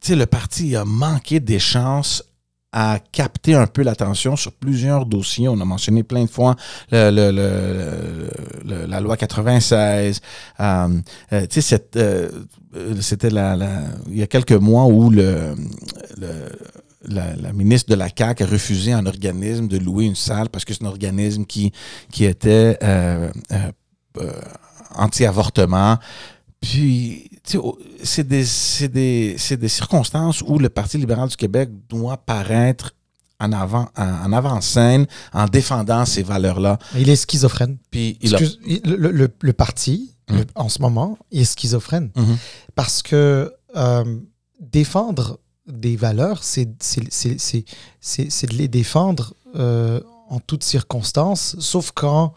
tu 0.00 0.08
sais, 0.08 0.16
le 0.16 0.24
parti 0.24 0.74
a 0.74 0.86
manqué 0.86 1.38
des 1.38 1.58
chances 1.58 2.24
à 2.72 2.98
capter 3.12 3.54
un 3.54 3.66
peu 3.66 3.82
l'attention 3.82 4.36
sur 4.36 4.52
plusieurs 4.52 5.04
dossiers. 5.06 5.48
On 5.48 5.60
a 5.60 5.64
mentionné 5.64 6.02
plein 6.04 6.24
de 6.24 6.30
fois 6.30 6.54
le- 6.92 7.10
le- 7.10 8.30
le- 8.64 8.86
la 8.86 9.00
loi 9.00 9.16
96. 9.16 10.20
Euh, 10.60 10.88
euh, 11.32 11.46
tu 11.50 11.60
sais, 11.62 11.82
euh, 11.96 12.30
euh, 12.76 12.94
c'était 13.00 13.30
la, 13.30 13.56
la- 13.56 13.82
il 14.08 14.18
y 14.18 14.22
a 14.22 14.26
quelques 14.28 14.52
mois 14.52 14.86
où 14.86 15.10
le, 15.10 15.54
la, 17.08 17.34
la 17.34 17.52
ministre 17.52 17.90
de 17.90 17.96
la 17.96 18.08
CAQ 18.16 18.44
a 18.44 18.46
refusé 18.46 18.92
à 18.92 18.98
un 18.98 19.06
organisme 19.06 19.66
de 19.66 19.78
louer 19.78 20.04
une 20.04 20.14
salle 20.14 20.48
parce 20.48 20.64
que 20.64 20.72
c'est 20.72 20.84
un 20.84 20.88
organisme 20.88 21.44
qui, 21.46 21.72
qui 22.12 22.24
était 22.24 22.78
euh, 22.84 23.30
anti-avortement. 24.94 25.98
Puis, 26.60 27.29
c'est 28.02 28.26
des, 28.26 28.44
des, 28.88 29.36
des 29.56 29.68
circonstances 29.68 30.42
où 30.42 30.58
le 30.58 30.68
Parti 30.68 30.98
libéral 30.98 31.28
du 31.28 31.36
Québec 31.36 31.70
doit 31.88 32.16
paraître 32.18 32.94
en 33.40 33.52
avant, 33.52 33.88
en, 33.96 34.32
avant-scène 34.32 35.06
en 35.32 35.46
défendant 35.46 36.04
ces 36.04 36.22
valeurs-là. 36.22 36.78
Il 36.96 37.08
est 37.08 37.16
schizophrène. 37.16 37.78
Puis, 37.90 38.18
il 38.20 38.34
a... 38.34 38.38
Le, 38.84 39.10
le- 39.10 39.34
le 39.40 39.52
parti, 39.52 40.14
Mhm. 40.28 40.38
le- 40.38 40.44
en 40.54 40.68
ce 40.68 40.80
moment, 40.82 41.18
est 41.32 41.44
schizophrène. 41.44 42.10
Mhm. 42.14 42.36
Parce 42.74 43.02
que 43.02 43.52
euh, 43.76 44.18
défendre 44.60 45.40
des 45.66 45.96
valeurs, 45.96 46.42
c'est 46.44 46.66
de 46.66 48.54
les 48.56 48.68
défendre 48.68 49.34
euh, 49.56 50.00
en 50.28 50.38
toutes 50.40 50.62
circonstances, 50.64 51.56
sauf 51.58 51.90
quand 51.92 52.34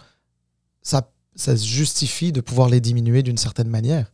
ça, 0.82 1.10
ça 1.36 1.56
se 1.58 1.66
justifie 1.66 2.32
de 2.32 2.42
pouvoir 2.42 2.70
les 2.70 2.80
diminuer 2.82 3.22
d'une 3.24 3.38
certaine 3.38 3.68
manière. 3.70 4.12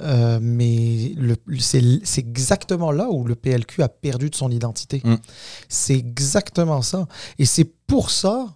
Euh, 0.00 0.38
mais 0.42 1.14
c'est 1.58 2.18
exactement 2.18 2.92
là 2.92 3.08
où 3.10 3.24
le 3.24 3.34
PLQ 3.34 3.82
a 3.82 3.88
perdu 3.88 4.28
de 4.30 4.34
son 4.34 4.50
identité. 4.50 5.00
Mm. 5.04 5.16
C'est 5.68 5.96
exactement 5.96 6.82
ça. 6.82 7.06
Et 7.38 7.46
c'est 7.46 7.64
pour 7.86 8.10
ça 8.10 8.54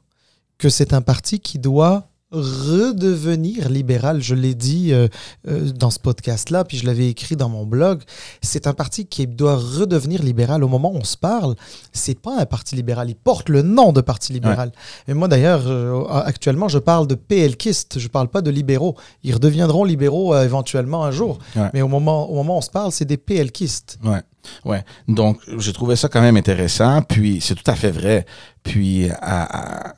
que 0.59 0.69
c'est 0.69 0.93
un 0.93 1.01
parti 1.01 1.41
qui 1.41 1.59
doit 1.59 2.10
redevenir 2.33 3.69
libéral. 3.69 4.23
Je 4.23 4.35
l'ai 4.35 4.55
dit 4.55 4.93
euh, 4.93 5.09
euh, 5.49 5.71
dans 5.73 5.91
ce 5.91 5.99
podcast-là, 5.99 6.65
puis 6.65 6.77
je 6.79 6.87
l'avais 6.87 7.09
écrit 7.09 7.37
dans 7.37 7.49
mon 7.49 7.67
blog. 7.67 8.03
C'est 8.43 8.67
un 8.67 8.73
parti 8.73 9.07
qui 9.07 9.27
doit 9.27 9.57
redevenir 9.57 10.23
libéral. 10.23 10.65
Au 10.65 10.69
moment 10.69 10.93
où 10.93 10.97
on 10.97 11.05
se 11.05 11.17
parle, 11.17 11.55
c'est 11.93 12.19
pas 12.19 12.39
un 12.41 12.47
parti 12.47 12.77
libéral. 12.77 13.09
Il 13.11 13.17
porte 13.17 13.49
le 13.49 13.63
nom 13.63 13.93
de 13.93 14.01
parti 14.01 14.33
libéral. 14.33 14.73
Et 15.09 15.15
moi, 15.15 15.29
d'ailleurs, 15.29 15.63
euh, 15.67 16.05
actuellement, 16.25 16.69
je 16.69 16.79
parle 16.79 17.07
de 17.07 17.15
PLKistes. 17.15 17.99
Je 17.99 18.09
parle 18.09 18.29
pas 18.29 18.43
de 18.43 18.51
libéraux. 18.51 18.97
Ils 19.23 19.35
redeviendront 19.35 19.85
libéraux 19.85 20.37
éventuellement 20.39 21.05
un 21.05 21.11
jour. 21.11 21.39
Ouais. 21.57 21.71
Mais 21.75 21.83
au 21.83 21.89
moment, 21.89 22.31
au 22.31 22.35
moment 22.37 22.55
où 22.55 22.59
on 22.59 22.63
se 22.63 22.71
parle, 22.71 22.93
c'est 22.93 23.05
des 23.05 23.17
PLKistes. 23.17 23.99
Ouais, 24.05 24.21
ouais. 24.65 24.85
Donc, 25.09 25.41
j'ai 25.59 25.73
trouvé 25.73 25.97
ça 25.97 26.09
quand 26.09 26.21
même 26.21 26.37
intéressant. 26.37 27.03
Puis, 27.03 27.41
c'est 27.41 27.55
tout 27.55 27.69
à 27.71 27.75
fait 27.75 27.91
vrai. 27.91 28.27
Puis, 28.63 29.09
à- 29.21 29.89
à- 29.91 29.95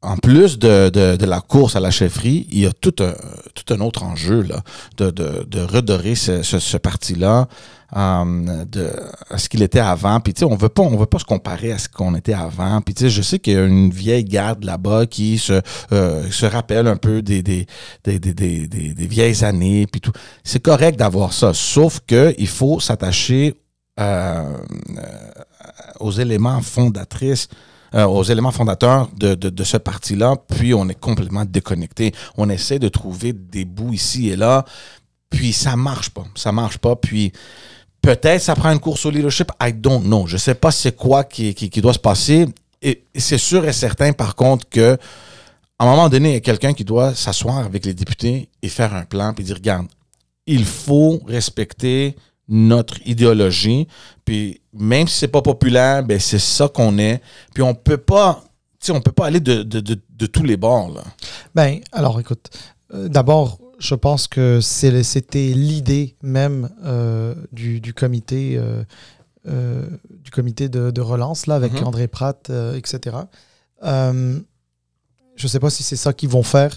en 0.00 0.16
plus 0.16 0.58
de, 0.58 0.90
de, 0.90 1.16
de 1.16 1.26
la 1.26 1.40
course 1.40 1.74
à 1.74 1.80
la 1.80 1.90
chefferie, 1.90 2.46
il 2.50 2.60
y 2.60 2.66
a 2.66 2.72
tout 2.72 2.94
un, 3.00 3.14
tout 3.54 3.74
un 3.74 3.80
autre 3.80 4.04
enjeu 4.04 4.42
là, 4.42 4.62
de, 4.96 5.10
de, 5.10 5.44
de 5.48 5.60
redorer 5.60 6.14
ce, 6.14 6.42
ce, 6.42 6.60
ce 6.60 6.76
parti-là 6.76 7.48
euh, 7.96 8.64
de, 8.66 8.92
à 9.30 9.38
ce 9.38 9.48
qu'il 9.48 9.62
était 9.62 9.80
avant. 9.80 10.20
Puis, 10.20 10.34
tu 10.34 10.40
sais, 10.40 10.44
on 10.44 10.54
veut 10.54 10.68
pas, 10.68 10.82
on 10.82 10.96
veut 10.96 11.06
pas 11.06 11.18
se 11.18 11.24
comparer 11.24 11.72
à 11.72 11.78
ce 11.78 11.88
qu'on 11.88 12.14
était 12.14 12.34
avant. 12.34 12.80
Puis, 12.80 12.94
tu 12.94 13.04
sais, 13.04 13.10
je 13.10 13.22
sais 13.22 13.38
qu'il 13.40 13.54
y 13.54 13.56
a 13.56 13.64
une 13.64 13.90
vieille 13.90 14.24
garde 14.24 14.62
là-bas 14.62 15.06
qui 15.06 15.36
se, 15.38 15.60
euh, 15.92 16.30
se 16.30 16.46
rappelle 16.46 16.86
un 16.86 16.96
peu 16.96 17.20
des, 17.22 17.42
des, 17.42 17.66
des, 18.04 18.20
des, 18.20 18.34
des, 18.34 18.68
des- 18.68 19.06
vieilles 19.06 19.42
années. 19.42 19.86
Puis 19.90 20.00
tout. 20.00 20.12
C'est 20.44 20.62
correct 20.62 20.96
d'avoir 20.98 21.32
ça. 21.32 21.52
Sauf 21.54 22.00
que 22.06 22.34
il 22.38 22.46
faut 22.46 22.78
s'attacher 22.78 23.54
euh, 23.98 24.44
euh, 24.90 25.02
aux 25.98 26.12
éléments 26.12 26.60
fondatrices, 26.60 27.48
euh, 27.94 28.04
aux 28.04 28.22
éléments 28.22 28.50
fondateurs 28.50 29.08
de, 29.16 29.34
de, 29.34 29.64
ce 29.64 29.76
parti-là, 29.76 30.36
puis 30.48 30.74
on 30.74 30.88
est 30.88 30.98
complètement 30.98 31.44
déconnecté. 31.44 32.12
On 32.36 32.48
essaie 32.50 32.78
de 32.78 32.88
trouver 32.88 33.32
des 33.32 33.64
bouts 33.64 33.92
ici 33.92 34.28
et 34.28 34.36
là, 34.36 34.64
puis 35.30 35.52
ça 35.52 35.76
marche 35.76 36.10
pas. 36.10 36.24
Ça 36.34 36.52
marche 36.52 36.78
pas, 36.78 36.96
puis 36.96 37.32
peut-être 38.02 38.42
ça 38.42 38.54
prend 38.54 38.72
une 38.72 38.80
course 38.80 39.06
au 39.06 39.10
leadership, 39.10 39.50
I 39.60 39.72
don't 39.72 40.02
know. 40.02 40.26
Je 40.26 40.36
sais 40.36 40.54
pas 40.54 40.70
c'est 40.70 40.96
quoi 40.96 41.24
qui, 41.24 41.54
qui, 41.54 41.70
qui 41.70 41.80
doit 41.80 41.94
se 41.94 41.98
passer. 41.98 42.46
Et 42.80 43.02
c'est 43.16 43.38
sûr 43.38 43.66
et 43.66 43.72
certain, 43.72 44.12
par 44.12 44.36
contre, 44.36 44.68
que 44.68 44.96
à 45.78 45.84
un 45.84 45.90
moment 45.90 46.08
donné, 46.08 46.30
il 46.30 46.34
y 46.34 46.36
a 46.36 46.40
quelqu'un 46.40 46.74
qui 46.74 46.84
doit 46.84 47.14
s'asseoir 47.14 47.58
avec 47.58 47.84
les 47.86 47.94
députés 47.94 48.48
et 48.62 48.68
faire 48.68 48.94
un 48.94 49.04
plan, 49.04 49.32
puis 49.32 49.44
dire, 49.44 49.56
regarde, 49.56 49.86
il 50.46 50.64
faut 50.64 51.20
respecter 51.26 52.16
notre 52.48 52.96
idéologie. 53.06 53.86
Puis 54.24 54.60
même 54.72 55.06
si 55.08 55.18
c'est 55.18 55.28
pas 55.28 55.42
populaire, 55.42 56.02
ben 56.04 56.18
c'est 56.18 56.38
ça 56.38 56.68
qu'on 56.68 56.98
est. 56.98 57.20
Puis 57.54 57.62
on 57.62 57.74
peut 57.74 57.98
pas, 57.98 58.42
on 58.90 59.00
peut 59.00 59.12
pas 59.12 59.26
aller 59.26 59.40
de, 59.40 59.62
de, 59.62 59.80
de, 59.80 60.00
de 60.10 60.26
tous 60.26 60.44
les 60.44 60.56
bords 60.56 60.90
là. 60.94 61.02
Ben, 61.54 61.80
alors 61.92 62.18
écoute, 62.20 62.50
euh, 62.94 63.08
d'abord, 63.08 63.58
je 63.78 63.94
pense 63.94 64.26
que 64.28 64.60
c'était 64.60 65.52
l'idée 65.54 66.16
même 66.22 66.68
euh, 66.84 67.34
du, 67.52 67.80
du 67.80 67.92
comité, 67.94 68.58
euh, 69.46 69.86
du 70.10 70.30
comité 70.30 70.68
de, 70.68 70.90
de 70.90 71.00
relance 71.00 71.46
là, 71.46 71.54
avec 71.54 71.72
Mhm. 71.74 71.84
André 71.86 72.08
Pratt, 72.08 72.50
etc. 72.76 73.16
Euh, 75.38 75.40
je 75.40 75.46
ne 75.46 75.48
sais 75.48 75.60
pas 75.60 75.70
si 75.70 75.82
c'est 75.82 75.96
ça 75.96 76.12
qu'ils 76.12 76.28
vont 76.28 76.42
faire. 76.42 76.72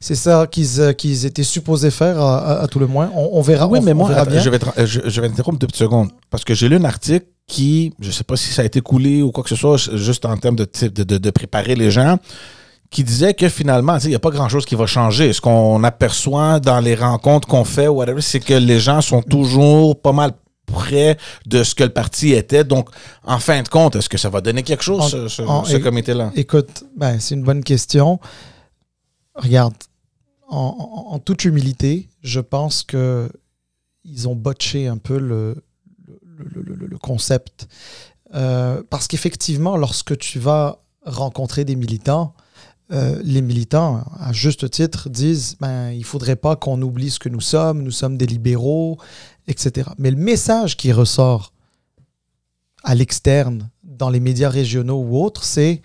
C'est 0.00 0.14
ça 0.14 0.46
qu'ils 0.46 0.80
euh, 0.80 0.92
étaient 0.92 1.42
supposés 1.42 1.90
faire, 1.90 2.20
à, 2.20 2.38
à- 2.38 2.62
à 2.62 2.66
tout 2.66 2.78
le 2.78 2.86
moins. 2.86 3.10
On, 3.14 3.30
on 3.34 3.42
verra. 3.42 3.66
oui, 3.68 3.78
on- 3.80 3.82
mais 3.82 3.94
moi, 3.94 4.08
verra 4.08 4.22
attends, 4.22 4.30
bien. 4.32 4.40
je 4.40 4.50
vais, 4.50 4.58
te- 4.58 4.86
je, 4.86 5.00
je 5.04 5.20
vais 5.20 5.28
interrompre 5.28 5.58
deux 5.58 5.66
petites 5.66 5.78
secondes. 5.80 6.10
Parce 6.30 6.44
que 6.44 6.54
j'ai 6.54 6.68
lu 6.68 6.76
un 6.76 6.84
article 6.84 7.26
qui, 7.46 7.92
je 8.00 8.10
sais 8.10 8.24
pas 8.24 8.36
si 8.36 8.52
ça 8.52 8.62
a 8.62 8.64
été 8.64 8.80
coulé 8.80 9.22
ou 9.22 9.32
quoi 9.32 9.42
que 9.44 9.50
ce 9.50 9.56
soit, 9.56 9.76
juste 9.96 10.24
en 10.24 10.36
termes 10.36 10.56
de, 10.56 10.66
de, 10.82 11.02
de, 11.04 11.18
de 11.18 11.30
préparer 11.30 11.74
les 11.74 11.90
gens, 11.90 12.18
qui 12.90 13.04
disait 13.04 13.34
que 13.34 13.48
finalement, 13.48 13.98
il 13.98 14.08
n'y 14.08 14.14
a 14.16 14.18
pas 14.18 14.30
grand-chose 14.30 14.64
qui 14.64 14.74
va 14.74 14.86
changer. 14.86 15.32
Ce 15.32 15.40
qu'on 15.40 15.84
aperçoit 15.84 16.58
dans 16.58 16.80
les 16.80 16.94
rencontres 16.96 17.46
qu'on 17.46 17.64
fait, 17.64 17.86
c'est 18.20 18.40
que 18.40 18.54
les 18.54 18.80
gens 18.80 19.00
sont 19.00 19.22
toujours 19.22 20.00
pas 20.00 20.12
mal 20.12 20.32
près 20.70 21.18
de 21.46 21.62
ce 21.62 21.74
que 21.74 21.84
le 21.84 21.90
parti 21.92 22.32
était. 22.32 22.64
Donc, 22.64 22.88
en 23.24 23.38
fin 23.38 23.62
de 23.62 23.68
compte, 23.68 23.96
est-ce 23.96 24.08
que 24.08 24.18
ça 24.18 24.28
va 24.30 24.40
donner 24.40 24.62
quelque 24.62 24.82
chose, 24.84 25.10
ce, 25.28 25.76
comité-là? 25.78 26.32
Écoute, 26.36 26.84
ben, 26.96 27.18
c'est 27.20 27.34
une 27.34 27.42
bonne 27.44 27.62
question. 27.64 28.18
Regarde, 29.34 29.74
en, 30.48 30.56
en- 31.08 31.14
en 31.14 31.18
toute 31.18 31.44
humilité, 31.44 32.08
je 32.22 32.40
pense 32.40 32.82
que 32.82 33.30
ils 34.04 34.28
ont 34.28 34.34
botché 34.34 34.86
un 34.88 34.96
peu 34.98 35.18
le, 35.18 35.62
le, 36.38 36.62
le- 36.62 36.74
le- 36.74 36.86
le 36.86 36.98
concept. 36.98 37.68
Euh, 38.34 38.82
parce 38.90 39.06
qu'effectivement, 39.08 39.76
lorsque 39.76 40.16
tu 40.18 40.38
vas 40.38 40.78
rencontrer 41.04 41.64
des 41.64 41.76
militants, 41.76 42.34
euh, 42.92 43.20
les 43.22 43.40
militants, 43.42 44.02
à 44.18 44.32
juste 44.32 44.68
titre, 44.70 45.08
disent 45.10 45.56
ben, 45.60 45.90
il 45.90 46.04
faudrait 46.04 46.36
pas 46.36 46.56
qu'on 46.56 46.80
oublie 46.82 47.10
ce 47.10 47.18
que 47.18 47.28
nous 47.28 47.40
sommes, 47.40 47.82
nous 47.82 47.90
sommes 47.92 48.16
des 48.16 48.26
libéraux, 48.26 48.98
etc. 49.46 49.90
Mais 49.98 50.10
le 50.10 50.16
message 50.16 50.76
qui 50.76 50.92
ressort 50.92 51.52
à 52.82 52.94
l'externe, 52.94 53.70
dans 53.82 54.10
les 54.10 54.20
médias 54.20 54.48
régionaux 54.48 55.00
ou 55.00 55.22
autres, 55.22 55.44
c'est 55.44 55.82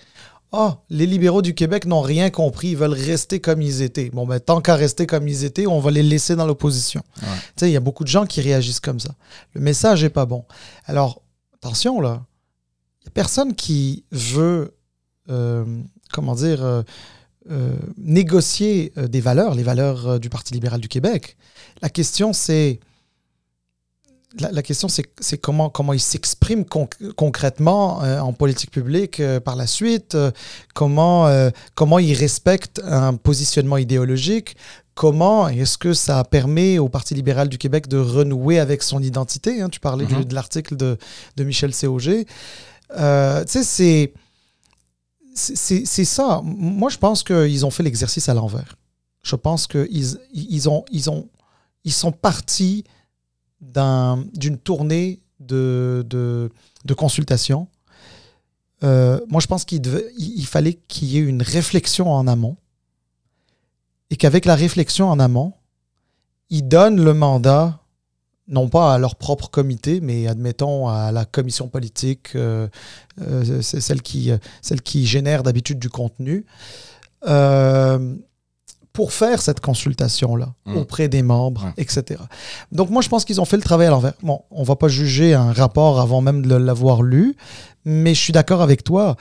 Ah, 0.58 0.78
les 0.90 1.06
libéraux 1.06 1.42
du 1.42 1.54
Québec 1.54 1.86
n'ont 1.86 2.02
rien 2.02 2.30
compris, 2.30 2.70
ils 2.70 2.78
veulent 2.78 2.94
rester 2.94 3.42
comme 3.42 3.62
ils 3.62 3.82
étaient. 3.82 4.10
Bon, 4.12 4.26
ben, 4.26 4.40
tant 4.40 4.62
qu'à 4.62 4.76
rester 4.76 5.06
comme 5.06 5.28
ils 5.28 5.44
étaient, 5.44 5.68
on 5.68 5.82
va 5.82 5.92
les 5.92 6.04
laisser 6.04 6.38
dans 6.38 6.46
l'opposition. 6.46 7.02
Ouais. 7.22 7.28
Tu 7.28 7.52
sais, 7.58 7.70
il 7.70 7.74
y 7.74 7.76
a 7.76 7.82
beaucoup 7.82 8.06
de 8.06 8.10
gens 8.10 8.26
qui 8.26 8.40
réagissent 8.40 8.80
comme 8.80 9.02
ça. 9.02 9.16
Le 9.54 9.60
message 9.60 10.04
n'est 10.04 10.10
pas 10.10 10.26
bon. 10.26 10.46
Alors, 10.86 11.22
attention 11.56 12.00
là, 12.00 12.24
il 13.02 13.06
n'y 13.06 13.10
a 13.10 13.12
personne 13.14 13.54
qui 13.54 14.06
veut, 14.12 14.74
euh, 15.30 15.66
comment 16.14 16.36
dire, 16.36 16.64
euh, 16.64 16.84
négocier 17.98 18.94
des 18.96 19.20
valeurs, 19.20 19.56
les 19.56 19.64
valeurs 19.64 20.20
du 20.22 20.30
Parti 20.30 20.54
libéral 20.54 20.80
du 20.80 20.88
Québec. 20.88 21.36
La 21.82 21.90
question, 21.90 22.32
c'est 22.32 22.80
la, 24.40 24.62
question, 24.62 24.88
c'est 24.88 25.38
comment, 25.38 25.70
comment 25.70 25.94
il 25.94 26.00
s'exprime 26.00 26.66
concrètement 26.66 28.04
euh, 28.04 28.20
en 28.20 28.34
politique 28.34 28.72
publique 28.72 29.20
euh, 29.20 29.40
par 29.40 29.56
la 29.56 29.68
suite, 29.68 30.16
euh, 30.16 30.32
comment, 30.74 31.30
comment 31.74 32.00
il 32.00 32.14
respecte 32.14 32.82
un 32.84 33.16
positionnement 33.16 33.78
idéologique, 33.78 34.58
comment 34.94 35.48
est-ce 35.48 35.78
que 35.78 35.94
ça 35.94 36.24
permet 36.24 36.80
au 36.80 36.90
Parti 36.90 37.14
libéral 37.14 37.50
du 37.50 37.58
Québec 37.58 37.88
de 37.88 37.98
renouer 37.98 38.60
avec 38.60 38.84
son 38.84 39.02
identité. 39.02 39.62
Hein? 39.62 39.70
tu 39.70 39.80
parlais 39.80 40.06
mm-hmm. 40.06 40.26
de 40.26 40.36
l'article 40.36 40.76
de, 40.76 40.98
de, 41.36 41.44
Michel 41.44 41.72
tu 41.72 41.78
sais, 43.48 43.64
c'est, 45.34 45.86
c'est 45.86 46.06
ça. 46.06 46.42
Moi, 46.44 46.90
je 46.90 46.98
pense 46.98 47.24
qu'ils 47.24 47.66
ont 47.66 47.72
fait 47.72 47.84
l'exercice 47.84 48.30
à 48.30 48.34
l'envers. 48.34 48.78
Je 49.22 49.36
pense 49.36 49.68
qu'ils 49.68 50.18
ils 50.34 50.70
ont, 50.70 50.86
ils 50.92 51.10
ont, 51.10 51.28
ils 51.84 51.94
sont 51.94 52.12
partis 52.12 52.86
d'une 53.62 54.58
tournée 54.58 55.22
de, 55.40 56.06
de, 56.08 56.94
consultation. 56.94 57.68
Euh, 58.84 59.20
moi, 59.28 59.42
je 59.42 59.48
pense 59.48 59.66
qu'il 59.66 59.82
il 60.18 60.46
fallait 60.46 60.80
qu'il 60.88 61.08
y 61.08 61.18
ait 61.18 61.22
une 61.22 61.42
réflexion 61.42 62.12
en 62.12 62.28
amont 62.28 62.58
et 64.10 64.16
qu'avec 64.16 64.46
la 64.46 64.56
réflexion 64.56 65.10
en 65.10 65.20
amont, 65.20 65.54
ils 66.50 66.68
donnent 66.68 67.04
le 67.04 67.14
mandat, 67.14 67.80
non 68.48 68.70
pas 68.70 68.94
à 68.94 68.98
leur 69.00 69.16
propre 69.16 69.50
comité, 69.50 70.00
mais 70.02 70.28
admettons 70.28 70.88
à 70.88 71.12
la 71.12 71.26
commission 71.26 71.68
politique, 71.68 72.36
euh, 72.36 72.68
euh, 73.22 73.62
c'est 73.62 73.82
celle 73.82 74.02
qui, 74.02 74.32
celle 74.62 74.82
qui 74.82 75.08
génère 75.08 75.42
d'habitude 75.42 75.80
du 75.80 75.90
contenu, 75.90 76.46
pour 78.96 79.12
faire 79.12 79.42
cette 79.42 79.60
consultation-là 79.60 80.54
mmh. 80.66 80.78
auprès 80.78 81.10
des 81.10 81.22
membres, 81.22 81.74
etc. 81.76 82.22
Donc 82.72 82.90
moi, 82.90 83.02
je 83.02 83.10
pense 83.10 83.26
qu'ils 83.26 83.42
ont 83.42 83.46
fait 83.46 83.58
le 83.58 83.62
travail 83.62 83.88
à 83.88 83.90
l'envers. 83.90 84.14
Bon, 84.24 84.44
on 84.52 84.64
va 84.64 84.78
pas 84.78 84.88
juger 84.88 85.34
un 85.34 85.52
rapport 85.52 86.00
avant 86.00 86.22
même 86.22 86.46
de 86.46 86.56
l'avoir 86.56 87.02
lu, 87.04 87.36
mais 87.84 88.16
je 88.16 88.22
suis 88.22 88.32
d'accord 88.32 88.62
avec 88.62 88.86
toi. 88.86 89.18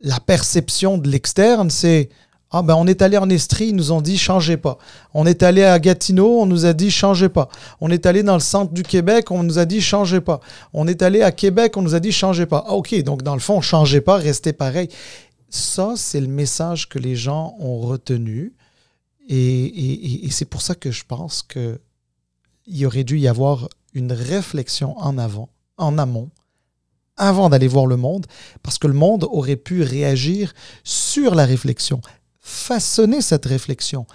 La 0.00 0.18
perception 0.18 0.98
de 0.98 1.08
l'externe, 1.08 1.70
c'est 1.70 2.10
ah 2.50 2.62
ben 2.62 2.74
on 2.74 2.88
est 2.88 3.00
allé 3.00 3.16
en 3.16 3.30
Estrie, 3.30 3.68
ils 3.68 3.76
nous 3.76 3.92
ont 3.92 4.00
dit 4.00 4.18
changez 4.18 4.56
pas. 4.56 4.76
On 5.14 5.24
est 5.24 5.44
allé 5.44 5.62
à 5.62 5.78
Gatineau, 5.78 6.40
on 6.40 6.46
nous 6.46 6.66
a 6.66 6.72
dit 6.72 6.90
changez 6.90 7.28
pas. 7.28 7.48
On 7.80 7.90
est 7.90 8.06
allé 8.06 8.24
dans 8.24 8.34
le 8.34 8.40
centre 8.40 8.72
du 8.72 8.82
Québec, 8.82 9.30
on 9.30 9.44
nous 9.44 9.60
a 9.60 9.66
dit 9.66 9.80
changez 9.80 10.20
pas. 10.20 10.40
On 10.72 10.88
est 10.88 11.02
allé 11.02 11.22
à 11.22 11.30
Québec, 11.30 11.76
on 11.76 11.82
nous 11.82 11.94
a 11.94 12.00
dit 12.00 12.10
changez 12.10 12.46
pas. 12.46 12.64
Ah, 12.66 12.72
ok, 12.72 13.02
donc 13.04 13.22
dans 13.22 13.34
le 13.34 13.40
fond, 13.40 13.60
changez 13.60 14.00
pas, 14.00 14.16
restez 14.16 14.52
pareil. 14.52 14.88
Ça, 15.48 15.94
c'est 15.94 16.20
le 16.20 16.26
message 16.26 16.88
que 16.88 16.98
les 16.98 17.14
gens 17.14 17.54
ont 17.60 17.78
retenu. 17.78 18.52
Et, 19.28 20.28
c'est 20.30 20.44
pour 20.44 20.62
ça 20.62 20.74
que 20.74 20.90
je 20.90 21.04
pense 21.06 21.42
qu'il 21.42 22.86
aurait 22.86 23.04
dû 23.04 23.18
y 23.18 23.28
avoir 23.28 23.68
une 23.92 24.12
réflexion 24.12 24.96
en 24.98 25.18
avant, 25.18 25.48
en 25.76 25.98
amont, 25.98 26.30
avant 27.16 27.48
d'aller 27.48 27.68
voir 27.68 27.86
le 27.86 27.96
monde, 27.96 28.26
parce 28.62 28.78
que 28.78 28.86
le 28.86 28.94
monde 28.94 29.24
aurait 29.24 29.56
pu 29.56 29.82
réagir 29.82 30.54
sur 30.84 31.34
la 31.34 31.46
réflexion, 31.46 32.00
façonner 32.40 33.22
cette 33.22 33.46
réflexion, 33.46 34.06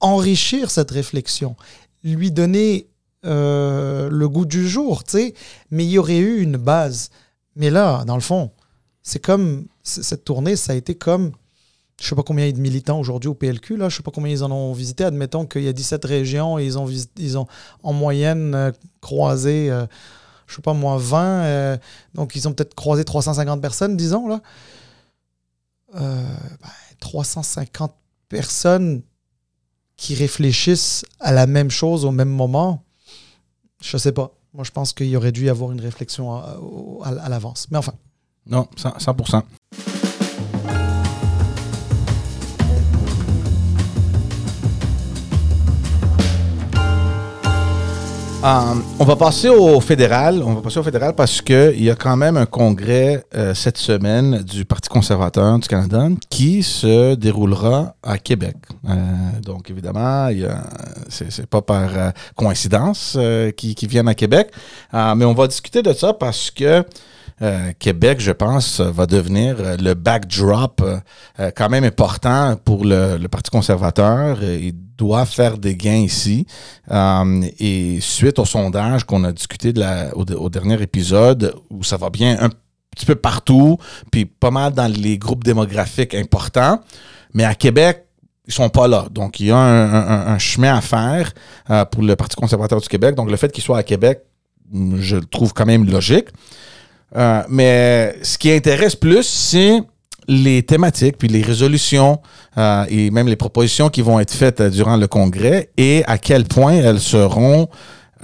enrichir 0.00 0.70
cette 0.70 0.90
réflexion, 0.90 1.56
lui 2.02 2.30
donner 2.30 2.88
euh, 3.24 4.08
le 4.10 4.28
goût 4.28 4.46
du 4.46 4.68
jour, 4.68 5.04
tu 5.04 5.12
sais, 5.12 5.34
mais 5.70 5.84
il 5.84 5.90
y 5.90 5.98
aurait 5.98 6.18
eu 6.18 6.40
une 6.40 6.56
base. 6.56 7.10
Mais 7.56 7.70
là, 7.70 8.04
dans 8.06 8.14
le 8.14 8.22
fond, 8.22 8.52
c'est 9.02 9.22
comme 9.22 9.66
cette 9.82 10.24
tournée, 10.24 10.56
ça 10.56 10.72
a 10.72 10.76
été 10.76 10.94
comme 10.94 11.32
je 11.98 12.04
ne 12.04 12.08
sais 12.10 12.14
pas 12.14 12.22
combien 12.22 12.44
il 12.44 12.50
y 12.50 12.52
a 12.52 12.56
de 12.56 12.60
militants 12.60 13.00
aujourd'hui 13.00 13.28
au 13.28 13.34
PLQ, 13.34 13.76
là, 13.76 13.88
je 13.88 13.94
ne 13.94 13.96
sais 13.98 14.02
pas 14.04 14.12
combien 14.12 14.30
ils 14.30 14.44
en 14.44 14.52
ont 14.52 14.72
visité. 14.72 15.02
Admettons 15.02 15.46
qu'il 15.46 15.64
y 15.64 15.68
a 15.68 15.72
17 15.72 16.04
régions 16.04 16.58
et 16.58 16.64
ils 16.64 16.78
ont, 17.38 17.46
en 17.82 17.92
moyenne 17.92 18.54
euh, 18.54 18.70
croisé, 19.00 19.68
euh, 19.68 19.84
je 20.46 20.52
ne 20.52 20.56
sais 20.56 20.62
pas 20.62 20.74
moi, 20.74 20.96
20. 20.96 21.20
Euh, 21.20 21.76
donc 22.14 22.36
ils 22.36 22.46
ont 22.46 22.52
peut-être 22.52 22.74
croisé 22.76 23.04
350 23.04 23.60
personnes, 23.60 23.96
disons. 23.96 24.28
Là. 24.28 24.40
350 27.00 27.90
ben, 27.90 27.96
personnes 28.28 29.02
qui 29.96 30.14
réfléchissent 30.14 31.04
à 31.18 31.32
la 31.32 31.48
même 31.48 31.70
chose 31.70 32.04
au 32.04 32.12
même 32.12 32.28
moment, 32.28 32.84
je 33.82 33.96
ne 33.96 34.00
sais 34.00 34.12
pas. 34.12 34.30
Moi, 34.54 34.62
je 34.62 34.70
pense 34.70 34.92
qu'il 34.92 35.14
aurait 35.16 35.32
dû 35.32 35.46
y 35.46 35.48
avoir 35.48 35.72
une 35.72 35.80
réflexion 35.80 36.32
à, 36.32 36.58
à 37.08 37.28
l'avance. 37.28 37.66
Mais 37.70 37.78
enfin. 37.78 37.94
Non, 38.46 38.68
100%. 38.76 39.42
Euh, 48.44 48.74
on 49.00 49.04
va 49.04 49.16
passer 49.16 49.48
au 49.48 49.80
fédéral. 49.80 50.44
On 50.44 50.54
va 50.54 50.60
passer 50.60 50.78
au 50.78 50.84
fédéral 50.84 51.12
parce 51.12 51.42
qu'il 51.42 51.82
y 51.82 51.90
a 51.90 51.96
quand 51.96 52.16
même 52.16 52.36
un 52.36 52.46
congrès 52.46 53.24
euh, 53.34 53.52
cette 53.52 53.78
semaine 53.78 54.42
du 54.42 54.64
Parti 54.64 54.88
conservateur 54.88 55.58
du 55.58 55.66
Canada 55.66 56.06
qui 56.30 56.62
se 56.62 57.16
déroulera 57.16 57.96
à 58.00 58.16
Québec. 58.16 58.54
Euh, 58.88 58.94
donc, 59.42 59.70
évidemment, 59.70 60.28
c'est 61.08 61.46
pas 61.46 61.62
par 61.62 61.90
coïncidence 62.36 63.18
qu'ils 63.56 63.88
viennent 63.88 64.08
à 64.08 64.14
Québec. 64.14 64.52
mais 64.92 65.24
on 65.24 65.34
va 65.34 65.48
discuter 65.48 65.82
de 65.82 65.92
ça 65.92 66.12
parce 66.12 66.52
que 66.52 66.84
Québec, 67.80 68.20
je 68.20 68.32
pense, 68.32 68.80
va 68.80 69.06
devenir 69.06 69.56
le 69.80 69.94
backdrop 69.94 70.80
quand 71.56 71.68
même 71.68 71.84
important 71.84 72.56
pour 72.64 72.84
le, 72.84 73.26
Parti 73.26 73.50
conservateur. 73.50 74.38
Doit 74.98 75.24
faire 75.24 75.56
des 75.56 75.76
gains 75.76 76.02
ici. 76.02 76.46
Euh, 76.90 77.42
et 77.58 77.98
suite 78.00 78.38
au 78.38 78.44
sondage 78.44 79.04
qu'on 79.04 79.24
a 79.24 79.32
discuté 79.32 79.72
au, 80.14 80.50
dernier 80.50 80.82
épisode, 80.82 81.54
où 81.70 81.82
ça 81.84 81.96
va 81.96 82.10
bien 82.10 82.36
un 82.40 82.50
petit 82.90 83.06
peu 83.06 83.14
partout, 83.14 83.78
puis 84.10 84.26
pas 84.26 84.50
mal 84.50 84.72
dans 84.72 84.92
les 84.92 85.16
groupes 85.16 85.44
démographiques 85.44 86.14
importants, 86.14 86.82
mais 87.32 87.44
à 87.44 87.54
Québec, 87.54 88.04
ils 88.46 88.52
sont 88.52 88.68
pas 88.70 88.88
là. 88.88 89.06
Donc, 89.10 89.40
il 89.40 89.46
y 89.46 89.50
a 89.50 89.58
un, 89.58 90.38
chemin 90.38 90.74
à 90.74 90.80
faire 90.80 91.32
euh, 91.70 91.84
pour 91.84 92.02
le 92.02 92.16
Parti 92.16 92.34
conservateur 92.34 92.80
du 92.80 92.88
Québec. 92.88 93.14
Donc, 93.14 93.30
le 93.30 93.36
fait 93.36 93.52
qu'il 93.52 93.62
soit 93.62 93.78
à 93.78 93.82
Québec, 93.82 94.22
je 94.72 95.16
le 95.16 95.26
trouve 95.26 95.52
quand 95.52 95.66
même 95.66 95.88
logique. 95.88 96.28
Euh, 97.14 97.42
mais 97.48 98.16
ce 98.22 98.38
qui 98.38 98.50
intéresse 98.50 98.96
plus, 98.96 99.22
c'est 99.22 99.80
les 100.28 100.62
thématiques, 100.62 101.16
puis 101.16 101.28
les 101.28 101.42
résolutions 101.42 102.20
euh, 102.58 102.84
et 102.88 103.10
même 103.10 103.26
les 103.28 103.36
propositions 103.36 103.88
qui 103.88 104.02
vont 104.02 104.20
être 104.20 104.30
faites 104.30 104.60
euh, 104.60 104.70
durant 104.70 104.96
le 104.96 105.08
congrès 105.08 105.70
et 105.78 106.04
à 106.06 106.18
quel 106.18 106.44
point 106.44 106.74
elles 106.74 107.00
seront 107.00 107.68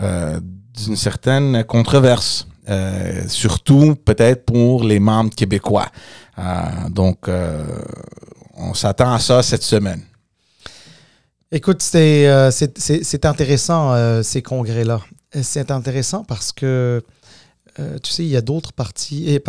euh, 0.02 0.38
d'une 0.84 0.96
certaine 0.96 1.64
controverse, 1.64 2.48
surtout 3.28 3.94
peut-être 3.94 4.44
pour 4.44 4.82
les 4.82 4.98
membres 4.98 5.32
québécois. 5.32 5.86
donc, 6.88 7.28
on 8.56 8.74
s'attend 8.74 9.12
à 9.12 9.20
ça 9.20 9.40
cette 9.44 9.62
semaine. 9.62 10.00
Écoute, 11.52 11.80
c'est 11.80 12.26
intéressant 13.24 14.22
ces 14.24 14.42
congrès-là. 14.42 15.00
C'est 15.42 15.70
intéressant 15.70 16.24
parce 16.24 16.50
que 16.50 17.04
euh, 17.80 17.98
tu 17.98 18.12
sais, 18.12 18.24
il 18.24 18.28
y 18.28 18.36
a 18.36 18.40
d'autres 18.40 18.72
partis, 18.72 19.28
et 19.28 19.42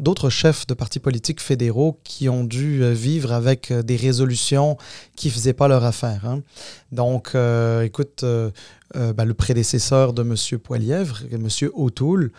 d'autres 0.00 0.28
chefs 0.28 0.66
de 0.66 0.74
partis 0.74 0.98
politiques 0.98 1.40
fédéraux 1.40 1.98
qui 2.04 2.28
ont 2.28 2.44
dû 2.44 2.82
euh, 2.82 2.92
vivre 2.92 3.32
avec 3.32 3.70
euh, 3.70 3.82
des 3.82 3.96
résolutions 3.96 4.76
qui 5.16 5.28
ne 5.28 5.32
faisaient 5.32 5.54
pas 5.54 5.66
leur 5.66 5.84
affaire. 5.84 6.26
Hein. 6.26 6.42
Donc, 6.92 7.34
écoute, 7.84 8.24
ben, 8.94 9.24
le 9.24 9.34
prédécesseur 9.34 10.12
de 10.12 10.22
M. 10.22 10.58
Poilièvre, 10.58 11.20
M. 11.30 11.48
O'Toole, 11.74 12.32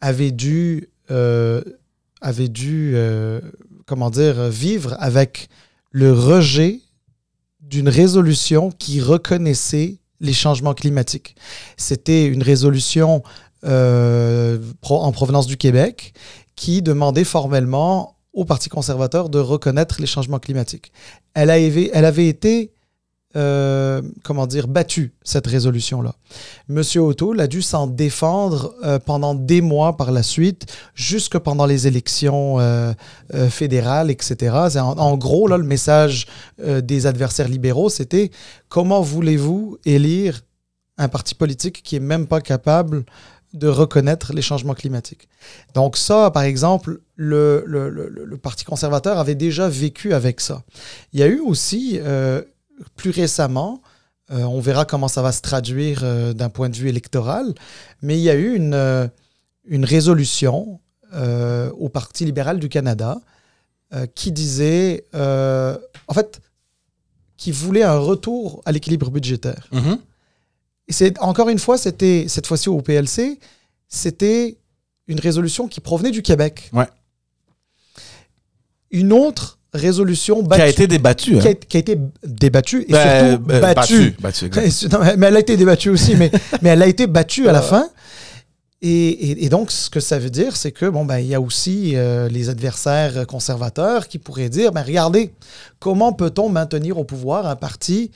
avait 0.00 0.30
dû, 0.30 0.88
avait 1.08 2.48
dû 2.48 2.96
comment 3.86 4.10
dire, 4.10 4.48
vivre 4.48 4.94
avec 4.98 5.48
le 5.90 6.12
rejet 6.12 6.80
d'une 7.60 7.88
résolution 7.88 8.70
qui 8.70 9.00
reconnaissait 9.00 9.98
les 10.20 10.32
changements 10.32 10.74
climatiques. 10.74 11.36
C'était 11.76 12.26
une 12.26 12.42
résolution 12.42 13.22
euh, 13.64 14.58
en 14.82 15.12
provenance 15.12 15.46
du 15.46 15.56
Québec 15.56 16.12
qui 16.56 16.82
demandait 16.82 17.24
formellement 17.24 18.16
au 18.32 18.44
Parti 18.44 18.68
conservateur 18.68 19.30
de 19.30 19.38
reconnaître 19.38 19.96
les 19.98 20.06
changements 20.06 20.38
climatiques. 20.38 20.92
Elle, 21.32 21.50
avait 21.50 22.26
été, 22.26 22.72
euh, 23.34 24.02
comment 24.22 24.46
dire, 24.46 24.68
battue, 24.68 25.14
cette 25.22 25.46
résolution-là. 25.46 26.14
Monsieur 26.68 27.00
O'Toole 27.00 27.40
a 27.40 27.46
dû 27.46 27.62
s'en 27.62 27.86
défendre 27.86 28.74
euh, 28.84 28.98
pendant 28.98 29.34
des 29.34 29.62
mois 29.62 29.96
par 29.96 30.12
la 30.12 30.22
suite, 30.22 30.66
jusque 30.94 31.38
pendant 31.38 31.64
les 31.64 31.86
élections 31.86 32.58
fédérales, 33.48 34.10
etc. 34.10 34.54
En, 34.76 34.98
en, 34.98 35.16
gros, 35.16 35.48
là, 35.48 35.56
le 35.56 35.64
message 35.64 36.26
des 36.58 37.06
adversaires 37.06 37.48
libéraux, 37.48 37.88
c'était 37.88 38.30
comment 38.68 39.00
voulez-vous 39.00 39.78
élire 39.86 40.42
un 40.98 41.08
parti 41.08 41.34
politique 41.34 41.82
qui 41.82 41.96
est 41.96 42.00
même 42.00 42.26
pas 42.26 42.40
capable 42.40 43.04
de 43.56 43.68
reconnaître 43.68 44.32
les 44.32 44.42
changements 44.42 44.74
climatiques. 44.74 45.28
Donc 45.74 45.96
ça, 45.96 46.30
par 46.30 46.42
exemple, 46.42 47.00
le, 47.16 48.38
Parti 48.42 48.64
conservateur 48.64 49.18
avait 49.18 49.34
déjà 49.34 49.68
vécu 49.68 50.12
avec 50.12 50.40
ça. 50.40 50.62
Il 51.12 51.20
y 51.20 51.22
a 51.22 51.26
eu 51.26 51.40
aussi, 51.40 51.98
euh, 52.02 52.42
plus 52.96 53.10
récemment, 53.10 53.80
euh, 54.30 54.42
on 54.42 54.60
verra 54.60 54.84
comment 54.84 55.08
ça 55.08 55.22
va 55.22 55.32
se 55.32 55.40
traduire 55.40 56.00
euh, 56.02 56.32
d'un 56.32 56.50
point 56.50 56.68
de 56.68 56.76
vue 56.76 56.88
électoral, 56.88 57.54
mais 58.02 58.18
il 58.18 58.22
y 58.22 58.30
a 58.30 58.34
eu 58.34 58.54
une, 58.54 59.84
résolution 59.84 60.80
au 61.12 61.88
Parti 61.88 62.24
libéral 62.24 62.58
du 62.58 62.68
Canada 62.68 63.20
qui 64.14 64.32
disait, 64.32 65.06
en 65.14 66.14
fait, 66.14 66.40
qui 67.36 67.52
voulait 67.52 67.82
un 67.84 67.98
retour 67.98 68.62
à 68.66 68.72
l'équilibre 68.72 69.10
budgétaire. 69.10 69.66
Mhm. 69.72 69.98
Et 70.88 70.92
c'est 70.92 71.18
encore 71.20 71.48
une 71.48 71.58
fois, 71.58 71.78
c'était 71.78 72.26
cette 72.28 72.46
fois-ci 72.46 72.68
au 72.68 72.80
PLC, 72.80 73.38
c'était 73.88 74.56
une 75.08 75.20
résolution 75.20 75.68
qui 75.68 75.80
provenait 75.80 76.10
du 76.10 76.22
Québec. 76.22 76.70
Ouais. 76.72 76.86
Une 78.90 79.12
autre 79.12 79.58
résolution 79.72 80.42
Qui 80.42 80.48
battue, 80.48 80.62
a 80.62 80.68
été 80.68 80.86
débattu. 80.86 81.36
hein. 81.36 81.40
qui 81.40 81.48
a, 81.48 81.54
qui 81.54 81.76
a 81.76 81.80
été 81.80 81.98
débattue 82.24 82.82
et 82.88 82.92
Ben, 82.92 83.30
surtout 83.30 83.50
euh, 83.52 83.60
battue. 83.60 84.16
battu, 84.20 84.46
exact. 84.46 84.92
Non, 84.92 85.00
mais 85.18 85.26
elle 85.26 85.36
a 85.36 85.40
été 85.40 85.56
débattue 85.56 85.90
aussi, 85.90 86.14
mais, 86.16 86.30
mais 86.62 86.70
elle 86.70 86.82
a 86.82 86.86
été 86.86 87.06
battue 87.06 87.48
à 87.48 87.52
la 87.52 87.62
fin. 87.62 87.88
Et, 88.82 89.08
et- 89.08 89.44
et 89.44 89.48
donc, 89.48 89.70
ce 89.72 89.90
que 89.90 90.00
ça 90.00 90.18
veut 90.18 90.30
dire, 90.30 90.56
c'est 90.56 90.70
que 90.70 90.86
bon, 90.86 91.04
ben, 91.04 91.18
il 91.18 91.26
y 91.26 91.34
a 91.34 91.40
aussi 91.40 91.92
euh, 91.96 92.28
les 92.28 92.48
adversaires 92.48 93.26
conservateurs 93.26 94.06
qui 94.06 94.18
pourraient 94.18 94.48
dire, 94.50 94.70
ben, 94.72 94.82
regardez, 94.82 95.32
comment 95.78 96.12
peut-on 96.12 96.48
maintenir 96.48 96.96
au 96.98 97.04
pouvoir 97.04 97.46
un 97.46 97.56
parti 97.56 98.10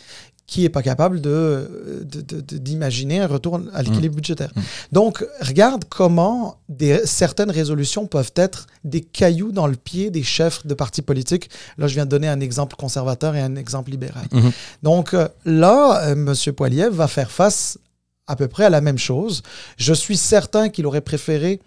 qui 0.51 0.63
n'est 0.63 0.69
pas 0.69 0.83
capable 0.83 1.21
de, 1.21 2.05
d'imaginer 2.51 3.21
un 3.21 3.29
retour 3.29 3.61
à 3.73 3.85
l'équilibre 3.85 4.17
budgétaire. 4.17 4.51
Donc, 4.91 5.25
regarde 5.41 5.85
comment 5.89 6.57
des, 6.69 7.03
certaines 7.05 7.53
résolutions 7.53 8.09
peuvent 8.09 8.33
être 8.35 8.67
des 8.83 9.01
cailloux 9.01 9.53
dans 9.53 9.69
le 9.69 9.77
pied 9.77 10.11
des 10.11 10.25
chefs 10.25 10.67
de 10.67 10.75
partis 10.75 11.03
politiques. 11.03 11.51
Là, 11.79 11.87
je 11.87 11.95
viens 11.95 12.05
de 12.05 12.11
donner 12.11 12.27
un 12.27 12.41
exemple 12.41 12.75
conservateur 12.75 13.37
et 13.37 13.41
un 13.41 13.55
exemple 13.55 13.93
libéral. 13.93 14.27
Mhm. 14.33 14.51
Donc 14.83 15.15
euh, 15.15 15.29
là, 15.45 16.09
euh, 16.09 16.13
M. 16.15 16.35
Poiliev 16.53 16.93
va 16.93 17.07
faire 17.07 17.31
face 17.31 17.79
à 18.27 18.35
peu 18.35 18.49
près 18.49 18.65
à 18.65 18.71
la 18.71 18.81
même 18.81 18.99
chose. 18.99 19.45
Je 19.77 19.95
suis 19.95 20.17
certain 20.17 20.69
qu'il 20.69 20.85
aurait 20.85 21.01
préféré 21.01 21.61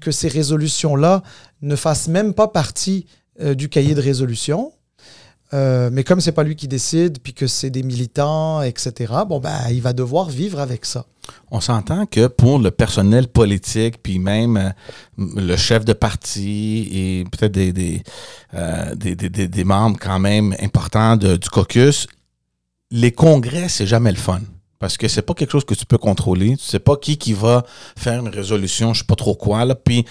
que 0.00 0.10
ces 0.10 0.26
résolutions-là 0.26 1.22
ne 1.62 1.76
fassent 1.76 2.08
même 2.08 2.34
pas 2.34 2.48
partie 2.48 3.06
euh, 3.40 3.54
du 3.54 3.68
cahier 3.68 3.94
de 3.94 4.00
résolution. 4.00 4.72
Euh, 5.54 5.88
mais 5.92 6.02
comme 6.02 6.20
c'est 6.20 6.32
pas 6.32 6.42
lui 6.42 6.56
qui 6.56 6.66
décide, 6.66 7.20
puis 7.20 7.32
que 7.32 7.46
c'est 7.46 7.70
des 7.70 7.84
militants, 7.84 8.60
etc., 8.62 9.12
bon, 9.28 9.38
ben, 9.38 9.56
il 9.70 9.80
va 9.80 9.92
devoir 9.92 10.28
vivre 10.28 10.58
avec 10.58 10.84
ça. 10.84 11.06
On 11.50 11.60
s'entend 11.60 12.06
que 12.06 12.26
pour 12.26 12.58
le 12.58 12.70
personnel 12.70 13.28
politique, 13.28 14.02
puis 14.02 14.18
même 14.18 14.56
euh, 14.56 14.70
le 15.36 15.56
chef 15.56 15.84
de 15.84 15.92
parti 15.92 16.88
et 16.92 17.24
peut-être 17.30 17.52
des, 17.52 18.02
euh, 18.54 19.64
membres 19.64 19.98
quand 20.00 20.18
même 20.18 20.56
importants 20.60 21.16
du 21.16 21.48
caucus, 21.50 22.08
les 22.90 23.12
congrès, 23.12 23.68
c'est 23.68 23.86
jamais 23.86 24.10
le 24.10 24.18
fun. 24.18 24.40
Parce 24.80 24.98
que 24.98 25.08
c'est 25.08 25.22
pas 25.22 25.34
quelque 25.34 25.52
chose 25.52 25.64
que 25.64 25.74
tu 25.74 25.86
peux 25.86 25.98
contrôler. 25.98 26.56
Tu 26.56 26.64
sais 26.64 26.78
pas 26.78 26.96
qui 26.96 27.16
qui 27.16 27.32
va 27.32 27.64
faire 27.96 28.20
une 28.20 28.28
résolution, 28.28 28.92
je 28.92 28.98
sais 28.98 29.06
pas 29.06 29.14
trop 29.14 29.34
quoi. 29.34 29.66
Puis 29.76 30.04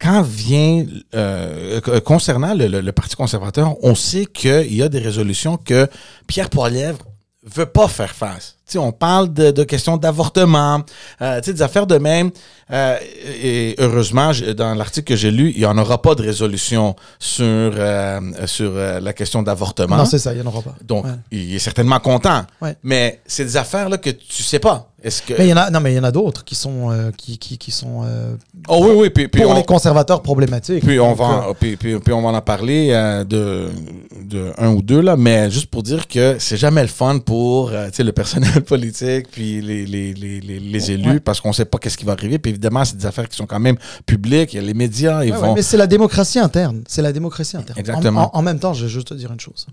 quand 0.00 0.22
vient 0.22 0.86
euh, 1.14 1.80
euh, 1.88 2.00
concernant 2.00 2.54
le, 2.54 2.90
Parti 2.92 3.16
conservateur, 3.16 3.76
on 3.84 3.94
sait 3.94 4.26
qu'il 4.26 4.74
y 4.74 4.82
a 4.82 4.88
des 4.88 5.00
résolutions 5.00 5.56
que 5.56 5.88
Pierre 6.26 6.50
Poilievre 6.50 6.98
veut 7.42 7.66
pas 7.66 7.88
faire 7.88 8.14
face. 8.14 8.57
On 8.76 8.92
parle 8.92 9.32
de, 9.32 9.50
de 9.50 9.64
questions 9.64 9.96
d'avortement, 9.96 10.82
euh, 11.22 11.40
des 11.40 11.62
affaires 11.62 11.86
de 11.86 11.96
même. 11.96 12.30
Euh, 12.70 12.98
et 13.42 13.74
heureusement, 13.78 14.32
dans 14.54 14.74
l'article 14.74 15.06
que 15.14 15.16
j'ai 15.16 15.30
lu, 15.30 15.52
il 15.54 15.60
n'y 15.60 15.64
en 15.64 15.78
aura 15.78 16.02
pas 16.02 16.14
de 16.14 16.22
résolution 16.22 16.94
sur, 17.18 17.44
euh, 17.46 18.20
sur 18.44 18.72
la 18.74 19.12
question 19.14 19.42
d'avortement. 19.42 19.96
Non, 19.96 20.04
c'est 20.04 20.18
ça, 20.18 20.32
il 20.34 20.40
n'y 20.40 20.46
en 20.46 20.50
aura 20.50 20.60
pas. 20.60 20.74
Donc, 20.84 21.06
Ouais. 21.06 21.12
il 21.30 21.54
est 21.54 21.58
certainement 21.60 22.00
content. 22.00 22.42
Ouais. 22.60 22.76
Mais 22.82 23.20
c'est 23.26 23.44
des 23.44 23.56
affaires 23.56 23.88
là, 23.88 23.96
que 23.96 24.10
tu 24.10 24.42
sais 24.42 24.58
pas. 24.58 24.90
Est-ce 25.02 25.22
que. 25.22 25.32
Mais 25.38 25.46
il 25.46 25.50
y 25.50 25.52
en 25.52 25.56
a, 25.58 25.70
non, 25.70 25.78
mais 25.80 25.92
il 25.92 25.96
y 25.96 26.00
en 26.00 26.04
a 26.04 26.10
d'autres 26.10 26.44
qui 26.44 26.56
sont, 26.56 26.90
qui, 27.16 27.38
qui, 27.38 27.56
qui 27.56 27.70
sont 27.70 28.02
oh 28.66 28.78
oui, 28.84 28.90
oui. 28.96 29.10
Puis, 29.10 29.28
puis 29.28 29.42
pour 29.42 29.52
on, 29.52 29.54
les 29.54 29.62
conservateurs 29.62 30.20
problématiques. 30.22 30.84
puis 30.84 30.98
on 30.98 31.14
va, 31.14 31.24
en- 31.24 31.54
puis, 31.54 31.76
puis- 31.76 32.00
puis 32.00 32.12
on 32.12 32.20
va 32.20 32.30
en 32.36 32.40
parler 32.40 32.88
de, 33.28 33.68
de 34.24 34.52
un 34.58 34.70
ou 34.70 34.82
deux, 34.82 35.00
là, 35.00 35.16
mais 35.16 35.50
juste 35.52 35.66
pour 35.70 35.84
dire 35.84 36.08
que 36.08 36.36
c'est 36.40 36.56
jamais 36.56 36.82
le 36.82 36.88
fun 36.88 37.20
pour 37.20 37.70
le 37.70 38.10
personnel 38.10 38.57
politique 38.64 39.28
puis 39.30 39.60
les, 39.60 39.86
les, 39.86 40.12
les, 40.14 40.40
les, 40.40 40.60
les 40.60 40.90
élus 40.90 41.08
Ouais. 41.10 41.20
parce 41.20 41.40
qu'on 41.40 41.52
sait 41.52 41.64
pas 41.64 41.78
qu'est-ce 41.78 41.96
qui 41.98 42.04
va 42.04 42.12
arriver. 42.12 42.38
Puis 42.38 42.50
évidemment, 42.50 42.84
c'est 42.84 42.96
des 42.96 43.06
affaires 43.06 43.28
qui 43.28 43.36
sont 43.36 43.46
quand 43.46 43.60
même 43.60 43.76
publiques. 44.06 44.52
Il 44.52 44.56
y 44.56 44.58
a 44.58 44.62
les 44.62 44.74
médias, 44.74 45.24
ils 45.24 45.30
Ouais, 45.32 45.36
ouais, 45.38 45.46
vont. 45.48 45.54
mais 45.54 45.62
c'est 45.62 45.76
la 45.76 45.86
démocratie 45.86 46.38
interne. 46.38 46.82
C'est 46.88 47.02
la 47.02 47.12
démocratie 47.12 47.56
interne. 47.56 47.78
En- 47.78 47.80
Exactement. 47.80 48.34
En, 48.36 48.38
en 48.38 48.42
même 48.42 48.58
temps, 48.60 48.74
je 48.74 48.84
vais 48.84 48.90
juste 48.90 49.08
te 49.08 49.14
dire 49.14 49.32
une 49.32 49.40
chose. 49.40 49.66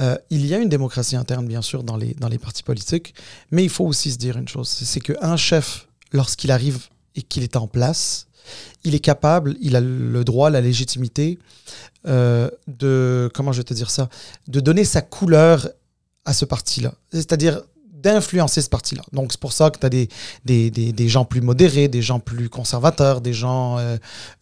Euh, 0.00 0.16
il 0.30 0.46
y 0.46 0.54
a 0.54 0.58
une 0.58 0.68
démocratie 0.70 1.16
interne, 1.16 1.46
bien 1.46 1.60
sûr, 1.62 1.82
dans 1.82 1.96
les, 1.96 2.14
dans 2.14 2.28
les 2.28 2.38
partis 2.38 2.62
politiques, 2.62 3.14
mais 3.50 3.62
il 3.62 3.68
faut 3.70 3.84
aussi 3.84 4.10
se 4.10 4.16
dire 4.18 4.36
une 4.38 4.48
chose. 4.48 4.68
C'est 4.68 4.84
c'est 4.86 5.00
qu'un 5.00 5.36
chef, 5.36 5.86
lorsqu'il 6.12 6.50
arrive 6.50 6.78
et 7.14 7.20
qu'il 7.22 7.42
est 7.42 7.56
en 7.56 7.66
place, 7.66 8.26
il 8.84 8.94
est 8.94 9.00
capable, 9.00 9.54
il 9.60 9.76
a 9.76 9.80
le 9.80 10.24
droit, 10.24 10.48
la 10.50 10.60
légitimité 10.62 11.38
euh, 12.08 12.48
de, 12.66 13.30
comment 13.34 13.52
je 13.52 13.58
vais 13.58 13.64
te 13.64 13.74
dire 13.74 13.90
ça, 13.90 14.08
de 14.48 14.60
donner 14.60 14.84
sa 14.84 15.02
couleur 15.02 15.68
à 16.24 16.32
ce 16.32 16.44
parti-là. 16.44 16.94
C'est-à-dire 17.12 17.60
d'influencer 18.02 18.60
ce 18.62 18.68
parti-là. 18.68 19.02
Donc 19.12 19.32
c'est 19.32 19.40
pour 19.40 19.52
ça 19.52 19.70
que 19.70 19.78
tu 19.78 19.86
as 19.86 19.88
des, 19.88 20.08
des, 20.44 20.70
des, 20.70 21.08
gens 21.08 21.24
plus 21.24 21.40
modérés, 21.40 21.88
des 21.88 22.02
gens 22.02 22.18
plus 22.20 22.48
conservateurs, 22.48 23.20
des 23.20 23.32
gens 23.32 23.78
euh, 23.78 23.96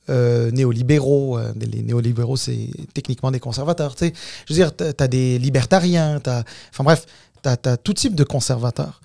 euh, 0.09 0.51
néolibéraux. 0.51 1.39
Euh, 1.39 1.53
les 1.57 1.83
néolibéraux, 1.83 2.37
c'est 2.37 2.69
techniquement 2.95 3.31
des 3.31 3.41
conservateurs. 3.41 3.95
tu 3.95 4.07
sais. 4.07 4.13
Je 4.49 4.55
veux 4.55 4.59
dire, 4.59 4.75
tu 4.77 4.85
as 4.85 5.09
des 5.09 5.39
libertariens, 5.39 6.21
t'as- 6.21 6.45
enfin 6.73 6.85
bref, 6.85 7.07
tu 7.43 7.49
as, 7.49 7.77
tout 7.77 7.95
type 7.95 8.15
de 8.15 8.25
conservateurs. 8.25 9.01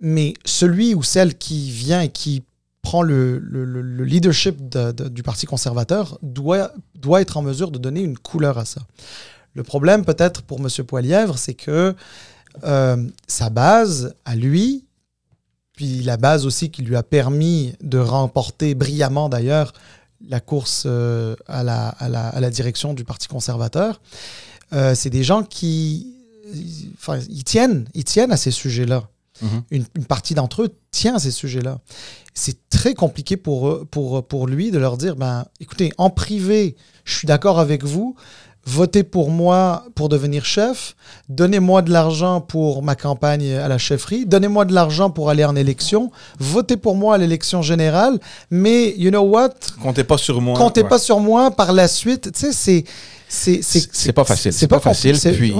Mais 0.00 0.34
celui 0.44 0.94
ou 0.94 1.02
celle 1.02 1.36
qui 1.38 1.70
vient 1.70 2.00
et 2.00 2.08
qui 2.08 2.42
prend 2.82 3.02
le, 3.02 3.38
le- 3.38 3.64
le- 3.64 3.80
le 3.82 4.04
leadership 4.04 4.68
de- 4.68 4.90
de- 4.90 5.08
du 5.08 5.22
Parti 5.22 5.46
conservateur 5.46 6.18
doit, 6.22 6.72
doit 6.96 7.20
être 7.20 7.36
en 7.36 7.42
mesure 7.42 7.70
de 7.70 7.78
donner 7.78 8.00
une 8.00 8.18
couleur 8.18 8.58
à 8.58 8.64
ça. 8.64 8.80
Le 9.54 9.62
problème 9.62 10.04
peut-être 10.04 10.42
pour 10.42 10.58
M. 10.60 10.68
Poilièvre, 10.84 11.38
c'est 11.38 11.54
que 11.54 11.94
euh, 12.64 12.96
sa 13.26 13.50
base 13.50 14.14
à 14.24 14.36
lui, 14.36 14.84
puis 15.74 16.02
la 16.02 16.16
base 16.16 16.46
aussi 16.46 16.70
qui 16.70 16.82
lui 16.82 16.96
a 16.96 17.02
permis 17.02 17.74
de 17.82 17.98
remporter 17.98 18.74
brillamment 18.74 19.28
d'ailleurs 19.28 19.72
la 20.28 20.40
course 20.40 20.84
euh, 20.86 21.34
à, 21.46 21.62
la, 21.62 21.88
à, 21.88 22.08
la, 22.08 22.28
à 22.28 22.40
la 22.40 22.50
direction 22.50 22.94
du 22.94 23.04
Parti 23.04 23.28
conservateur, 23.28 24.00
euh, 24.72 24.94
c'est 24.94 25.10
des 25.10 25.24
gens 25.24 25.42
qui 25.42 26.14
enfin, 26.94 27.18
ils 27.28 27.44
tiennent, 27.44 27.88
ils 27.94 28.04
tiennent 28.04 28.32
à 28.32 28.36
ces 28.36 28.50
sujets-là. 28.50 29.08
Mhm. 29.40 29.62
Une, 29.70 29.84
une 29.96 30.04
partie 30.04 30.34
d'entre 30.34 30.62
eux 30.62 30.74
tient 30.90 31.16
à 31.16 31.18
ces 31.18 31.30
sujets-là. 31.30 31.80
C'est 32.34 32.68
très 32.68 32.94
compliqué 32.94 33.36
pour, 33.36 33.86
pour, 33.88 34.26
pour 34.26 34.46
lui 34.46 34.70
de 34.70 34.78
leur 34.78 34.96
dire, 34.96 35.16
ben, 35.16 35.46
écoutez, 35.60 35.92
en 35.98 36.10
privé, 36.10 36.76
je 37.04 37.16
suis 37.16 37.26
d'accord 37.26 37.58
avec 37.58 37.84
vous, 37.84 38.14
votez 38.64 39.02
pour 39.02 39.30
moi 39.30 39.84
pour 39.94 40.08
devenir 40.08 40.44
chef, 40.44 40.94
donnez-moi 41.28 41.82
de 41.82 41.90
l'argent 41.90 42.40
pour 42.40 42.82
ma 42.82 42.94
campagne 42.94 43.52
à 43.54 43.68
la 43.68 43.78
chefferie, 43.78 44.24
donnez-moi 44.26 44.64
de 44.64 44.72
l'argent 44.72 45.10
pour 45.10 45.30
aller 45.30 45.44
en 45.44 45.56
élection, 45.56 46.10
votez 46.38 46.76
pour 46.76 46.94
moi 46.96 47.16
à 47.16 47.18
l'élection 47.18 47.60
générale, 47.62 48.18
mais 48.50 48.94
you 48.96 49.10
know 49.10 49.22
what, 49.22 49.50
Comptez 49.82 50.04
pas 50.04 50.18
sur 50.18 50.40
moi. 50.40 50.56
comptez 50.56 50.82
Ouais. 50.82 50.88
pas 50.88 50.98
sur 50.98 51.18
moi 51.20 51.50
par 51.50 51.72
la 51.72 51.88
suite. 51.88 52.30
Tu 52.32 52.40
sais, 52.40 52.52
c'est. 52.52 52.84
C'est 53.34 53.62
C'est 53.62 53.88
c'est 53.92 54.12
pas 54.12 54.24
facile. 54.24 54.52
C'est 54.52 54.68
pas, 54.68 54.78
facile. 54.78 55.14
compli- 55.16 55.36
Puis, 55.36 55.52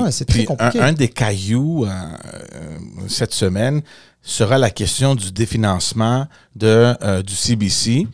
ouais, 0.47 0.69
puis 0.71 0.79
un, 0.79 0.93
des 0.93 1.09
cailloux 1.09 1.87
euh, 1.87 1.89
euh, 1.89 2.77
cette 3.09 3.33
semaine 3.33 3.81
sera 4.23 4.59
la 4.59 4.69
question 4.69 5.15
du 5.15 5.33
définancement 5.33 6.27
de, 6.55 6.95
euh, 7.03 7.23
du 7.23 7.35
CBC 7.35 8.07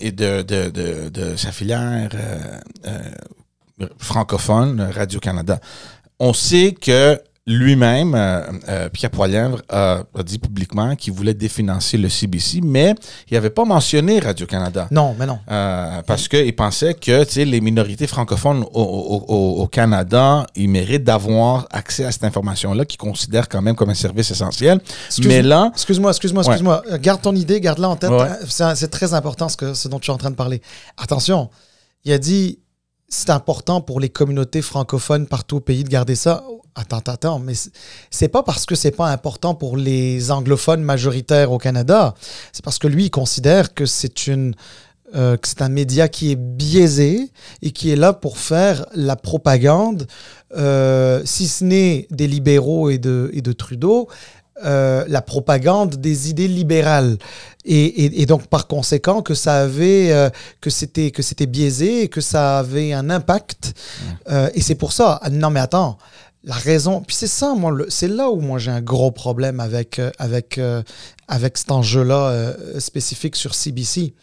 et 0.00 0.12
de, 0.12 0.42
de, 0.42 0.68
de, 0.68 1.08
de 1.08 1.36
sa 1.36 1.50
filière 1.50 2.10
euh, 2.14 2.38
euh, 2.88 2.98
francophone, 3.98 4.88
Radio-Canada. 4.94 5.60
On 6.18 6.32
sait 6.32 6.72
que 6.72 7.20
lui-même, 7.50 8.14
euh, 8.14 8.42
euh, 8.68 8.88
Pierre 8.90 9.10
Poilièvre, 9.10 9.62
a, 9.70 10.02
a 10.14 10.22
dit 10.22 10.38
publiquement 10.38 10.94
qu'il 10.96 11.14
voulait 11.14 11.32
définancer 11.32 11.96
le 11.96 12.10
CBC, 12.10 12.60
mais 12.62 12.94
il 13.30 13.34
n'avait 13.34 13.48
pas 13.48 13.64
mentionné 13.64 14.18
Radio-Canada. 14.18 14.86
Non, 14.90 15.16
mais 15.18 15.24
non. 15.24 15.38
Euh, 15.50 16.02
parce 16.06 16.28
qu'il 16.28 16.54
pensait 16.54 16.92
que 16.92 17.24
les 17.42 17.60
minorités 17.62 18.06
francophones 18.06 18.64
au, 18.74 18.82
au- 18.82 19.24
au- 19.34 19.62
au 19.62 19.66
Canada, 19.66 20.46
ils 20.56 20.68
méritent 20.68 21.04
d'avoir 21.04 21.66
accès 21.70 22.04
à 22.04 22.12
cette 22.12 22.24
information-là 22.24 22.84
qu'ils 22.84 22.98
considèrent 22.98 23.48
quand 23.48 23.62
même 23.62 23.76
comme 23.76 23.88
un 23.88 23.94
service 23.94 24.30
essentiel. 24.30 24.78
Excuse- 25.06 25.26
Mais 25.26 25.40
là, 25.40 25.70
Excuse-moi, 25.72 26.10
excuse-moi, 26.10 26.42
excuse-moi. 26.42 26.82
Garde 27.00 27.22
ton 27.22 27.34
idée, 27.34 27.62
garde-la 27.62 27.88
en 27.88 27.96
tête. 27.96 28.10
Ouais. 28.10 28.28
C'est 28.74 28.90
très 28.90 29.14
important 29.14 29.48
ce, 29.48 29.56
que, 29.56 29.72
ce 29.72 29.88
dont 29.88 29.98
tu 30.00 30.10
es 30.10 30.14
en 30.14 30.18
train 30.18 30.30
de 30.30 30.36
parler. 30.36 30.60
Attention, 30.98 31.48
il 32.04 32.12
a 32.12 32.18
dit 32.18 32.58
c'est 33.08 33.30
important 33.30 33.80
pour 33.80 34.00
les 34.00 34.10
communautés 34.10 34.62
francophones 34.62 35.26
partout 35.26 35.56
au 35.56 35.60
pays 35.60 35.84
de 35.84 35.88
garder 35.88 36.14
ça. 36.14 36.44
Attends, 36.74 36.98
attends, 36.98 37.38
mais 37.38 37.54
c'est 38.10 38.28
pas 38.28 38.42
parce 38.42 38.64
que 38.66 38.74
c'est 38.74 38.92
pas 38.92 39.08
important 39.08 39.54
pour 39.54 39.76
les 39.76 40.30
anglophones 40.30 40.82
majoritaires 40.82 41.50
au 41.50 41.58
Canada. 41.58 42.14
C'est 42.52 42.64
parce 42.64 42.78
que 42.78 42.86
lui, 42.86 43.06
il 43.06 43.10
considère 43.10 43.74
que 43.74 43.86
c'est 43.86 44.26
une 44.26 44.54
euh, 45.14 45.38
que 45.38 45.48
c'est 45.48 45.62
un 45.62 45.70
média 45.70 46.06
qui 46.06 46.32
est 46.32 46.36
biaisé 46.36 47.30
et 47.62 47.70
qui 47.70 47.90
est 47.90 47.96
là 47.96 48.12
pour 48.12 48.36
faire 48.36 48.84
la 48.94 49.16
propagande, 49.16 50.06
euh, 50.54 51.22
si 51.24 51.48
ce 51.48 51.64
n'est 51.64 52.06
des 52.10 52.26
libéraux 52.26 52.90
et 52.90 52.98
de, 52.98 53.30
et 53.32 53.40
de 53.40 53.52
Trudeau, 53.52 54.08
euh, 54.64 55.04
la 55.08 55.22
propagande 55.22 55.96
des 55.96 56.28
idées 56.28 56.48
libérales 56.48 57.16
et, 57.68 58.04
et, 58.04 58.22
et, 58.22 58.26
donc 58.26 58.46
par 58.46 58.66
conséquent 58.66 59.20
que 59.20 59.34
ça 59.34 59.60
avait 59.60 60.10
euh, 60.10 60.30
que 60.62 60.70
c'était 60.70 61.10
que 61.10 61.22
c'était 61.22 61.46
biaisé 61.46 62.02
et 62.04 62.08
que 62.08 62.22
ça 62.22 62.58
avait 62.58 62.94
un 62.94 63.10
impact. 63.10 63.74
Euh, 64.30 64.48
et 64.54 64.62
c'est 64.62 64.74
pour 64.74 64.92
ça. 64.92 65.20
Non 65.30 65.50
mais 65.50 65.60
attends. 65.60 65.98
La 66.44 66.54
raison 66.54 67.02
puis 67.02 67.14
c'est 67.14 67.26
ça 67.26 67.54
moi 67.54 67.76
c'est 67.88 68.08
là 68.08 68.30
où 68.30 68.40
moi 68.40 68.58
j'ai 68.58 68.70
un 68.70 68.80
gros 68.80 69.10
problème 69.10 69.60
avec 69.60 69.98
euh, 69.98 70.10
avec 70.18 70.56
euh, 70.56 70.82
avec 71.26 71.58
cet 71.58 71.70
enjeu 71.70 72.04
là 72.04 72.54
spécifique 72.78 73.36
sur 73.36 73.54
CBC 73.54 74.14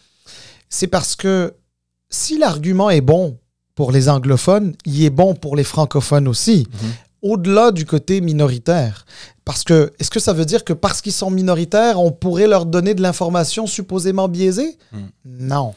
c'est 0.69 0.87
parce 0.87 1.15
que 1.15 1.53
si 2.09 2.39
l'argument 2.39 2.89
est 2.89 3.01
bon 3.01 3.37
pour 3.75 3.91
les 3.91 4.09
anglophones 4.09 4.73
il 4.85 5.03
est 5.03 5.11
bon 5.11 5.35
pour 5.35 5.55
les 5.55 5.65
francophones 5.65 6.27
aussi. 6.27 6.67
Mhm. 6.71 6.89
au-delà 7.21 7.71
du 7.71 7.85
côté 7.85 8.21
minoritaire. 8.21 9.05
Parce 9.45 9.63
que, 9.63 9.93
est-ce 9.99 10.09
que 10.09 10.19
ça 10.19 10.33
veut 10.33 10.43
dire 10.45 10.63
que 10.63 10.73
parce 10.73 11.01
qu'ils 11.01 11.11
sont 11.13 11.29
minoritaires, 11.29 12.01
on 12.01 12.11
pourrait 12.11 12.47
leur 12.47 12.65
donner 12.65 12.95
de 12.95 13.01
l'information 13.03 13.67
supposément 13.67 14.27
biaisée? 14.27 14.75
Mm. 14.91 14.97
Non. 15.25 15.73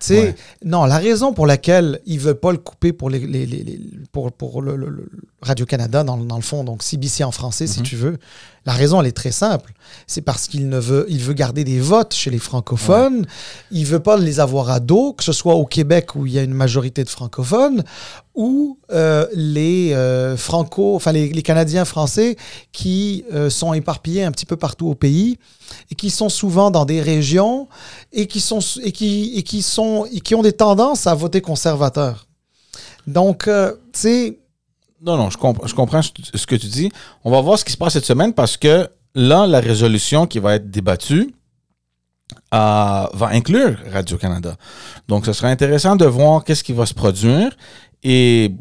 Tu 0.00 0.06
sais, 0.06 0.20
Ouais. 0.20 0.36
non, 0.64 0.84
la 0.86 0.98
raison 0.98 1.32
pour 1.32 1.46
laquelle 1.46 2.00
ils 2.04 2.16
ne 2.16 2.20
veulent 2.20 2.40
pas 2.40 2.50
le 2.50 2.58
couper 2.58 2.92
pour, 2.92 3.10
les, 3.10 3.20
les- 3.20 3.46
les- 3.46 3.80
pour, 4.10 4.32
pour 4.32 4.60
le, 4.60 4.74
le- 4.74 4.88
le 4.90 5.08
Radio-Canada, 5.40 6.02
dans, 6.02 6.16
le- 6.16 6.24
dans 6.24 6.34
le 6.36 6.42
fond, 6.42 6.64
donc 6.64 6.82
CBC 6.82 7.22
en 7.22 7.30
français, 7.30 7.68
si 7.68 7.78
Mhm. 7.78 7.86
tu 7.86 7.94
veux, 7.96 8.18
la 8.64 8.72
raison, 8.72 9.00
elle 9.00 9.08
est 9.08 9.16
très 9.16 9.32
simple. 9.32 9.72
C'est 10.06 10.22
parce 10.22 10.46
qu'il 10.46 10.68
ne 10.68 10.78
veut, 10.78 11.04
il 11.08 11.18
veut 11.18 11.34
garder 11.34 11.64
des 11.64 11.80
votes 11.80 12.14
chez 12.14 12.30
les 12.30 12.38
francophones. 12.38 13.26
Il 13.70 13.86
veut 13.86 14.00
pas 14.00 14.16
les 14.16 14.38
avoir 14.38 14.70
à 14.70 14.78
dos, 14.78 15.12
que 15.14 15.24
ce 15.24 15.32
soit 15.32 15.54
au 15.54 15.66
Québec 15.66 16.14
où 16.14 16.26
il 16.26 16.32
y 16.32 16.38
a 16.38 16.42
une 16.42 16.54
majorité 16.54 17.02
de 17.02 17.08
francophones, 17.08 17.82
ou 18.34 18.78
euh, 18.92 19.26
les 19.34 19.92
euh, 19.94 20.36
franco, 20.36 20.94
enfin 20.94 21.12
les, 21.12 21.28
les 21.30 21.42
Canadiens 21.42 21.84
français 21.84 22.36
qui 22.70 23.24
euh, 23.32 23.50
sont 23.50 23.74
éparpillés 23.74 24.24
un 24.24 24.30
petit 24.30 24.46
peu 24.46 24.56
partout 24.56 24.88
au 24.88 24.94
pays 24.94 25.38
et 25.90 25.94
qui 25.94 26.08
sont 26.10 26.28
souvent 26.28 26.70
dans 26.70 26.84
des 26.84 27.02
régions 27.02 27.68
et 28.12 28.26
qui 28.26 28.40
sont 28.40 28.60
et 28.82 28.92
qui 28.92 29.34
et 29.36 29.42
qui 29.42 29.60
sont 29.60 30.06
et 30.10 30.20
qui 30.20 30.34
ont 30.34 30.42
des 30.42 30.52
tendances 30.52 31.06
à 31.06 31.14
voter 31.14 31.40
conservateur. 31.40 32.26
Donc, 33.06 33.48
euh, 33.48 33.72
tu 33.92 34.00
sais, 34.00 34.38
Non, 35.04 35.16
non, 35.16 35.30
je, 35.30 35.38
je 35.66 35.74
comprends 35.74 36.00
ce 36.02 36.46
que 36.46 36.54
tu 36.54 36.66
dis. 36.68 36.90
On 37.24 37.30
va 37.30 37.40
voir 37.40 37.58
ce 37.58 37.64
qui 37.64 37.72
se 37.72 37.76
passe 37.76 37.94
cette 37.94 38.04
semaine 38.04 38.32
parce 38.32 38.56
que 38.56 38.88
là, 39.14 39.46
la 39.48 39.58
résolution 39.58 40.26
qui 40.26 40.38
va 40.38 40.54
être 40.54 40.70
débattue 40.70 41.34
euh, 42.54 43.06
va 43.12 43.26
inclure 43.32 43.76
Radio-Canada. 43.92 44.56
Donc, 45.08 45.26
ce 45.26 45.32
sera 45.32 45.48
intéressant 45.48 45.96
de 45.96 46.04
voir 46.04 46.44
qu'est-ce 46.44 46.62
qui 46.62 46.72
va 46.72 46.86
se 46.86 46.94
produire. 46.94 47.50
Et, 48.04 48.52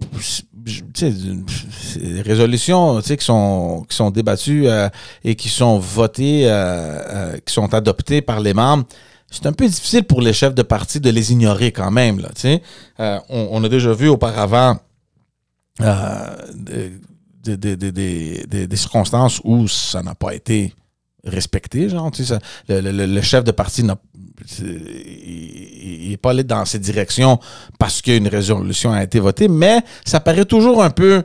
ces 0.94 2.22
résolutions 2.24 3.02
qui, 3.02 3.18
sont, 3.20 3.86
qui 3.90 3.96
sont 3.96 4.12
débattues 4.12 4.68
euh, 4.68 4.90
et 5.24 5.36
qui 5.36 5.50
sont 5.50 5.80
votées, 5.80 6.44
euh, 6.46 6.52
euh, 6.52 7.38
qui 7.44 7.54
sont 7.54 7.74
adoptées 7.74 8.22
par 8.22 8.40
les 8.40 8.54
membres, 8.54 8.86
c'est 9.32 9.46
un 9.46 9.54
peu 9.54 9.66
difficile 9.68 10.04
pour 10.04 10.22
les 10.22 10.34
chefs 10.34 10.54
de 10.54 10.62
parti 10.62 11.00
de 11.00 11.10
les 11.10 11.32
ignorer 11.32 11.72
quand 11.72 11.90
même. 11.90 12.20
Là. 12.20 12.30
Euh, 13.00 13.20
on, 13.30 13.48
on 13.52 13.64
a 13.64 13.70
déjà 13.70 13.94
vu 13.94 14.10
auparavant 14.10 14.78
des, 15.80 17.58
des- 17.58 17.76
des- 17.78 18.68
des- 18.68 18.76
circonstances 18.78 19.42
où 19.44 19.68
ça 19.68 20.04
n'a 20.04 20.16
pas 20.16 20.34
été 20.34 20.74
respecté. 21.24 21.90
Genre, 21.90 22.12
le, 22.70 22.82
le- 22.82 23.06
le 23.06 23.22
chef 23.22 23.44
de 23.44 23.52
parti 23.52 23.84
n'a 23.84 23.98
n'est 24.62 26.18
pas 26.18 26.32
allé 26.32 26.44
dans 26.44 26.66
cette 26.66 26.82
direction 26.82 27.40
parce 27.80 28.02
qu'une 28.02 28.28
résolution 28.28 28.92
a 28.92 29.04
été 29.04 29.20
votée, 29.20 29.48
mais 29.48 29.82
ça 30.06 30.20
paraît 30.20 30.46
toujours 30.46 30.84
un 30.84 30.90
peu 30.90 31.24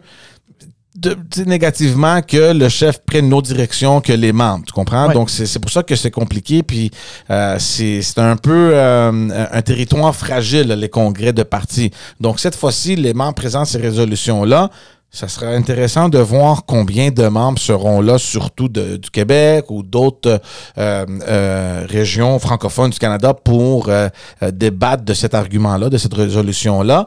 de- 0.97 1.45
négativement 1.45 2.23
que 2.23 2.53
le 2.53 2.69
chef 2.69 2.99
prenne 3.05 3.27
une 3.27 3.35
autre 3.35 3.49
direction 3.49 4.01
que 4.01 4.13
les 4.13 4.33
membres, 4.33 4.65
tu 4.67 4.73
comprends? 4.73 5.09
Ouais. 5.09 5.15
Donc, 5.15 5.31
c'est 5.31 5.47
c'est 5.47 5.59
pour 5.59 5.71
ça 5.71 5.83
que 5.83 5.95
c'est 5.97 6.11
compliqué, 6.11 6.63
puis 6.63 6.91
euh, 7.31 7.57
c'est 7.59 8.03
c'est 8.03 8.19
un 8.19 8.37
peu 8.37 8.71
euh, 8.75 9.47
un 9.53 9.63
territoire 9.63 10.15
fragile, 10.15 10.69
les 10.69 10.89
congrès 10.89 11.33
de 11.33 11.43
partis. 11.43 11.91
Donc, 12.21 12.41
cette 12.41 12.55
fois-ci, 12.57 12.97
les 12.97 13.15
membres 13.15 13.35
présentent 13.35 13.67
ces 13.67 13.79
résolutions-là. 13.79 14.71
Ça 15.13 15.29
sera 15.29 15.47
intéressant 15.47 16.09
de 16.11 16.19
voir 16.19 16.65
combien 16.67 17.11
de 17.11 17.27
membres 17.29 17.59
seront 17.61 18.01
là, 18.03 18.19
surtout 18.19 18.69
de- 18.69 18.97
du 18.97 19.09
Québec 19.11 19.67
ou 19.71 19.83
d'autres 19.83 20.41
euh, 20.79 21.07
euh, 21.29 21.87
régions 21.89 22.39
francophones 22.39 22.91
du 22.91 22.99
Canada 22.99 23.33
pour 23.33 23.89
euh, 23.89 24.09
euh, 24.43 24.51
débattre 24.51 25.05
de 25.05 25.15
cet 25.15 25.33
argument-là, 25.35 25.89
de 25.89 25.97
cette 25.97 26.13
résolution-là. 26.13 27.07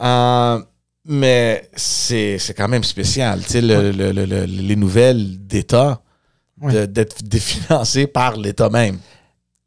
Euh, 0.00 0.58
mais 1.08 1.68
c'est 1.74 2.38
quand 2.56 2.68
même 2.68 2.84
spécial, 2.84 3.40
tu 3.42 3.48
sais, 3.48 3.60
le- 3.62 3.90
le- 3.90 4.12
le- 4.12 4.26
le- 4.26 4.44
les 4.44 4.76
nouvelles 4.76 5.38
d'État 5.46 6.00
d'être 6.86 7.22
définancées 7.22 8.06
par 8.06 8.36
l'État 8.36 8.68
même. 8.68 8.98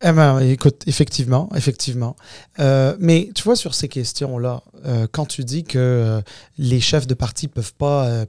Eh 0.04 0.12
ben, 0.12 0.40
écoute, 0.40 0.82
effectivement, 0.88 1.48
effectivement. 1.56 2.16
Euh, 2.60 2.96
mais 3.00 3.30
tu 3.36 3.44
vois, 3.44 3.56
sur 3.56 3.76
ces 3.76 3.88
questions-là, 3.88 4.62
euh, 4.86 5.08
quand 5.12 5.26
tu 5.26 5.44
dis 5.44 5.64
que 5.64 5.78
euh, 5.78 6.22
les 6.58 6.80
chefs 6.80 7.06
de 7.08 7.14
parti 7.14 7.48
peuvent 7.48 7.74
pas, 7.76 8.26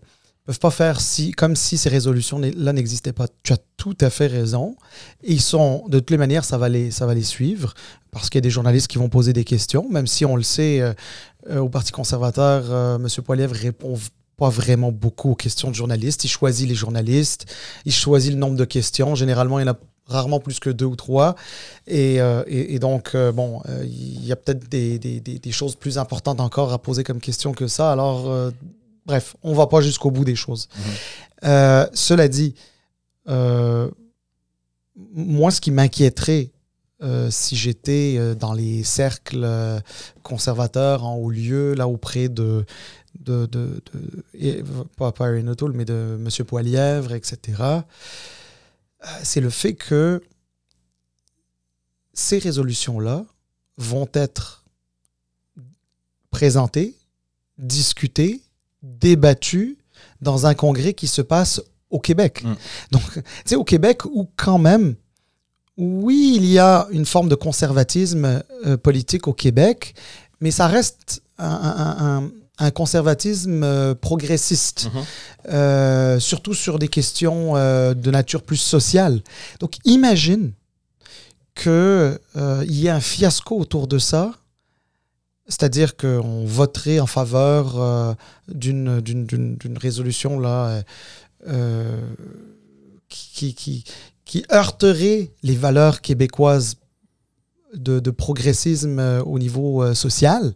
peuvent 0.53 0.61
pas 0.61 0.70
faire 0.70 1.00
si, 1.00 1.32
comme 1.32 1.57
si 1.57 1.78
ces 1.78 1.88
résolutions-là 1.88 2.72
n'existaient 2.72 3.12
pas, 3.14 3.26
tu 3.42 3.53
as 3.53 3.59
tout 3.76 3.96
à 4.00 4.11
fait 4.11 4.26
raison. 4.26 4.76
Ils 5.24 5.40
sont, 5.40 5.84
de 5.88 5.98
toutes 5.98 6.11
les 6.11 6.18
manières, 6.18 6.44
ça 6.44 6.59
va 6.59 6.68
les, 6.68 6.90
ça 6.90 7.07
va 7.07 7.14
les 7.14 7.22
suivre, 7.22 7.72
parce 8.11 8.28
qu'il 8.28 8.38
y 8.38 8.42
a 8.42 8.42
des 8.42 8.50
journalistes 8.50 8.88
qui 8.88 8.98
vont 8.98 9.09
poser 9.09 9.32
des 9.32 9.44
questions, 9.44 9.88
même 9.90 10.07
si 10.07 10.24
on 10.26 10.36
le 10.36 10.42
sait, 10.42 10.80
euh, 10.80 10.92
euh, 11.50 11.59
au 11.59 11.68
Parti 11.70 11.90
conservateur, 11.90 12.64
euh, 12.68 12.96
M. 12.96 13.09
Poilievre 13.24 13.55
répond 13.55 13.98
pas 14.36 14.50
vraiment 14.50 14.92
beaucoup 14.92 15.30
aux 15.30 15.34
questions 15.34 15.70
de 15.70 15.74
journalistes. 15.74 16.24
Il 16.24 16.28
choisit 16.28 16.68
les 16.68 16.74
journalistes, 16.74 17.46
il 17.86 17.92
choisit 17.92 18.32
le 18.32 18.38
nombre 18.38 18.57
de 18.57 18.64
questions. 18.64 19.14
Généralement, 19.14 19.59
il 19.59 19.66
y 19.66 19.68
en 19.68 19.72
a 19.72 19.78
rarement 20.07 20.40
plus 20.40 20.61
que 20.61 20.68
deux 20.68 20.84
ou 20.84 20.96
trois. 20.96 21.34
Et, 21.86 22.20
euh, 22.20 22.42
et, 22.46 22.78
donc, 22.78 23.16
bon, 23.34 23.62
il 23.84 24.24
y 24.26 24.32
a 24.32 24.36
peut-être 24.36 24.68
des, 24.68 24.98
des- 24.98 25.53
choses 25.53 25.76
plus 25.76 25.96
importantes 25.96 26.40
encore 26.40 26.72
à 26.72 26.78
poser 26.78 27.05
comme 27.05 27.20
question 27.20 27.53
que 27.53 27.68
ça. 27.68 27.92
Alors, 27.92 28.50
bref, 29.07 29.36
on 29.42 29.55
va 29.55 29.66
pas 29.66 29.80
jusqu'au 29.80 30.11
bout 30.11 30.24
des 30.24 30.36
choses. 30.36 30.68
Euh, 31.44 31.86
cela 31.92 32.28
dit, 32.28 32.55
euh, 33.28 33.90
moi, 35.14 35.50
ce 35.50 35.61
qui 35.61 35.70
m'inquiéterait 35.70 36.50
euh, 37.03 37.30
si 37.30 37.57
j'étais 37.57 38.34
dans 38.36 38.53
les 38.53 38.84
cercles 38.84 39.80
conservateurs 40.22 41.05
en 41.05 41.16
haut 41.16 41.30
lieu, 41.30 41.74
là 41.74 41.88
auprès 41.88 42.28
de, 42.28 42.64
de, 43.18 43.46
de, 43.46 43.82
de- 43.92 44.24
et- 44.34 44.62
pas, 44.96 45.11
pas 45.11 45.28
Erin 45.32 45.48
O'Toole, 45.48 45.72
mais 45.72 45.84
de 45.84 46.16
M. 46.20 46.28
Poilièvre, 46.46 47.12
etc., 47.12 47.61
c'est 49.24 49.40
le 49.40 49.50
fait 49.50 49.74
que 49.74 50.22
ces 52.12 52.38
résolutions-là 52.38 53.24
vont 53.78 54.09
être 54.12 54.64
présentées, 56.30 56.94
discutées, 57.59 58.42
débattues 58.83 59.78
dans 60.20 60.47
un 60.47 60.55
congrès 60.55 60.93
qui 60.95 61.07
se 61.07 61.22
passe 61.22 61.61
au 61.91 61.99
Québec. 62.01 62.43
Mm. 62.45 62.55
Donc, 62.93 63.03
tu 63.14 63.22
sais, 63.45 63.55
au 63.57 63.64
Québec, 63.64 64.05
où 64.07 64.28
quand 64.37 64.59
même, 64.59 64.95
oui, 65.76 66.35
il 66.37 66.47
y 66.47 66.59
a 66.59 66.87
une 66.91 67.07
forme 67.07 67.28
de 67.28 67.35
conservatisme 67.35 68.43
euh, 68.66 68.76
politique 68.76 69.26
au 69.28 69.33
Québec, 69.33 69.95
mais 70.41 70.51
ça 70.51 70.66
reste 70.66 71.22
un, 71.39 71.47
un- 71.47 72.16
un- 72.24 72.30
un 72.59 72.70
conservatisme 72.70 73.62
euh, 73.64 73.95
progressiste, 73.95 74.89
euh, 75.49 76.20
surtout 76.20 76.55
sur 76.55 76.78
des 76.78 76.89
questions 76.89 77.55
de 77.55 78.11
nature 78.11 78.43
plus 78.43 78.59
sociale. 78.59 79.22
Donc, 79.59 79.76
imagine 79.85 80.53
qu'il 81.55 82.18
y 82.68 82.87
ait 82.87 82.91
un 82.91 83.01
fiasco 83.01 83.59
autour 83.59 83.87
de 83.89 83.99
ça, 83.99 84.33
c'est-à-dire 85.49 85.97
qu'on 85.97 86.45
voterait 86.45 87.01
en 87.01 87.07
faveur 87.07 87.80
euh, 87.80 88.14
d'une 88.49 89.78
résolution 89.80 90.38
là, 90.38 90.82
euh, 91.49 92.01
qui, 93.09 93.84
heurterait 94.51 95.32
les 95.43 95.57
valeurs 95.57 96.01
québécoises 96.01 96.76
de, 97.74 98.11
progressisme 98.11 98.99
euh, 98.99 99.22
au 99.22 99.38
niveau 99.38 99.95
social. 99.95 100.55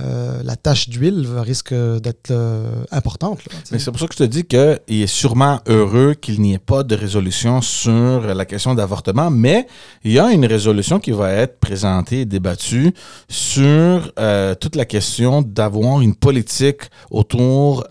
Euh, 0.00 0.40
la 0.42 0.56
tâche 0.56 0.88
d'huile 0.88 1.26
risque 1.38 1.74
d'être 1.74 2.30
euh, 2.30 2.84
importante. 2.90 3.40
là. 3.44 3.52
Mais 3.70 3.78
c'est 3.78 3.90
pour 3.90 4.00
ça 4.00 4.06
que 4.06 4.14
je 4.14 4.18
te 4.18 4.24
dis 4.24 4.44
qu'il 4.44 4.80
est 5.02 5.06
sûrement 5.06 5.60
heureux 5.66 6.14
qu'il 6.14 6.40
n'y 6.40 6.54
ait 6.54 6.58
pas 6.58 6.82
de 6.82 6.94
résolution 6.94 7.60
sur 7.60 8.20
la 8.22 8.44
question 8.46 8.74
d'avortement, 8.74 9.30
mais 9.30 9.66
il 10.04 10.12
y 10.12 10.18
a 10.18 10.30
une 10.32 10.46
résolution 10.46 10.98
qui 10.98 11.10
va 11.10 11.32
être 11.32 11.58
présentée 11.60 12.20
et 12.20 12.24
débattue 12.24 12.94
sur 13.28 14.12
euh, 14.18 14.54
toute 14.54 14.76
la 14.76 14.84
question 14.84 15.42
d'avoir 15.42 16.00
une 16.00 16.14
politique 16.14 16.82
autour 17.10 17.84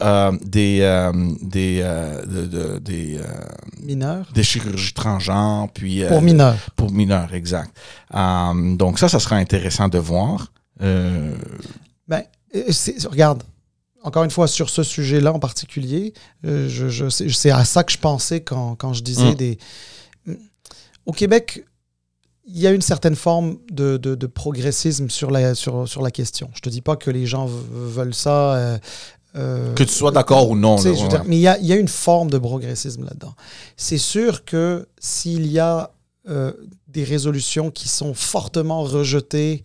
des, 0.44 0.80
des, 1.42 1.82
de- 2.28 2.46
de- 2.46 2.80
des, 2.80 3.18
euh, 3.18 3.24
Mineur. 3.84 4.26
des 4.34 4.44
chirurgies 4.44 4.94
transgenres, 4.94 5.70
puis... 5.74 6.04
Pour 6.08 6.22
mineur. 6.22 6.56
Pour 6.76 6.92
mineurs, 6.92 7.34
exact. 7.34 7.72
Donc 8.14 9.00
ça, 9.00 9.08
ça 9.08 9.20
sera 9.20 9.36
intéressant 9.38 9.88
de 9.88 9.98
voir. 10.00 10.52
Euh, 10.82 11.36
Ben, 12.08 12.24
euh, 12.56 12.64
regarde, 13.10 13.44
encore 14.04 14.24
une 14.24 14.32
fois, 14.32 14.48
sur 14.48 14.70
ce 14.70 14.84
sujet-là 14.84 15.32
en 15.34 15.40
particulier, 15.40 16.14
euh, 16.46 16.68
je, 16.68 16.90
je- 16.90 17.10
c'est 17.10 17.52
à 17.52 17.64
ça 17.66 17.84
que 17.84 17.92
je 17.92 17.98
pensais 18.00 18.42
quand, 18.42 18.76
quand 18.76 18.94
je 18.94 19.04
disais 19.04 19.32
Mm. 19.32 19.36
des. 19.36 19.58
Au 21.06 21.12
Québec, 21.14 21.66
il 22.46 22.60
y 22.60 22.68
a 22.68 22.72
une 22.72 22.82
certaine 22.82 23.16
forme 23.16 23.58
de, 23.72 23.98
de- 23.98 24.16
de 24.16 24.28
progressisme 24.28 25.10
sur 25.10 25.32
la, 25.32 25.56
sur, 25.56 25.88
sur 25.88 26.02
la 26.02 26.12
question. 26.12 26.50
Je 26.54 26.62
te 26.62 26.70
dis 26.70 26.82
pas 26.82 26.96
que 26.96 27.10
les 27.12 27.26
gens 27.26 27.46
veulent 27.48 28.14
ça. 28.14 28.56
euh, 28.56 28.78
euh, 29.36 29.74
que 29.76 29.84
tu 29.84 29.94
sois 29.94 30.12
d'accord 30.12 30.50
ou 30.50 30.58
non. 30.58 30.76
là, 30.76 30.82
je 30.84 30.90
veux 30.90 30.96
ouais. 31.04 31.08
dire, 31.08 31.24
mais 31.26 31.38
il 31.38 31.42
y 31.42 31.48
a, 31.48 31.58
y 31.60 31.72
a 31.72 31.78
une 31.78 31.88
forme 31.88 32.30
de 32.30 32.38
progressisme 32.38 33.06
là-dedans. 33.06 33.34
C'est 33.78 33.98
sûr 33.98 34.44
que 34.44 34.88
s'il 35.00 35.48
y 35.48 35.60
a 35.60 35.92
des 36.88 37.04
résolutions 37.04 37.72
qui 37.72 37.88
sont 37.88 38.14
fortement 38.14 38.84
rejetées, 38.84 39.64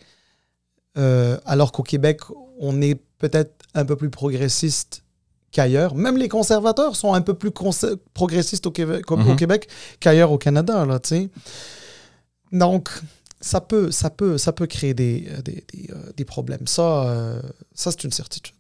euh, 0.97 1.39
alors 1.45 1.73
qu'au 1.73 1.83
Québec, 1.83 2.21
on 2.59 2.81
est 2.81 3.01
peut-être 3.19 3.65
un 3.75 3.85
peu 3.85 3.97
plus 3.97 4.11
progressiste 4.11 5.03
qu'ailleurs. 5.53 5.95
Même 5.95 6.17
les 6.17 6.29
conservateurs 6.29 6.97
sont 6.97 7.15
un 7.15 7.21
peu 7.23 7.35
plus 7.35 7.51
progressistes 8.15 8.67
au 8.67 8.71
Québec, 8.71 9.11
Mhm. 9.11 9.37
Québec 9.37 9.69
qu'ailleurs 10.01 10.33
au 10.33 10.39
Canada. 10.39 10.85
Là. 10.85 10.99
Donc, 12.53 12.91
ça 13.41 13.61
peut, 13.61 13.91
ça, 13.91 14.11
peut, 14.11 14.39
ça 14.39 14.53
peut 14.53 14.67
créer 14.67 14.95
des, 14.95 15.29
euh, 15.31 15.43
des, 15.43 15.65
des, 15.73 15.91
euh, 15.91 16.13
des 16.17 16.25
problèmes. 16.25 16.67
Ça, 16.67 17.07
euh, 17.07 17.41
ça 17.75 17.91
c'est 17.91 18.05
une 18.05 18.13
certitude. 18.13 18.55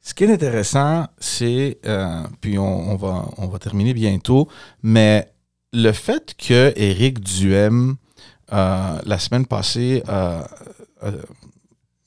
Ce 0.00 0.12
qui 0.12 0.24
est 0.24 0.32
intéressant, 0.32 1.06
c'est, 1.18 1.78
euh, 1.86 2.22
puis 2.40 2.58
on, 2.58 2.90
on 2.92 2.96
va, 2.96 3.26
on 3.38 3.46
va 3.46 3.58
terminer 3.58 3.94
bientôt, 3.94 4.48
mais 4.82 5.32
le 5.72 5.92
fait 5.92 6.34
que 6.36 6.72
Éric 6.76 7.20
Duhem, 7.20 7.96
euh, 8.52 8.98
la 9.04 9.18
semaine 9.18 9.46
passée, 9.46 10.02
euh, 10.08 10.42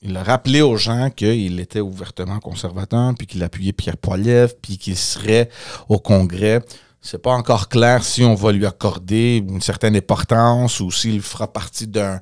il 0.00 0.16
a 0.16 0.22
rappelé 0.22 0.62
aux 0.62 0.76
gens 0.76 1.10
qu'il 1.10 1.58
était 1.60 1.80
ouvertement 1.80 2.38
conservateur, 2.38 3.12
puis 3.16 3.26
qu'il 3.26 3.42
appuyait 3.42 3.72
Pierre 3.72 3.96
Poilievre, 3.96 4.52
puis 4.62 4.78
qu'il 4.78 4.96
serait 4.96 5.48
au 5.88 5.98
Congrès. 5.98 6.62
C'est 7.00 7.22
pas 7.22 7.32
encore 7.32 7.68
clair 7.68 8.04
si 8.04 8.22
on 8.24 8.34
va 8.34 8.52
lui 8.52 8.66
accorder 8.66 9.36
une 9.36 9.60
certaine 9.60 9.96
importance 9.96 10.80
ou 10.80 10.90
s'il 10.90 11.20
fera 11.22 11.52
partie 11.52 11.86
d'un- 11.86 12.20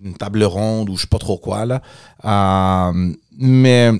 d'une 0.00 0.16
table 0.16 0.44
ronde 0.44 0.90
ou 0.90 0.96
je 0.96 1.02
sais 1.02 1.06
pas 1.08 1.18
trop 1.18 1.38
quoi. 1.38 1.64
Là. 1.64 1.82
Euh, 2.24 3.12
mais 3.38 3.90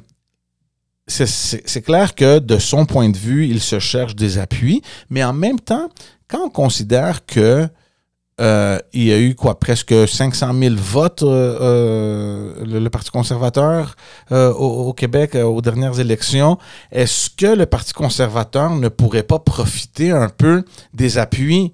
c'est 1.09 1.83
clair 1.83 2.15
que 2.15 2.39
de 2.41 2.59
son 2.59 2.85
point 2.87 3.09
de 3.09 3.17
vue, 3.17 3.47
il 3.47 3.61
se 3.61 3.79
cherche 3.79 4.17
des 4.17 4.39
appuis, 4.39 4.83
mais 5.11 5.23
en 5.23 5.33
même 5.33 5.61
temps, 5.61 5.89
quand 6.29 6.45
on 6.47 6.51
considère 6.51 7.25
que 7.27 7.69
euh, 8.39 8.79
il 8.93 9.05
y 9.05 9.13
a 9.13 9.19
eu 9.19 9.35
quoi, 9.35 9.59
presque 9.59 9.95
500 10.07 10.53
000 10.59 10.75
votes, 10.77 11.23
euh, 11.23 11.59
euh, 11.61 12.65
le, 12.67 12.91
Parti 12.91 13.11
conservateur 13.11 13.97
au, 14.31 14.93
Québec 14.93 15.35
aux 15.35 15.63
dernières 15.63 15.99
élections, 16.01 16.59
est-ce 16.93 17.31
que 17.31 17.47
le 17.47 17.65
Parti 17.65 17.95
conservateur 17.95 18.71
ne 18.71 18.89
pourrait 18.89 19.23
pas 19.23 19.39
profiter 19.39 20.11
un 20.11 20.29
peu 20.29 20.65
des 20.93 21.17
appuis 21.19 21.73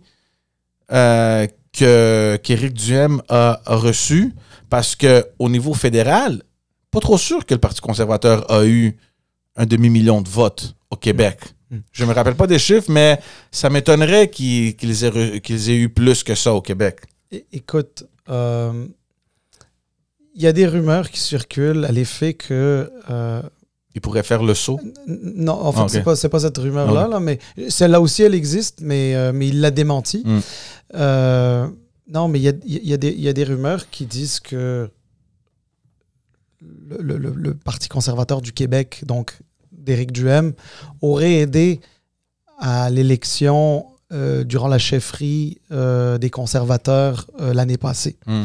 que 0.89 2.37
qu'Éric 2.37 2.75
Duhem 2.75 3.23
a, 3.29 3.61
a 3.67 3.77
reçus? 3.77 4.35
Parce 4.71 4.95
que 4.95 5.27
au 5.39 5.49
niveau 5.49 5.75
fédéral, 5.75 6.43
pas 6.91 7.01
trop 7.01 7.19
sûr 7.19 7.45
que 7.45 7.55
le 7.55 7.61
Parti 7.61 7.81
conservateur 7.81 8.49
a 8.51 8.65
eu 8.65 8.97
un 9.57 9.67
demi-million 9.67 10.21
de 10.21 10.29
votes 10.29 10.77
au 10.91 10.97
Québec. 10.97 11.41
Je 11.93 12.05
me 12.05 12.12
rappelle 12.12 12.35
pas 12.35 12.47
des 12.47 12.59
chiffres, 12.59 12.91
mais 12.91 13.18
ça 13.51 13.70
m'étonnerait 13.70 14.29
qu'ils 14.31 14.75
aient, 15.05 15.77
eu 15.77 15.89
plus 15.89 16.23
que 16.23 16.35
ça 16.35 16.53
au 16.53 16.61
Québec. 16.61 17.01
É- 17.31 17.45
Écoute, 17.53 18.05
euh, 18.29 18.87
il 20.35 20.43
y 20.43 20.47
a 20.47 20.53
des 20.53 20.66
rumeurs 20.66 21.11
qui 21.11 21.18
circulent 21.20 21.85
à 21.85 21.93
l'effet 21.93 22.35
que. 22.35 22.91
euh, 23.11 23.43
Ils 23.95 24.01
pourraient 24.01 24.23
faire 24.23 24.43
le 24.43 24.55
saut? 24.55 24.81
non, 25.07 25.53
en 25.53 25.73
fait, 25.73 25.79
Ah, 25.81 25.85
ok. 25.85 26.16
c'est 26.16 26.29
pas, 26.29 26.41
cette 26.41 26.57
rumeur-là, 26.59 27.09
là, 27.09 27.20
mais 27.20 27.39
celle-là 27.68 28.01
aussi, 28.01 28.23
elle 28.23 28.35
existe, 28.35 28.81
mais, 28.81 29.14
euh, 29.14 29.33
mais 29.35 29.49
il 29.49 29.61
l'a 29.61 29.70
démenti. 29.70 30.23
Mm. 30.25 30.39
Euh, 30.95 31.68
non, 32.09 32.29
mais 32.29 32.39
il 32.39 32.43
y 32.43 32.49
a, 32.49 32.53
il 32.66 32.87
y, 32.89 32.93
a 32.93 32.97
des- 32.99 33.12
il 33.12 33.20
y 33.23 33.29
a 33.29 33.33
des 33.33 33.45
rumeurs 33.45 33.89
qui 33.91 34.05
disent 34.07 34.41
que 34.41 34.91
le, 36.61 36.99
le- 37.03 37.18
le- 37.18 37.35
le 37.35 37.55
Parti 37.55 37.89
conservateur 37.89 38.41
du 38.41 38.53
Québec, 38.53 39.03
donc 39.07 39.33
d'Éric 39.83 40.12
Duhem, 40.12 40.53
aurait 41.01 41.35
aidé 41.35 41.80
à 42.59 42.91
l'élection 42.91 43.87
euh, 44.12 44.45
durant 44.45 44.68
la 44.68 44.78
chefferie 44.78 45.59
euh, 45.70 46.18
des 46.18 46.28
conservateurs 46.28 47.26
euh, 47.41 47.55
l'année 47.55 47.78
passée. 47.78 48.16
Mm. 48.26 48.45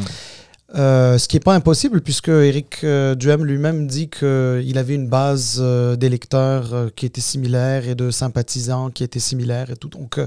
Euh, 0.75 1.17
ce 1.17 1.29
qui 1.29 1.37
n'est 1.37 1.41
pas 1.41 1.55
impossible, 1.55 2.01
puisque 2.01 2.27
Éric 2.27 2.83
euh, 2.83 3.15
Duhem 3.15 3.45
lui-même 3.45 3.87
dit 3.87 4.09
qu'il 4.09 4.77
avait 4.77 4.95
une 4.95 5.07
base 5.07 5.59
euh, 5.61 5.95
d'électeurs 5.95 6.73
euh, 6.73 6.89
qui 6.93 7.05
était 7.05 7.21
similaire 7.21 7.87
et 7.87 7.95
de 7.95 8.11
sympathisants 8.11 8.89
qui 8.89 9.05
étaient 9.05 9.21
similaires 9.21 9.71
et 9.71 9.77
tout. 9.77 9.87
Donc, 9.87 10.19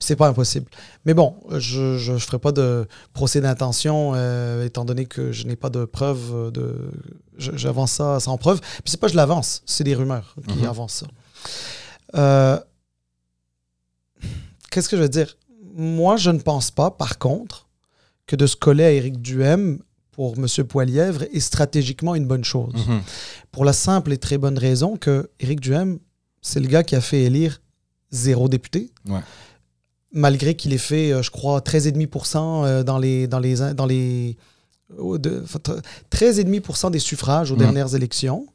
c'est 0.00 0.16
pas 0.16 0.26
impossible. 0.26 0.66
Mais 1.04 1.14
bon, 1.14 1.36
je 1.58 2.10
ne 2.12 2.18
ferai 2.18 2.40
pas 2.40 2.50
de 2.50 2.88
procès 3.12 3.40
d'intention, 3.40 4.14
étant 4.62 4.84
donné 4.84 5.06
que 5.06 5.30
je 5.30 5.46
n'ai 5.46 5.54
pas 5.56 5.70
de 5.70 5.84
preuves. 5.84 6.50
De, 6.52 6.90
J'avance 7.38 7.92
ça 7.92 8.18
sans 8.18 8.36
preuve. 8.36 8.60
Puis 8.60 8.82
c'est 8.86 9.00
pas 9.00 9.08
je 9.08 9.14
l'avance, 9.16 9.62
c'est 9.64 9.84
des 9.84 9.94
rumeurs 9.94 10.34
qui 10.48 10.58
Mhm. 10.58 10.66
avancent 10.66 11.04
ça. 12.12 12.64
Qu'est-ce 14.70 14.88
que 14.88 14.96
je 14.96 15.02
veux 15.02 15.08
dire? 15.08 15.36
Moi, 15.76 16.16
je 16.16 16.30
ne 16.30 16.38
pense 16.38 16.70
pas, 16.72 16.90
par 16.90 17.18
contre, 17.18 17.63
que 18.26 18.36
de 18.36 18.46
se 18.46 18.56
coller 18.56 18.84
à 18.84 18.90
Éric 18.92 19.20
Duhem 19.20 19.78
pour 20.12 20.34
M. 20.38 20.46
Poilièvre 20.66 21.24
est 21.24 21.40
stratégiquement 21.40 22.14
une 22.14 22.26
bonne 22.26 22.44
chose. 22.44 22.72
Mhm. 22.86 23.00
Pour 23.50 23.64
la 23.64 23.72
simple 23.72 24.12
et 24.12 24.18
très 24.18 24.38
bonne 24.38 24.58
raison 24.58 24.96
que 24.96 25.30
Éric 25.40 25.60
Duhem, 25.60 25.98
c'est 26.40 26.60
le 26.60 26.68
gars 26.68 26.82
qui 26.84 26.94
a 26.96 27.00
fait 27.00 27.22
élire 27.24 27.60
zéro 28.10 28.48
député. 28.48 28.90
Ouais. 29.08 29.20
Malgré 30.12 30.54
qu'il 30.54 30.72
ait 30.72 30.78
fait, 30.78 31.12
euh, 31.12 31.22
je 31.22 31.30
crois, 31.30 31.60
13,5% 31.60 32.64
euh, 32.64 32.82
dans 32.84 32.98
les, 32.98 33.26
dans 33.26 33.40
les, 33.40 33.56
dans 33.74 33.86
les 33.86 34.36
au- 34.96 35.18
de- 35.18 35.40
enfin, 35.42 35.58
tre- 35.58 35.82
13,5% 36.10 36.90
des 36.92 37.00
suffrages 37.00 37.50
aux 37.50 37.54
Mhm. 37.56 37.60
dernières 37.62 37.94
élections. 37.96 38.46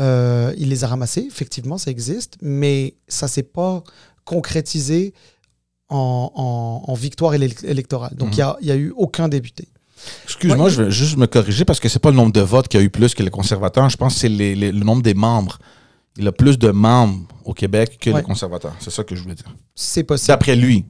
Euh, 0.00 0.54
il 0.56 0.68
les 0.68 0.84
a 0.84 0.88
ramassés, 0.88 1.24
effectivement, 1.26 1.78
ça 1.78 1.90
existe, 1.90 2.36
mais 2.40 2.94
ça 3.08 3.26
s'est 3.28 3.42
pas 3.44 3.82
concrétisé 4.24 5.14
en, 5.94 6.32
en- 6.34 6.82
en 6.90 6.94
victoire 6.94 7.32
élec- 7.34 7.64
électorale. 7.64 8.14
Donc, 8.16 8.36
il 8.36 8.44
n'y 8.66 8.70
a, 8.70 8.76
eu 8.76 8.92
aucun 8.96 9.28
député. 9.28 9.68
Excuse-moi, 10.24 10.66
Ouais. 10.66 10.70
je 10.70 10.82
vais 10.82 10.90
juste 10.90 11.16
me 11.16 11.26
corriger 11.26 11.64
parce 11.64 11.80
que 11.80 11.88
c'est 11.88 11.98
pas 11.98 12.10
le 12.10 12.16
nombre 12.16 12.32
de 12.32 12.40
votes 12.40 12.68
qu'il 12.68 12.80
y 12.80 12.82
a 12.82 12.86
eu 12.86 12.90
plus 12.90 13.14
que 13.14 13.22
les 13.22 13.30
conservateurs. 13.30 13.88
Je 13.88 13.96
pense 13.96 14.14
que 14.14 14.20
c'est 14.20 14.28
le 14.28 14.72
nombre 14.72 15.02
des 15.02 15.14
membres. 15.14 15.58
Il 16.16 16.26
a 16.28 16.32
plus 16.32 16.58
de 16.58 16.70
membres 16.70 17.26
au 17.44 17.54
Québec 17.54 17.98
que 18.00 18.10
Ouais. 18.10 18.16
les 18.18 18.22
conservateurs. 18.22 18.74
C'est 18.80 18.90
ça 18.90 19.02
que 19.04 19.14
je 19.16 19.22
voulais 19.22 19.34
dire. 19.34 19.46
C'est 19.74 20.04
possible. 20.04 20.28
D'après 20.28 20.56
lui. 20.56 20.84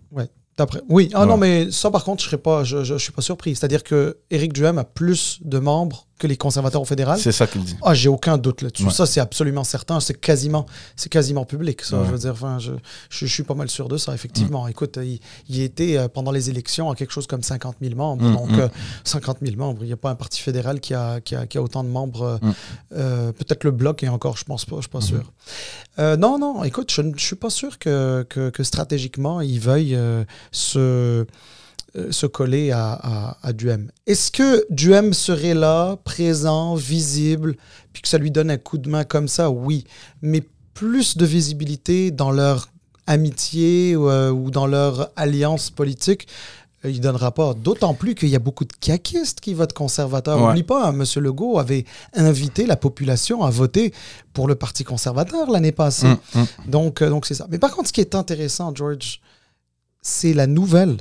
D'après. 0.56 0.80
Oui, 0.88 1.10
ah 1.14 1.20
Ouais. 1.22 1.26
non, 1.26 1.36
mais 1.36 1.70
ça, 1.72 1.90
par 1.90 2.04
contre, 2.04 2.22
je 2.22 2.28
serais 2.28 2.38
pas, 2.38 2.62
je, 2.64 2.84
je, 2.84 2.94
je 2.94 3.02
suis 3.02 3.12
pas 3.12 3.22
surpris. 3.22 3.56
C'est-à-dire 3.56 3.82
que 3.82 4.18
Éric 4.30 4.52
Duhem 4.52 4.78
a 4.78 4.84
plus 4.84 5.38
de 5.44 5.58
membres 5.58 6.06
que 6.18 6.26
les 6.28 6.36
conservateurs 6.36 6.80
au 6.80 6.84
fédéral. 6.84 7.18
C'est 7.18 7.32
ça 7.32 7.46
qu'il 7.46 7.64
dit. 7.64 7.76
Ah, 7.82 7.92
j'ai 7.92 8.08
aucun 8.08 8.38
doute 8.38 8.62
là-dessus. 8.62 8.84
Ouais. 8.84 8.90
Ça, 8.92 9.04
c'est 9.04 9.18
absolument 9.20 9.64
certain. 9.64 9.98
C'est 9.98 10.14
quasiment, 10.18 10.64
c'est 10.94 11.08
quasiment 11.08 11.44
public. 11.44 11.82
Ça, 11.82 11.98
Ouais. 11.98 12.06
je 12.06 12.12
veux 12.12 12.18
dire. 12.18 12.30
Enfin, 12.32 12.58
je, 12.60 12.70
je, 13.10 13.26
je 13.26 13.32
suis 13.32 13.42
pas 13.42 13.54
mal 13.54 13.68
sûr 13.68 13.88
de 13.88 13.96
ça, 13.96 14.12
Mm. 14.12 14.14
effectivement. 14.14 14.68
Écoute, 14.68 14.96
il, 15.02 15.18
il 15.48 15.60
était 15.60 15.96
euh, 15.96 16.06
pendant 16.08 16.30
les 16.30 16.50
élections 16.50 16.88
à 16.90 16.94
quelque 16.94 17.10
chose 17.12 17.26
comme 17.26 17.42
50 17.42 17.76
000 17.82 17.96
membres. 17.96 18.22
Mm, 18.24 18.32
Donc, 18.36 18.50
mm. 18.50 18.60
euh, 18.60 18.68
50 19.02 19.38
000 19.42 19.56
membres. 19.56 19.78
Il 19.82 19.86
n'y 19.88 19.92
a 19.92 19.96
pas 19.96 20.10
un 20.10 20.14
parti 20.14 20.40
fédéral 20.40 20.78
qui 20.80 20.94
a, 20.94 21.20
qui 21.20 21.34
a, 21.34 21.46
qui 21.48 21.58
a 21.58 21.62
autant 21.62 21.82
de 21.82 21.88
membres. 21.88 22.22
euh, 22.22 22.38
Mm. 22.40 22.52
euh, 22.96 23.32
Peut-être 23.32 23.64
le 23.64 23.72
bloc 23.72 24.02
et 24.04 24.08
encore, 24.08 24.36
je 24.36 24.44
pense 24.44 24.64
pas. 24.64 24.76
Je 24.76 24.82
suis 24.82 24.90
pas 24.90 24.98
Mhm. 24.98 25.04
sûr. 25.04 25.32
Euh, 25.98 26.16
non, 26.16 26.38
non. 26.38 26.62
Écoute, 26.64 26.92
je 26.92 27.02
ne 27.02 27.16
suis 27.18 27.36
pas 27.36 27.50
sûr 27.50 27.78
que, 27.78 28.24
que, 28.28 28.50
que 28.50 28.62
stratégiquement 28.62 29.40
ils 29.40 29.58
veuillent 29.60 29.96
euh, 29.96 30.24
se 30.52 31.26
euh, 31.96 32.10
se 32.12 32.26
coller 32.26 32.70
à, 32.70 32.92
à, 32.92 33.38
à 33.42 33.52
Duhem. 33.52 33.90
Est-ce 34.06 34.30
que 34.30 34.64
Duhem 34.70 35.12
serait 35.12 35.54
là, 35.54 35.96
présent, 36.04 36.74
visible, 36.74 37.56
puis 37.92 38.02
que 38.02 38.08
ça 38.08 38.18
lui 38.18 38.30
donne 38.30 38.50
un 38.50 38.56
coup 38.58 38.78
de 38.78 38.88
main 38.88 39.04
comme 39.04 39.28
ça? 39.28 39.50
Oui. 39.50 39.84
Mais 40.22 40.42
plus 40.74 41.16
de 41.16 41.24
visibilité 41.24 42.10
dans 42.10 42.30
leur 42.32 42.68
amitié 43.06 43.96
ou, 43.96 44.08
euh, 44.08 44.30
ou 44.30 44.50
dans 44.50 44.66
leur 44.66 45.10
alliance 45.14 45.70
politique, 45.70 46.26
euh, 46.84 46.90
il 46.90 47.00
donnera 47.00 47.32
pas. 47.32 47.54
D'autant 47.54 47.94
plus 47.94 48.14
qu'il 48.14 48.28
y 48.28 48.34
a 48.34 48.40
beaucoup 48.40 48.64
de 48.64 48.72
caquistes 48.72 49.40
qui 49.40 49.54
votent 49.54 49.72
conservateur. 49.72 50.38
Ouais. 50.38 50.46
N'oublie 50.48 50.62
pas, 50.62 50.88
hein, 50.88 50.98
M. 50.98 51.22
Legault 51.22 51.58
avait 51.58 51.84
invité 52.14 52.66
la 52.66 52.76
population 52.76 53.44
à 53.44 53.50
voter 53.50 53.92
pour 54.32 54.48
le 54.48 54.54
Parti 54.54 54.84
conservateur 54.84 55.50
l'année 55.50 55.72
passée. 55.72 56.06
Hum, 56.06 56.18
hum. 56.34 56.46
Donc, 56.66 57.02
euh, 57.02 57.10
donc 57.10 57.26
c'est 57.26 57.34
ça. 57.34 57.46
Mais 57.50 57.58
par 57.58 57.72
contre, 57.74 57.88
ce 57.88 57.92
qui 57.92 58.00
est 58.00 58.14
intéressant, 58.14 58.74
George, 58.74 59.20
c'est 60.02 60.34
la 60.34 60.46
nouvelle 60.46 60.96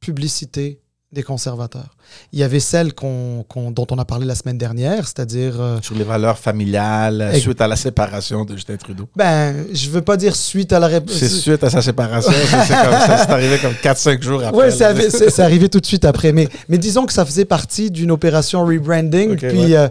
publicité 0.00 0.80
des 1.12 1.24
conservateurs. 1.24 1.96
Il 2.32 2.38
y 2.38 2.44
avait 2.44 2.60
celle 2.60 2.94
qu'on- 2.94 3.44
dont 3.72 3.86
on 3.90 3.98
a 3.98 4.04
parlé 4.04 4.24
la 4.26 4.36
semaine 4.36 4.58
dernière, 4.58 5.08
c'est-à-dire... 5.08 5.60
euh, 5.60 5.78
Sur 5.82 5.96
les 5.96 6.04
valeurs 6.04 6.38
familiales, 6.38 7.32
suite 7.40 7.60
à 7.60 7.66
la 7.66 7.74
séparation 7.74 8.44
de 8.44 8.54
Justin 8.54 8.76
Trudeau. 8.76 9.08
ben, 9.16 9.66
je 9.72 9.90
veux 9.90 10.02
pas 10.02 10.16
dire 10.16 10.36
suite 10.36 10.72
à 10.72 10.78
la 10.78 10.86
réponse. 10.86 11.16
C'est 11.16 11.28
suite 11.28 11.64
à 11.64 11.68
sa 11.70 11.82
séparation. 11.82 12.30
c'est 12.30 12.46
c'est 12.46 12.74
comme 12.74 12.92
ça, 12.92 13.24
c'est 13.26 13.32
arrivé 13.32 13.58
comme 13.58 13.72
4-5 13.72 14.22
jours 14.22 14.40
après. 14.44 14.56
Ouais, 14.56 14.70
c'est 14.70 15.42
arrivé 15.42 15.68
tout 15.68 15.80
de 15.80 15.86
suite 15.86 16.04
après. 16.04 16.30
Mais, 16.32 16.48
mais 16.68 16.78
disons 16.78 17.06
que 17.06 17.12
ça 17.12 17.24
faisait 17.24 17.44
partie 17.44 17.90
d'une 17.90 18.12
opération 18.12 18.64
rebranding. 18.64 19.34
Puis 19.36 19.48
ouais. 19.58 19.76
euh, 19.76 19.88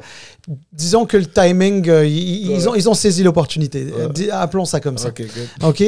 disons 0.72 1.06
que 1.06 1.18
le 1.18 1.26
timing, 1.26 1.90
euh, 1.90 2.06
ils, 2.08 2.50
ils 2.50 2.70
ont, 2.70 2.76
ils 2.76 2.88
ont 2.88 2.94
saisi 2.94 3.24
l'opportunité. 3.24 3.92
Appelons 4.32 4.64
ça 4.64 4.80
comme 4.80 4.98
ça. 4.98 5.10
Ok, 5.10 5.22
good. 5.22 5.68
OK? 5.68 5.84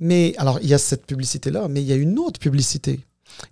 Mais 0.00 0.34
alors, 0.36 0.58
il 0.60 0.68
y 0.68 0.74
a 0.74 0.78
cette 0.78 1.06
publicité-là, 1.06 1.66
mais 1.70 1.80
il 1.80 1.86
y 1.88 1.92
a 1.94 1.96
une 1.96 2.18
autre 2.18 2.38
publicité. 2.38 3.00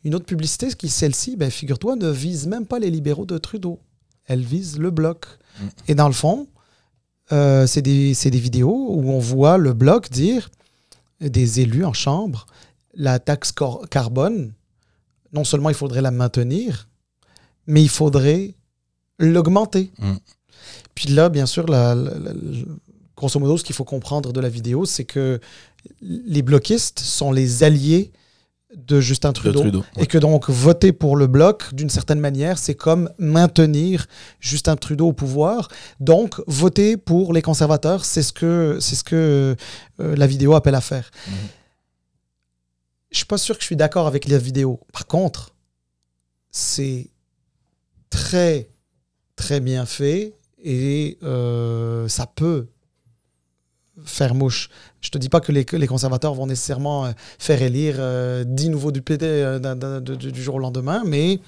Une 0.04 0.14
autre 0.14 0.24
publicité 0.24 0.68
qui, 0.74 0.88
celle-ci, 0.88 1.36
ben, 1.36 1.50
figure-toi, 1.50 1.96
ne 1.96 2.10
vise 2.10 2.46
même 2.46 2.66
pas 2.66 2.78
les 2.78 2.90
libéraux 2.90 3.26
de 3.26 3.38
Trudeau. 3.38 3.80
Elle 4.26 4.42
vise 4.42 4.78
le 4.78 4.90
bloc. 4.90 5.26
Mm. 5.58 5.66
Et 5.88 5.94
dans 5.94 6.06
le 6.06 6.14
fond, 6.14 6.48
euh, 7.32 7.66
c'est 7.66 7.82
des, 7.82 8.12
vidéos 8.30 8.88
où 8.90 9.10
on 9.10 9.18
voit 9.18 9.58
le 9.58 9.72
bloc 9.72 10.10
dire, 10.10 10.50
des 11.20 11.60
élus 11.60 11.84
en 11.84 11.92
chambre, 11.92 12.46
la 12.94 13.18
taxe 13.18 13.52
carbone, 13.90 14.52
non 15.32 15.44
seulement 15.44 15.70
il 15.70 15.74
faudrait 15.74 16.02
la 16.02 16.10
maintenir, 16.10 16.88
mais 17.66 17.82
il 17.82 17.88
faudrait 17.88 18.54
l'augmenter. 19.18 19.90
Mm. 19.98 20.14
Puis 20.94 21.08
là, 21.08 21.28
bien 21.28 21.46
sûr, 21.46 21.66
la- 21.66 21.94
la- 21.94 22.18
la- 22.18 22.32
grosso 23.16 23.38
modo, 23.38 23.56
ce 23.56 23.64
qu'il 23.64 23.74
faut 23.74 23.84
comprendre 23.84 24.32
de 24.32 24.40
la 24.40 24.48
vidéo, 24.48 24.84
c'est 24.84 25.04
que 25.04 25.40
les 26.00 26.42
bloquistes 26.42 27.00
sont 27.00 27.32
les 27.32 27.62
alliés 27.62 28.12
de 28.76 29.00
Justin 29.00 29.30
De 29.30 29.34
Trudeau. 29.34 29.84
Et 29.98 30.06
que 30.06 30.18
donc 30.18 30.48
voter 30.50 30.92
pour 30.92 31.16
le 31.16 31.26
bloc, 31.26 31.74
d'une 31.74 31.90
certaine 31.90 32.20
manière, 32.20 32.58
c'est 32.58 32.74
comme 32.74 33.10
maintenir 33.18 34.06
Justin 34.40 34.76
Trudeau 34.76 35.08
au 35.08 35.12
pouvoir. 35.12 35.68
Donc 36.00 36.40
voter 36.46 36.96
pour 36.96 37.32
les 37.32 37.42
conservateurs, 37.42 38.04
c'est 38.04 38.22
ce 38.22 38.32
que, 38.32 38.78
c'est 38.80 38.96
ce 38.96 39.04
que 39.04 39.56
euh, 40.00 40.16
la 40.16 40.26
vidéo 40.26 40.54
appelle 40.54 40.74
à 40.74 40.80
faire. 40.80 41.10
Mhm. 41.26 41.34
Je 43.10 43.18
suis 43.18 43.26
pas 43.26 43.38
sûr 43.38 43.56
que 43.56 43.62
je 43.62 43.66
suis 43.66 43.76
d'accord 43.76 44.06
avec 44.06 44.26
la 44.26 44.38
vidéo. 44.38 44.80
Par 44.92 45.06
contre, 45.06 45.54
c'est 46.50 47.10
très, 48.10 48.70
très 49.36 49.60
bien 49.60 49.86
fait 49.86 50.34
et 50.62 51.18
euh, 51.22 52.08
ça 52.08 52.26
peut 52.26 52.66
faire 54.04 54.34
mouche. 54.34 54.70
Je 55.00 55.10
te 55.10 55.18
dis 55.18 55.28
pas 55.28 55.40
que 55.40 55.52
les, 55.52 55.86
conservateurs 55.86 56.34
vont 56.34 56.46
nécessairement 56.46 57.06
euh, 57.06 57.12
faire 57.38 57.62
élire 57.62 57.96
euh, 57.98 58.44
10 58.46 58.70
nouveaux 58.70 58.92
députés 58.92 59.26
euh, 59.26 60.00
du 60.00 60.42
jour 60.42 60.56
au 60.56 60.58
lendemain, 60.58 61.02
mais 61.04 61.40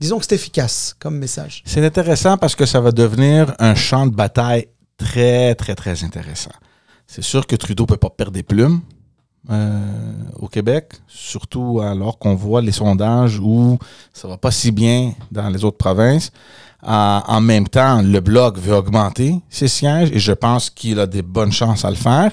disons 0.00 0.18
que 0.18 0.26
c'est 0.26 0.34
efficace 0.34 0.94
comme 0.98 1.18
message. 1.18 1.62
C'est 1.66 1.84
intéressant 1.84 2.38
parce 2.38 2.54
que 2.54 2.66
ça 2.66 2.80
va 2.80 2.92
devenir 2.92 3.54
un 3.58 3.74
champ 3.74 4.06
de 4.06 4.14
bataille 4.14 4.68
très, 4.96 5.54
très, 5.54 5.74
très 5.74 6.04
intéressant. 6.04 6.52
C'est 7.06 7.22
sûr 7.22 7.46
que 7.46 7.56
Trudeau 7.56 7.86
peut 7.86 7.96
pas 7.96 8.10
perdre 8.10 8.32
des 8.32 8.42
plumes 8.42 8.80
euh, 9.48 10.12
au 10.40 10.48
Québec, 10.48 10.94
surtout 11.06 11.80
alors 11.80 12.18
qu'on 12.18 12.34
voit 12.34 12.60
les 12.60 12.72
sondages 12.72 13.38
où 13.38 13.78
ça 14.12 14.26
va 14.26 14.36
pas 14.36 14.50
si 14.50 14.72
bien 14.72 15.12
dans 15.30 15.48
les 15.48 15.64
autres 15.64 15.76
provinces. 15.76 16.32
Euh, 16.84 16.88
en 17.26 17.40
même 17.40 17.68
temps, 17.68 18.02
le 18.02 18.20
Bloc 18.20 18.58
veut 18.58 18.74
augmenter 18.74 19.40
ses 19.48 19.68
sièges 19.68 20.10
et 20.12 20.18
je 20.18 20.32
pense 20.32 20.70
qu'il 20.70 21.00
a 21.00 21.06
des 21.06 21.22
bonnes 21.22 21.52
chances 21.52 21.84
à 21.84 21.90
le 21.90 21.96
faire. 21.96 22.32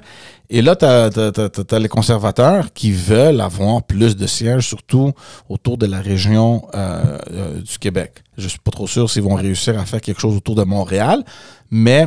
Et 0.50 0.62
là, 0.62 0.76
tu 0.76 0.86
as, 0.86 1.80
les 1.80 1.88
conservateurs 1.88 2.72
qui 2.74 2.92
veulent 2.92 3.42
avoir 3.42 3.82
plus 3.84 4.16
de 4.16 4.28
sièges, 4.28 4.68
surtout 4.68 5.12
autour 5.50 5.78
de 5.78 5.88
la 5.88 6.00
région 6.00 6.68
euh, 6.76 7.18
euh, 7.32 7.62
du 7.62 7.80
Québec. 7.80 8.24
Je 8.38 8.48
suis 8.48 8.60
pas 8.60 8.70
trop 8.70 8.86
sûr 8.86 9.10
s'ils 9.10 9.24
vont 9.24 9.36
réussir 9.36 9.80
à 9.80 9.86
faire 9.86 10.02
quelque 10.02 10.20
chose 10.22 10.36
autour 10.36 10.56
de 10.56 10.64
Montréal, 10.64 11.24
mais 11.72 12.06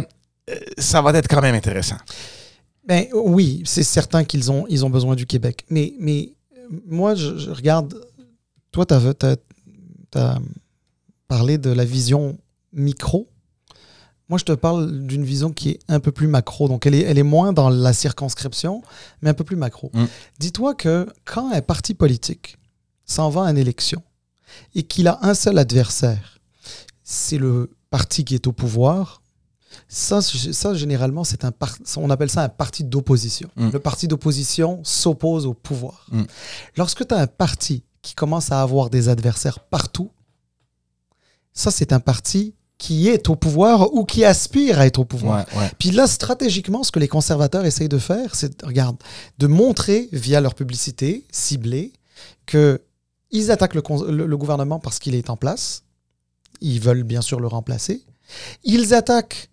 ça 0.79 1.03
va 1.03 1.13
être 1.13 1.29
quand 1.29 1.43
même 1.43 1.57
intéressant. 1.57 1.97
Ben, 2.87 3.07
oui, 3.13 3.63
c'est 3.65 3.83
certain 3.83 4.23
qu'ils 4.23 4.53
ont, 4.53 4.91
besoin 4.91 5.17
du 5.17 5.27
Québec. 5.27 5.65
Mais, 5.69 5.93
moi, 6.87 7.15
je, 7.17 7.37
je 7.37 7.51
regarde. 7.51 7.95
Toi, 8.71 8.87
tu 8.87 8.95
as, 8.95 10.39
parlé 11.29 11.59
de 11.59 11.71
la 11.71 11.85
vision 11.85 12.39
micro. 12.73 13.29
Moi, 14.29 14.39
je 14.39 14.45
te 14.45 14.53
parle 14.53 15.07
d'une 15.07 15.25
vision 15.25 15.53
qui 15.53 15.71
est 15.71 15.79
un 15.89 16.01
peu 16.01 16.11
plus 16.11 16.27
macro. 16.27 16.69
Donc, 16.69 16.85
elle 16.87 16.95
est, 16.95 17.03
elle 17.03 17.19
est 17.19 17.23
moins 17.23 17.53
dans 17.53 17.69
la 17.69 17.93
circonscription, 17.93 18.83
mais 19.23 19.31
un 19.31 19.35
peu 19.35 19.45
plus 19.45 19.57
macro. 19.57 19.91
Mm. 19.95 20.05
Dis-toi 20.41 20.75
que 20.75 21.07
quand 21.25 21.53
un 21.53 21.61
parti 21.61 21.95
politique 21.95 22.59
s'en 23.05 23.31
va 23.31 23.45
à 23.45 23.51
une 23.51 23.59
élection 23.59 24.03
et 24.75 24.83
qu'il 24.83 25.07
a 25.07 25.19
un 25.23 25.35
seul 25.35 25.59
adversaire, 25.59 26.39
c'est 27.05 27.39
le 27.39 27.71
parti 27.91 28.25
qui 28.25 28.35
est 28.35 28.49
au 28.49 28.53
pouvoir, 28.53 29.23
ça, 29.89 30.21
ça 30.21 30.75
généralement, 30.75 31.23
c'est 31.23 31.45
un 31.45 31.53
par- 31.53 31.77
on 31.97 32.11
appelle 32.11 32.31
ça 32.31 32.43
un 32.43 32.49
parti 32.49 32.83
d'opposition. 32.83 33.49
Mm. 33.55 33.71
Le 33.71 33.79
parti 33.79 34.09
d'opposition 34.09 34.81
s'oppose 34.83 35.47
au 35.47 35.55
pouvoir. 35.55 36.07
Mm. 36.11 36.23
Lorsque 36.77 37.07
tu 37.07 37.15
as 37.15 37.19
un 37.19 37.27
parti 37.29 37.85
qui 38.03 38.15
commence 38.15 38.51
à 38.51 38.61
avoir 38.61 38.91
des 38.91 39.09
adversaires 39.09 39.61
partout, 39.61 40.11
ça, 41.57 41.73
c'est 41.73 41.93
un 41.93 41.99
parti 42.01 42.55
qui 42.79 43.09
est 43.09 43.29
au 43.31 43.35
pouvoir 43.37 43.93
ou 43.95 44.05
qui 44.05 44.25
aspire 44.25 44.79
à 44.79 44.87
être 44.87 44.99
au 44.99 45.05
pouvoir. 45.07 45.47
Ouais, 45.55 45.59
ouais. 45.61 45.71
Puis 45.79 45.91
là, 45.91 46.07
stratégiquement, 46.07 46.83
ce 46.85 46.93
que 46.93 46.99
les 47.01 47.09
conservateurs 47.09 47.65
essayent 47.65 47.89
de 47.89 47.99
faire, 47.99 48.35
c'est, 48.35 48.63
regarde, 48.63 48.97
de 49.39 49.47
montrer 49.47 50.09
via 50.13 50.41
leur 50.43 50.55
publicité 50.55 51.25
ciblée 51.33 51.93
que 52.45 52.83
ils 53.31 53.51
attaquent 53.51 53.75
le, 53.75 53.83
con- 53.83 54.05
le- 54.05 54.27
le 54.27 54.37
gouvernement 54.37 54.79
parce 54.79 54.99
qu'il 54.99 55.15
est 55.15 55.31
en 55.31 55.37
place. 55.37 55.83
Ils 56.61 56.79
veulent 56.81 57.03
bien 57.03 57.23
sûr 57.23 57.41
le 57.41 57.47
remplacer. 57.47 58.05
Ils 58.63 58.93
attaquent 58.95 59.49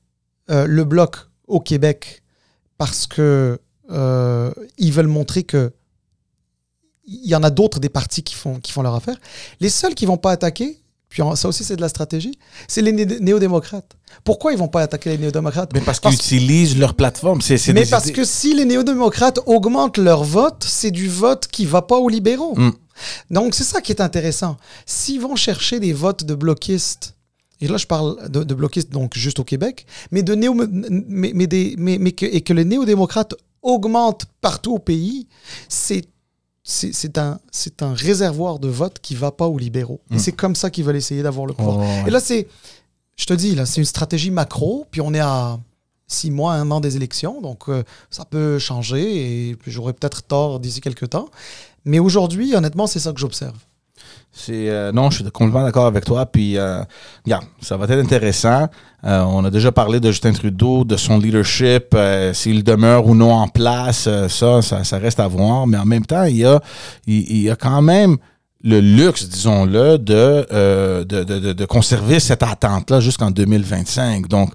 euh, 0.51 0.67
le 0.67 0.83
bloc 0.83 1.15
au 1.47 1.61
Québec 1.61 2.21
parce 2.77 3.07
que 3.07 3.59
euh, 3.89 4.51
ils 4.77 4.91
veulent 4.91 5.07
montrer 5.07 5.43
que 5.43 5.71
il 7.05 7.25
y 7.29 7.35
en 7.35 7.43
a 7.43 7.49
d'autres 7.49 7.79
des 7.79 7.89
partis 7.89 8.23
qui 8.23 8.35
font, 8.35 8.59
qui 8.59 8.71
font 8.73 8.81
leur 8.81 8.95
affaire. 8.95 9.17
Les 9.61 9.69
seuls 9.69 9.95
qui 9.95 10.05
vont 10.05 10.17
pas 10.17 10.31
attaquer, 10.31 10.82
puis 11.13 11.21
ça 11.35 11.47
aussi 11.47 11.63
c'est 11.63 11.75
de 11.75 11.81
la 11.81 11.89
stratégie, 11.89 12.33
c'est 12.67 12.81
les 12.81 12.91
né- 12.91 13.05
néo-démocrates. 13.05 13.95
Pourquoi 14.23 14.51
ils 14.51 14.57
vont 14.57 14.67
pas 14.67 14.81
attaquer 14.81 15.11
les 15.11 15.19
néo-démocrates? 15.19 15.69
Mais 15.73 15.79
parce 15.79 15.99
Parce- 15.99 16.15
qu'ils 16.15 16.25
utilisent 16.37 16.75
leur 16.77 16.95
plateforme. 16.95 17.39
Mais 17.73 17.85
parce 17.85 18.05
idées- 18.05 18.13
que 18.13 18.23
si 18.25 18.55
les 18.55 18.65
néo-démocrates 18.65 19.39
augmentent 19.45 19.99
leur 19.99 20.23
vote, 20.23 20.63
c'est 20.67 20.89
du 20.89 21.07
vote 21.07 21.45
qui 21.47 21.65
va 21.65 21.83
pas 21.83 21.97
aux 21.97 22.09
libéraux. 22.09 22.55
Mm. 22.55 22.71
Donc 23.29 23.53
c'est 23.53 23.63
ça 23.63 23.79
qui 23.79 23.91
est 23.91 24.01
intéressant. 24.01 24.57
S'ils 24.87 25.21
vont 25.21 25.35
chercher 25.35 25.79
des 25.79 25.93
votes 25.93 26.23
de 26.23 26.33
bloquistes, 26.33 27.13
et 27.61 27.67
là 27.67 27.77
je 27.77 27.85
parle 27.85 28.29
de, 28.29 28.43
de 28.43 28.53
bloquistes 28.55 28.91
donc 28.91 29.15
juste 29.15 29.37
au 29.39 29.43
Québec, 29.43 29.85
mais 30.11 30.23
de 30.23 30.33
néo, 30.33 30.55
mais, 30.55 31.31
mais 31.35 31.45
des, 31.47 31.75
mais, 31.77 31.99
mais 31.99 32.11
que, 32.13 32.25
et 32.25 32.41
que 32.41 32.53
les 32.53 32.65
néo-démocrates 32.65 33.35
augmentent 33.61 34.25
partout 34.41 34.73
au 34.73 34.79
pays, 34.79 35.27
c'est 35.69 36.05
c'est 36.63 37.17
un, 37.17 37.39
c'est 37.51 37.81
un 37.83 37.93
réservoir 37.93 38.57
de 38.59 38.69
vote 38.69 38.99
qui 39.01 39.15
va 39.15 39.31
pas 39.31 39.47
aux 39.47 39.57
libéraux. 39.57 39.99
Et 40.11 40.15
Mm. 40.15 40.19
c'est 40.19 40.31
comme 40.31 40.55
ça 40.55 40.69
qu'ils 40.69 40.85
veulent 40.85 40.95
essayer 40.95 41.21
d'avoir 41.21 41.45
le 41.45 41.53
pouvoir. 41.53 41.77
Oh, 41.77 41.81
ouais. 41.81 42.03
Et 42.07 42.09
là, 42.09 42.19
c'est, 42.21 42.47
je 43.17 43.25
te 43.25 43.33
dis, 43.33 43.53
là, 43.55 43.65
c'est 43.65 43.81
une 43.81 43.85
stratégie 43.85 44.31
macro, 44.31 44.85
puis 44.89 45.01
on 45.01 45.13
est 45.13 45.19
à 45.19 45.59
six 46.07 46.31
mois, 46.31 46.53
un 46.53 46.69
an 46.71 46.79
des 46.79 46.95
élections, 46.95 47.41
donc 47.41 47.67
euh, 47.69 47.83
ça 48.09 48.23
peut 48.25 48.59
changer 48.59 49.49
et 49.49 49.57
j'aurai 49.67 49.93
peut-être 49.93 50.23
tort 50.23 50.59
d'ici 50.59 50.79
quelques 50.79 51.09
temps. 51.09 51.27
Mais 51.85 51.99
aujourd'hui, 51.99 52.55
honnêtement, 52.55 52.87
c'est 52.87 52.99
ça 52.99 53.11
que 53.11 53.19
j'observe. 53.19 53.57
Euh, 54.49 54.91
non, 54.91 55.09
je 55.11 55.17
suis 55.21 55.31
complètement 55.31 55.63
d'accord 55.63 55.85
avec 55.85 56.05
toi. 56.05 56.25
Puis, 56.25 56.57
euh, 56.57 56.81
ça 57.61 57.77
va 57.77 57.85
être 57.85 57.99
intéressant. 58.03 58.67
Euh, 59.05 59.21
on 59.21 59.43
a 59.45 59.51
déjà 59.51 59.71
parlé 59.71 59.99
de 59.99 60.09
Justin 60.11 60.31
Trudeau, 60.33 60.83
de 60.85 60.95
son 60.97 61.19
leadership, 61.19 61.93
euh, 61.93 62.33
s'il 62.33 62.63
demeure 62.63 63.05
ou 63.07 63.15
non 63.15 63.31
en 63.33 63.47
place. 63.47 64.05
euh, 64.07 64.27
ça, 64.29 64.61
ça, 64.61 64.83
ça 64.83 64.97
reste 64.97 65.19
à 65.19 65.27
voir. 65.27 65.67
Mais 65.67 65.77
en 65.77 65.85
même 65.85 66.05
temps, 66.05 66.23
il 66.23 66.37
y 66.37 66.45
a, 66.45 66.59
il, 67.05 67.41
y 67.41 67.49
a 67.49 67.55
quand 67.55 67.81
même 67.81 68.17
le 68.63 68.79
luxe, 68.79 69.27
disons-le, 69.27 69.97
de, 69.97 70.47
euh, 70.51 71.03
de, 71.03 71.23
de, 71.23 71.53
de- 71.53 71.65
conserver 71.65 72.19
cette 72.21 72.43
attente-là 72.43 73.01
jusqu'en 73.01 73.29
2025. 73.29 74.27
Donc, 74.27 74.51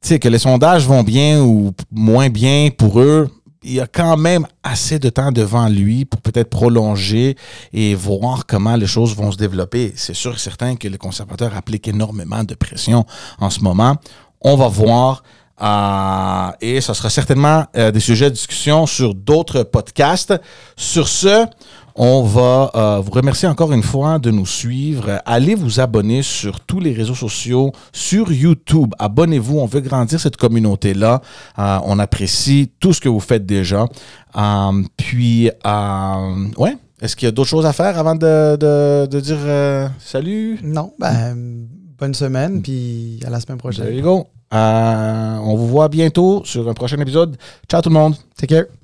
tu 0.00 0.08
sais, 0.08 0.18
que 0.18 0.28
les 0.28 0.38
sondages 0.38 0.86
vont 0.86 1.02
bien 1.02 1.40
ou 1.40 1.72
moins 1.90 2.28
bien 2.30 2.68
pour 2.76 3.00
eux, 3.00 3.28
il 3.64 3.80
a 3.80 3.86
quand 3.86 4.16
même 4.16 4.46
assez 4.62 4.98
de 4.98 5.08
temps 5.08 5.32
devant 5.32 5.68
lui 5.68 6.04
pour 6.04 6.20
peut-être 6.20 6.50
prolonger 6.50 7.36
et 7.72 7.94
voir 7.94 8.46
comment 8.46 8.76
les 8.76 8.86
choses 8.86 9.14
vont 9.16 9.32
se 9.32 9.36
développer. 9.36 9.92
C'est 9.96 10.14
sûr 10.14 10.34
et 10.34 10.38
certain 10.38 10.76
que 10.76 10.86
les 10.86 10.98
conservateurs 10.98 11.56
appliquent 11.56 11.88
énormément 11.88 12.44
de 12.44 12.54
pression 12.54 13.06
en 13.40 13.50
ce 13.50 13.60
moment. 13.60 13.96
On 14.40 14.56
va 14.56 14.68
voir. 14.68 15.22
euh, 15.62 16.50
et 16.60 16.80
ce 16.80 16.92
sera 16.94 17.10
certainement 17.10 17.64
euh, 17.76 17.90
des 17.90 18.00
sujets 18.00 18.28
de 18.28 18.34
discussion 18.34 18.86
sur 18.86 19.14
d'autres 19.14 19.62
podcasts. 19.62 20.34
Sur 20.76 21.08
ce, 21.08 21.46
On 21.96 22.22
va 22.24 22.70
euh, 22.74 23.00
vous 23.00 23.12
remercier 23.12 23.46
encore 23.48 23.72
une 23.72 23.82
fois 23.84 24.18
de 24.18 24.30
nous 24.32 24.46
suivre. 24.46 25.20
Allez 25.24 25.54
vous 25.54 25.78
abonner 25.78 26.22
sur 26.22 26.58
tous 26.60 26.80
les 26.80 26.92
réseaux 26.92 27.14
sociaux, 27.14 27.70
sur 27.92 28.32
YouTube. 28.32 28.92
Abonnez-vous. 28.98 29.58
On 29.58 29.66
veut 29.66 29.80
grandir 29.80 30.18
cette 30.18 30.36
communauté-là. 30.36 31.20
Euh, 31.58 31.78
on 31.84 31.98
apprécie 32.00 32.72
tout 32.80 32.92
ce 32.92 33.00
que 33.00 33.08
vous 33.08 33.20
faites 33.20 33.46
déjà. 33.46 33.86
Euh, 34.36 34.82
puis, 34.96 35.50
ouais. 36.58 36.76
Est-ce 37.00 37.14
qu'il 37.16 37.26
y 37.26 37.28
a 37.28 37.32
d'autres 37.32 37.50
choses 37.50 37.66
à 37.66 37.72
faire 37.72 37.98
avant 37.98 38.14
de, 38.14 38.56
de- 38.56 39.06
de 39.06 39.20
dire 39.20 39.90
salut? 39.98 40.58
Non, 40.64 40.92
ben, 40.98 41.36
bonne 41.98 42.14
semaine, 42.14 42.62
puis 42.62 43.20
à 43.26 43.30
la 43.30 43.40
semaine 43.40 43.58
prochaine. 43.58 43.84
There 43.86 43.94
you 43.96 44.02
go. 44.02 44.26
On 44.52 45.54
vous 45.56 45.68
voit 45.68 45.88
bientôt 45.88 46.42
sur 46.44 46.68
un 46.68 46.74
prochain 46.74 46.98
épisode. 46.98 47.36
Ciao 47.68 47.82
tout 47.82 47.88
le 47.90 47.94
monde. 47.94 48.14
Take 48.36 48.54
care. 48.54 48.83